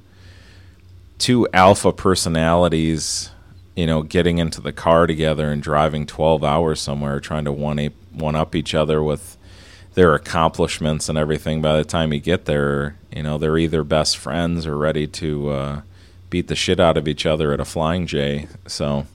two 1.17 1.47
alpha 1.53 1.93
personalities, 1.93 3.31
you 3.75 3.85
know, 3.85 4.01
getting 4.03 4.37
into 4.37 4.61
the 4.61 4.71
car 4.71 5.05
together 5.05 5.51
and 5.51 5.61
driving 5.61 6.05
12 6.05 6.43
hours 6.43 6.79
somewhere 6.79 7.19
trying 7.19 7.45
to 7.45 7.51
one 7.51 7.77
one 8.13 8.35
up 8.35 8.55
each 8.55 8.73
other 8.73 9.03
with 9.03 9.37
their 9.93 10.13
accomplishments 10.13 11.09
and 11.09 11.17
everything. 11.17 11.61
By 11.61 11.77
the 11.77 11.85
time 11.85 12.13
you 12.13 12.19
get 12.19 12.45
there, 12.45 12.97
you 13.13 13.23
know, 13.23 13.37
they're 13.37 13.57
either 13.57 13.83
best 13.83 14.17
friends 14.17 14.65
or 14.65 14.77
ready 14.77 15.07
to 15.07 15.49
uh, 15.49 15.81
beat 16.29 16.47
the 16.47 16.55
shit 16.55 16.79
out 16.79 16.97
of 16.97 17.07
each 17.07 17.25
other 17.25 17.51
at 17.51 17.59
a 17.59 17.65
flying 17.65 18.07
J. 18.07 18.47
So 18.67 19.07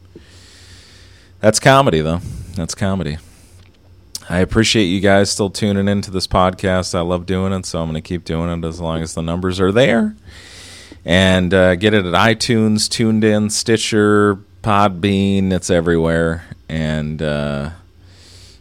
that's 1.40 1.60
comedy 1.60 2.00
though. 2.00 2.20
That's 2.54 2.74
comedy. 2.74 3.18
I 4.28 4.38
appreciate 4.38 4.84
you 4.84 5.00
guys 5.00 5.30
still 5.30 5.50
tuning 5.50 5.88
into 5.88 6.10
this 6.10 6.26
podcast. 6.26 6.94
I 6.94 7.00
love 7.00 7.26
doing 7.26 7.52
it, 7.52 7.66
so 7.66 7.80
I'm 7.80 7.90
going 7.90 8.00
to 8.00 8.08
keep 8.08 8.24
doing 8.24 8.48
it 8.50 8.64
as 8.64 8.80
long 8.80 9.02
as 9.02 9.14
the 9.14 9.22
numbers 9.22 9.58
are 9.58 9.72
there. 9.72 10.14
And 11.04 11.52
uh, 11.52 11.74
get 11.74 11.94
it 11.94 12.06
at 12.06 12.12
iTunes, 12.12 12.88
TuneIn, 12.88 13.50
Stitcher, 13.50 14.38
Podbean. 14.62 15.52
It's 15.52 15.70
everywhere. 15.70 16.44
And 16.68 17.22
uh, 17.22 17.70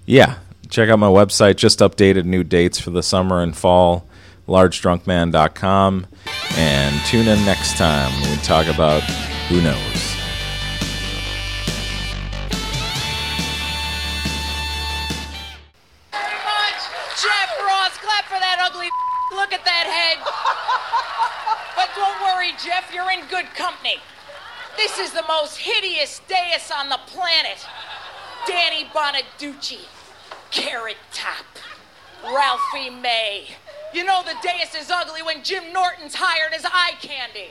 yeah, 0.05 0.37
check 0.69 0.89
out 0.89 0.99
my 0.99 1.07
website. 1.07 1.57
Just 1.57 1.79
updated 1.79 2.25
new 2.25 2.43
dates 2.43 2.79
for 2.79 2.89
the 2.91 3.03
summer 3.03 3.41
and 3.41 3.55
fall. 3.55 4.07
LargeDrunkMan.com. 4.47 6.07
And 6.57 7.05
tune 7.05 7.27
in 7.27 7.45
next 7.45 7.77
time 7.77 8.11
we 8.29 8.35
talk 8.37 8.67
about 8.67 9.03
who 9.49 9.61
knows. 9.61 10.15
Jeff 17.21 17.51
Ross, 17.67 17.97
clap 17.99 18.25
for 18.25 18.39
that 18.39 18.57
ugly. 18.63 18.87
Look 19.35 19.53
at 19.53 19.65
that 19.65 19.85
head. 19.85 20.17
But 21.75 21.89
don't 21.95 22.19
worry, 22.21 22.51
Jeff, 22.61 22.91
you're 22.93 23.09
in 23.09 23.21
good 23.29 23.45
company. 23.55 23.95
This 24.79 24.97
is 24.97 25.11
the 25.11 25.25
most 25.27 25.57
hideous 25.57 26.21
dais 26.29 26.71
on 26.71 26.87
the 26.87 26.99
planet. 27.07 27.67
Danny 28.47 28.85
Bonaducci, 28.85 29.83
Carrot 30.51 30.95
Top, 31.11 31.45
Ralphie 32.23 32.89
May. 32.89 33.47
You 33.93 34.05
know 34.05 34.23
the 34.23 34.35
dais 34.41 34.73
is 34.79 34.89
ugly 34.89 35.21
when 35.21 35.43
Jim 35.43 35.73
Norton's 35.73 36.15
hired 36.15 36.53
as 36.53 36.63
eye 36.63 36.95
candy. 37.01 37.49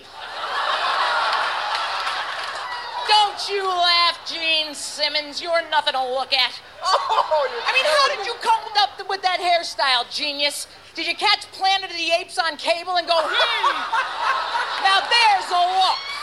Don't 3.06 3.54
you 3.54 3.68
laugh, 3.68 4.18
Gene 4.26 4.74
Simmons. 4.74 5.42
You're 5.42 5.68
nothing 5.68 5.92
to 5.92 6.02
look 6.02 6.32
at. 6.32 6.58
I 6.82 7.72
mean, 7.74 7.84
how 7.84 8.16
did 8.16 8.24
you 8.24 8.32
come 8.40 8.72
up 8.78 9.06
with 9.06 9.20
that 9.20 9.38
hairstyle, 9.38 10.10
genius? 10.10 10.66
Did 10.94 11.06
you 11.06 11.14
catch 11.14 11.44
Planet 11.52 11.90
of 11.90 11.96
the 11.96 12.10
Apes 12.18 12.38
on 12.38 12.56
cable 12.56 12.96
and 12.96 13.06
go, 13.06 13.20
hmm, 13.20 14.82
now 14.82 15.04
there's 15.04 15.50
a 15.52 15.62
look? 15.76 16.17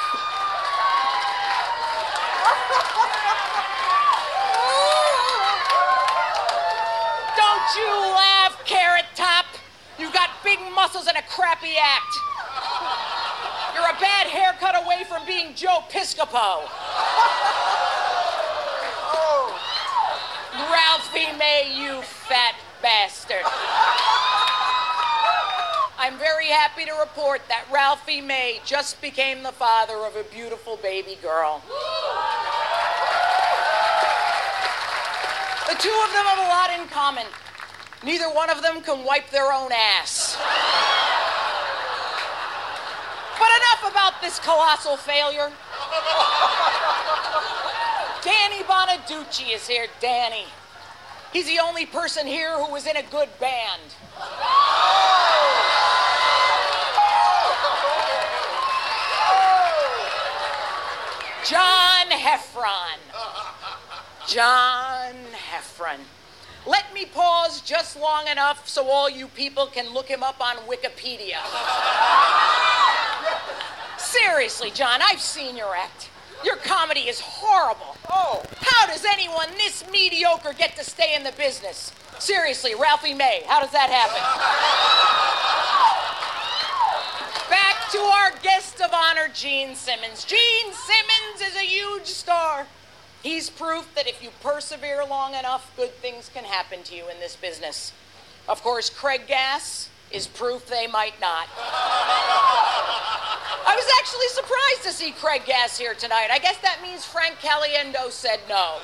Don't 7.36 7.76
you 7.76 7.92
laugh, 8.14 8.62
Carrot 8.66 9.06
Top. 9.16 9.46
You've 9.98 10.14
got 10.14 10.30
big 10.44 10.60
muscles 10.74 11.08
and 11.08 11.18
a 11.18 11.24
crappy 11.24 11.76
act. 11.80 12.16
You're 13.74 13.90
a 13.90 14.00
bad 14.00 14.28
haircut 14.28 14.76
away 14.84 15.04
from 15.08 15.26
being 15.26 15.56
Joe 15.56 15.80
Piscopo. 15.90 16.70
Ralphie 20.72 21.38
May, 21.38 21.74
you 21.76 22.02
fat 22.02 22.56
bastard. 22.82 23.44
I'm 25.98 26.18
very 26.18 26.48
happy 26.48 26.86
to 26.86 26.94
report 26.94 27.42
that 27.50 27.66
Ralphie 27.72 28.22
May 28.22 28.60
just 28.66 29.02
became 29.02 29.44
the 29.44 29.52
father 29.52 29.96
of 30.06 30.16
a 30.16 30.24
beautiful 30.24 30.78
baby 30.78 31.18
girl. 31.22 31.64
The 35.76 35.82
two 35.82 36.02
of 36.06 36.14
them 36.14 36.24
have 36.24 36.38
a 36.38 36.48
lot 36.48 36.80
in 36.80 36.88
common. 36.88 37.26
Neither 38.02 38.30
one 38.34 38.50
of 38.50 38.62
them 38.62 38.82
can 38.82 39.04
wipe 39.04 39.30
their 39.30 39.52
own 39.52 39.74
ass. 39.74 40.38
But 43.38 43.50
enough 43.60 43.92
about 43.92 44.22
this 44.22 44.40
colossal 44.40 44.96
failure. 44.96 45.52
Danny 48.24 48.64
Bonaducci 48.64 49.54
is 49.54 49.68
here, 49.68 49.88
Danny. 50.00 50.46
He's 51.34 51.48
the 51.48 51.60
only 51.60 51.86
person 51.86 52.26
here 52.26 52.58
who 52.58 52.72
was 52.72 52.88
in 52.88 52.96
a 52.96 53.04
good 53.04 53.38
band. 53.42 53.82
John 61.44 62.08
Heffron. 62.12 63.00
John 64.26 64.85
Heffron. 65.66 66.00
Let 66.68 66.94
me 66.94 67.06
pause 67.06 67.62
just 67.62 68.00
long 68.00 68.28
enough 68.28 68.68
so 68.68 68.90
all 68.90 69.10
you 69.10 69.28
people 69.28 69.68
can 69.68 69.94
look 69.94 70.08
him 70.08 70.24
up 70.24 70.42
on 70.42 70.56
Wikipedia. 70.68 71.38
Seriously, 73.98 74.72
John, 74.72 75.00
I've 75.04 75.22
seen 75.22 75.56
your 75.56 75.76
act. 75.76 76.10
Your 76.44 76.56
comedy 76.58 77.02
is 77.02 77.20
horrible. 77.20 77.96
Oh. 78.10 78.44
How 78.62 78.88
does 78.88 79.06
anyone 79.06 79.50
this 79.58 79.84
mediocre 79.92 80.54
get 80.54 80.76
to 80.78 80.84
stay 80.84 81.16
in 81.16 81.24
the 81.24 81.32
business? 81.34 81.92
Seriously, 82.20 82.74
Ralphie 82.76 83.14
May, 83.14 83.44
how 83.48 83.60
does 83.60 83.72
that 83.72 83.90
happen? 83.90 84.22
Back 87.50 87.92
to 87.92 88.00
our 88.00 88.32
guest 88.42 88.82
of 88.82 88.92
honor, 88.94 89.28
Gene 89.34 89.76
Simmons. 89.76 90.24
Gene 90.24 90.74
Simmons 90.74 91.42
is 91.42 91.56
a 91.56 91.66
huge 91.66 92.06
star. 92.06 92.66
He's 93.26 93.50
proof 93.50 93.90
that 93.96 94.08
if 94.08 94.22
you 94.22 94.30
persevere 94.40 95.04
long 95.04 95.34
enough, 95.34 95.76
good 95.76 95.96
things 95.96 96.30
can 96.32 96.44
happen 96.44 96.84
to 96.84 96.96
you 96.96 97.10
in 97.10 97.20
this 97.20 97.36
business. 97.36 97.92
Of 98.48 98.62
course, 98.62 98.88
Craig 98.88 99.22
Gass 99.28 99.90
is 100.12 100.28
proof 100.28 100.68
they 100.68 100.86
might 100.86 101.20
not. 101.20 101.48
I 103.66 103.74
was 103.76 103.88
actually 104.00 104.28
surprised 104.28 104.84
to 104.84 104.92
see 104.92 105.12
Craig 105.12 105.42
Gass 105.48 105.76
here 105.76 105.96
tonight. 105.96 106.28
I 106.32 106.38
guess 106.38 106.60
that 106.60 106.84
means 106.84 107.04
Frank 107.04 107.38
Caliendo 107.38 108.12
said 108.12 108.42
no. 108.48 108.78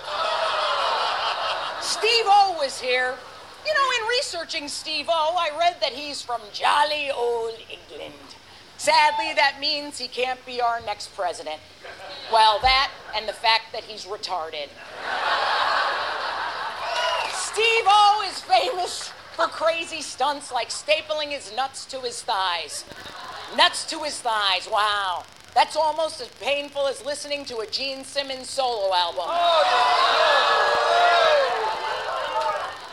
Steve 1.80 2.26
O 2.26 2.56
was 2.58 2.82
here. 2.82 3.14
You 3.64 3.74
know, 3.76 3.92
in 4.02 4.08
researching 4.10 4.68
Steve 4.68 5.06
O, 5.08 5.38
I 5.38 5.56
read 5.56 5.76
that 5.82 5.92
he's 5.94 6.24
from 6.24 6.42
jolly 6.52 7.12
old 7.12 7.60
England. 7.70 8.16
Sadly, 8.78 9.34
that 9.36 9.60
means 9.60 10.00
he 10.00 10.08
can't 10.08 10.44
be 10.48 10.60
our 10.60 10.82
next 10.82 11.16
president. 11.16 11.60
Well, 12.32 12.59
that 12.61 12.91
and 13.15 13.27
the 13.27 13.34
fact 13.34 13.73
that 13.73 13.84
he's 13.84 14.05
retarded. 14.05 14.69
Steve 17.34 17.84
O 17.86 18.25
is 18.25 18.39
famous 18.39 19.11
for 19.34 19.47
crazy 19.47 20.01
stunts 20.01 20.49
like 20.51 20.69
stapling 20.69 21.32
his 21.32 21.53
nuts 21.55 21.84
to 21.86 21.99
his 21.99 22.21
thighs. 22.21 22.86
Nuts 23.57 23.84
to 23.89 23.99
his 23.99 24.17
thighs, 24.21 24.69
wow. 24.71 25.25
That's 25.53 25.75
almost 25.75 26.21
as 26.21 26.29
painful 26.39 26.88
as 26.88 27.03
listening 27.03 27.43
to 27.45 27.57
a 27.57 27.67
Gene 27.67 28.05
Simmons 28.05 28.49
solo 28.49 28.95
album. 28.95 29.25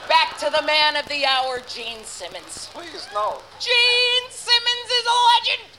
Back 0.08 0.36
to 0.38 0.50
the 0.50 0.66
man 0.66 0.96
of 0.96 1.06
the 1.06 1.24
hour, 1.24 1.60
Gene 1.68 2.02
Simmons. 2.02 2.68
Please, 2.72 3.06
no. 3.14 3.38
Gene 3.60 4.30
Simmons 4.30 4.90
is 4.90 5.06
a 5.06 5.16
legend. 5.30 5.77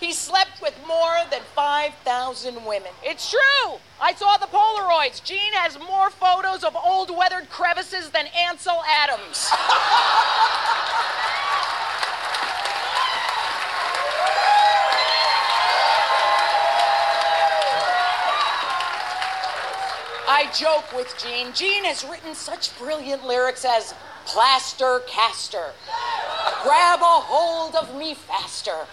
He 0.00 0.12
slept 0.14 0.62
with 0.62 0.74
more 0.88 1.18
than 1.30 1.42
5,000 1.54 2.64
women. 2.64 2.90
It's 3.04 3.30
true. 3.30 3.78
I 4.00 4.14
saw 4.14 4.38
the 4.38 4.46
Polaroids. 4.46 5.22
Gene 5.22 5.52
has 5.52 5.78
more 5.78 6.08
photos 6.08 6.64
of 6.64 6.74
old 6.74 7.14
weathered 7.14 7.50
crevices 7.50 8.08
than 8.08 8.26
Ansel 8.28 8.82
Adams. 8.88 9.48
I 20.32 20.50
joke 20.56 20.96
with 20.96 21.14
Gene. 21.22 21.52
Gene 21.52 21.84
has 21.84 22.04
written 22.04 22.34
such 22.34 22.76
brilliant 22.78 23.26
lyrics 23.26 23.66
as 23.66 23.94
Plaster 24.24 25.00
Caster, 25.08 25.72
Grab 26.62 27.00
a 27.00 27.04
hold 27.04 27.74
of 27.74 27.96
me 27.96 28.14
faster, 28.14 28.86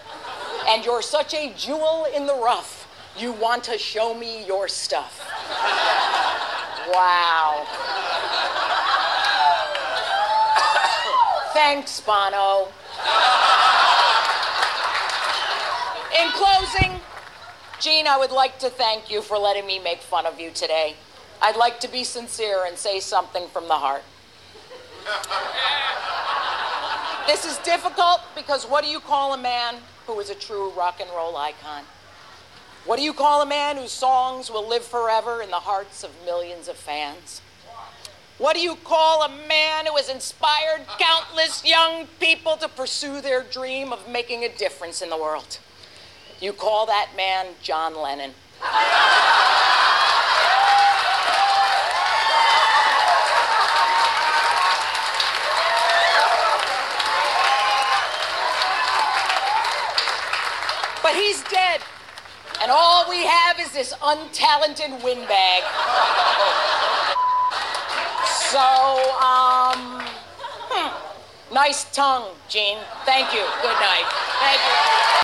and 0.68 0.84
you're 0.84 1.02
such 1.02 1.32
a 1.32 1.52
jewel 1.56 2.06
in 2.14 2.26
the 2.26 2.34
rough, 2.34 2.86
you 3.18 3.32
want 3.32 3.64
to 3.64 3.78
show 3.78 4.12
me 4.12 4.44
your 4.46 4.68
stuff. 4.68 5.26
Wow. 6.92 7.66
Thanks, 11.54 12.00
Bono. 12.00 12.68
In 16.20 16.28
closing, 16.32 17.00
Gene, 17.80 18.06
I 18.06 18.18
would 18.18 18.30
like 18.30 18.58
to 18.58 18.68
thank 18.68 19.10
you 19.10 19.22
for 19.22 19.38
letting 19.38 19.66
me 19.66 19.78
make 19.78 20.00
fun 20.00 20.26
of 20.26 20.38
you 20.38 20.50
today. 20.50 20.96
I'd 21.40 21.56
like 21.56 21.80
to 21.80 21.88
be 21.88 22.04
sincere 22.04 22.64
and 22.66 22.76
say 22.76 23.00
something 23.00 23.48
from 23.48 23.68
the 23.68 23.74
heart. 23.74 24.02
This 27.26 27.46
is 27.46 27.56
difficult 27.58 28.20
because 28.34 28.64
what 28.64 28.84
do 28.84 28.90
you 28.90 29.00
call 29.00 29.32
a 29.32 29.38
man 29.38 29.76
who 30.08 30.18
is 30.20 30.30
a 30.30 30.34
true 30.34 30.70
rock 30.70 31.00
and 31.00 31.10
roll 31.10 31.36
icon? 31.36 31.84
What 32.86 32.96
do 32.96 33.02
you 33.02 33.12
call 33.12 33.42
a 33.42 33.46
man 33.46 33.76
whose 33.76 33.92
songs 33.92 34.50
will 34.50 34.66
live 34.66 34.82
forever 34.82 35.42
in 35.42 35.50
the 35.50 35.56
hearts 35.56 36.02
of 36.02 36.10
millions 36.24 36.66
of 36.66 36.76
fans? 36.76 37.42
What 38.38 38.54
do 38.54 38.62
you 38.62 38.76
call 38.76 39.22
a 39.22 39.28
man 39.28 39.84
who 39.84 39.96
has 39.96 40.08
inspired 40.08 40.86
countless 40.98 41.62
young 41.66 42.06
people 42.20 42.56
to 42.56 42.68
pursue 42.68 43.20
their 43.20 43.42
dream 43.42 43.92
of 43.92 44.08
making 44.08 44.44
a 44.44 44.48
difference 44.48 45.02
in 45.02 45.10
the 45.10 45.18
world? 45.18 45.58
You 46.40 46.54
call 46.54 46.86
that 46.86 47.10
man 47.14 47.48
John 47.62 47.94
Lennon. 47.94 48.30
But 61.08 61.16
he's 61.16 61.42
dead. 61.44 61.80
And 62.60 62.70
all 62.70 63.08
we 63.08 63.24
have 63.24 63.58
is 63.58 63.72
this 63.72 63.94
untalented 63.94 65.02
windbag. 65.02 65.62
So, 68.52 68.58
um, 69.16 70.04
hmm. 70.68 71.54
nice 71.54 71.84
tongue, 71.94 72.28
Gene. 72.50 72.76
Thank 73.06 73.32
you. 73.32 73.40
Good 73.62 73.80
night. 73.80 74.04
Thank 74.42 74.60
you. 74.60 75.08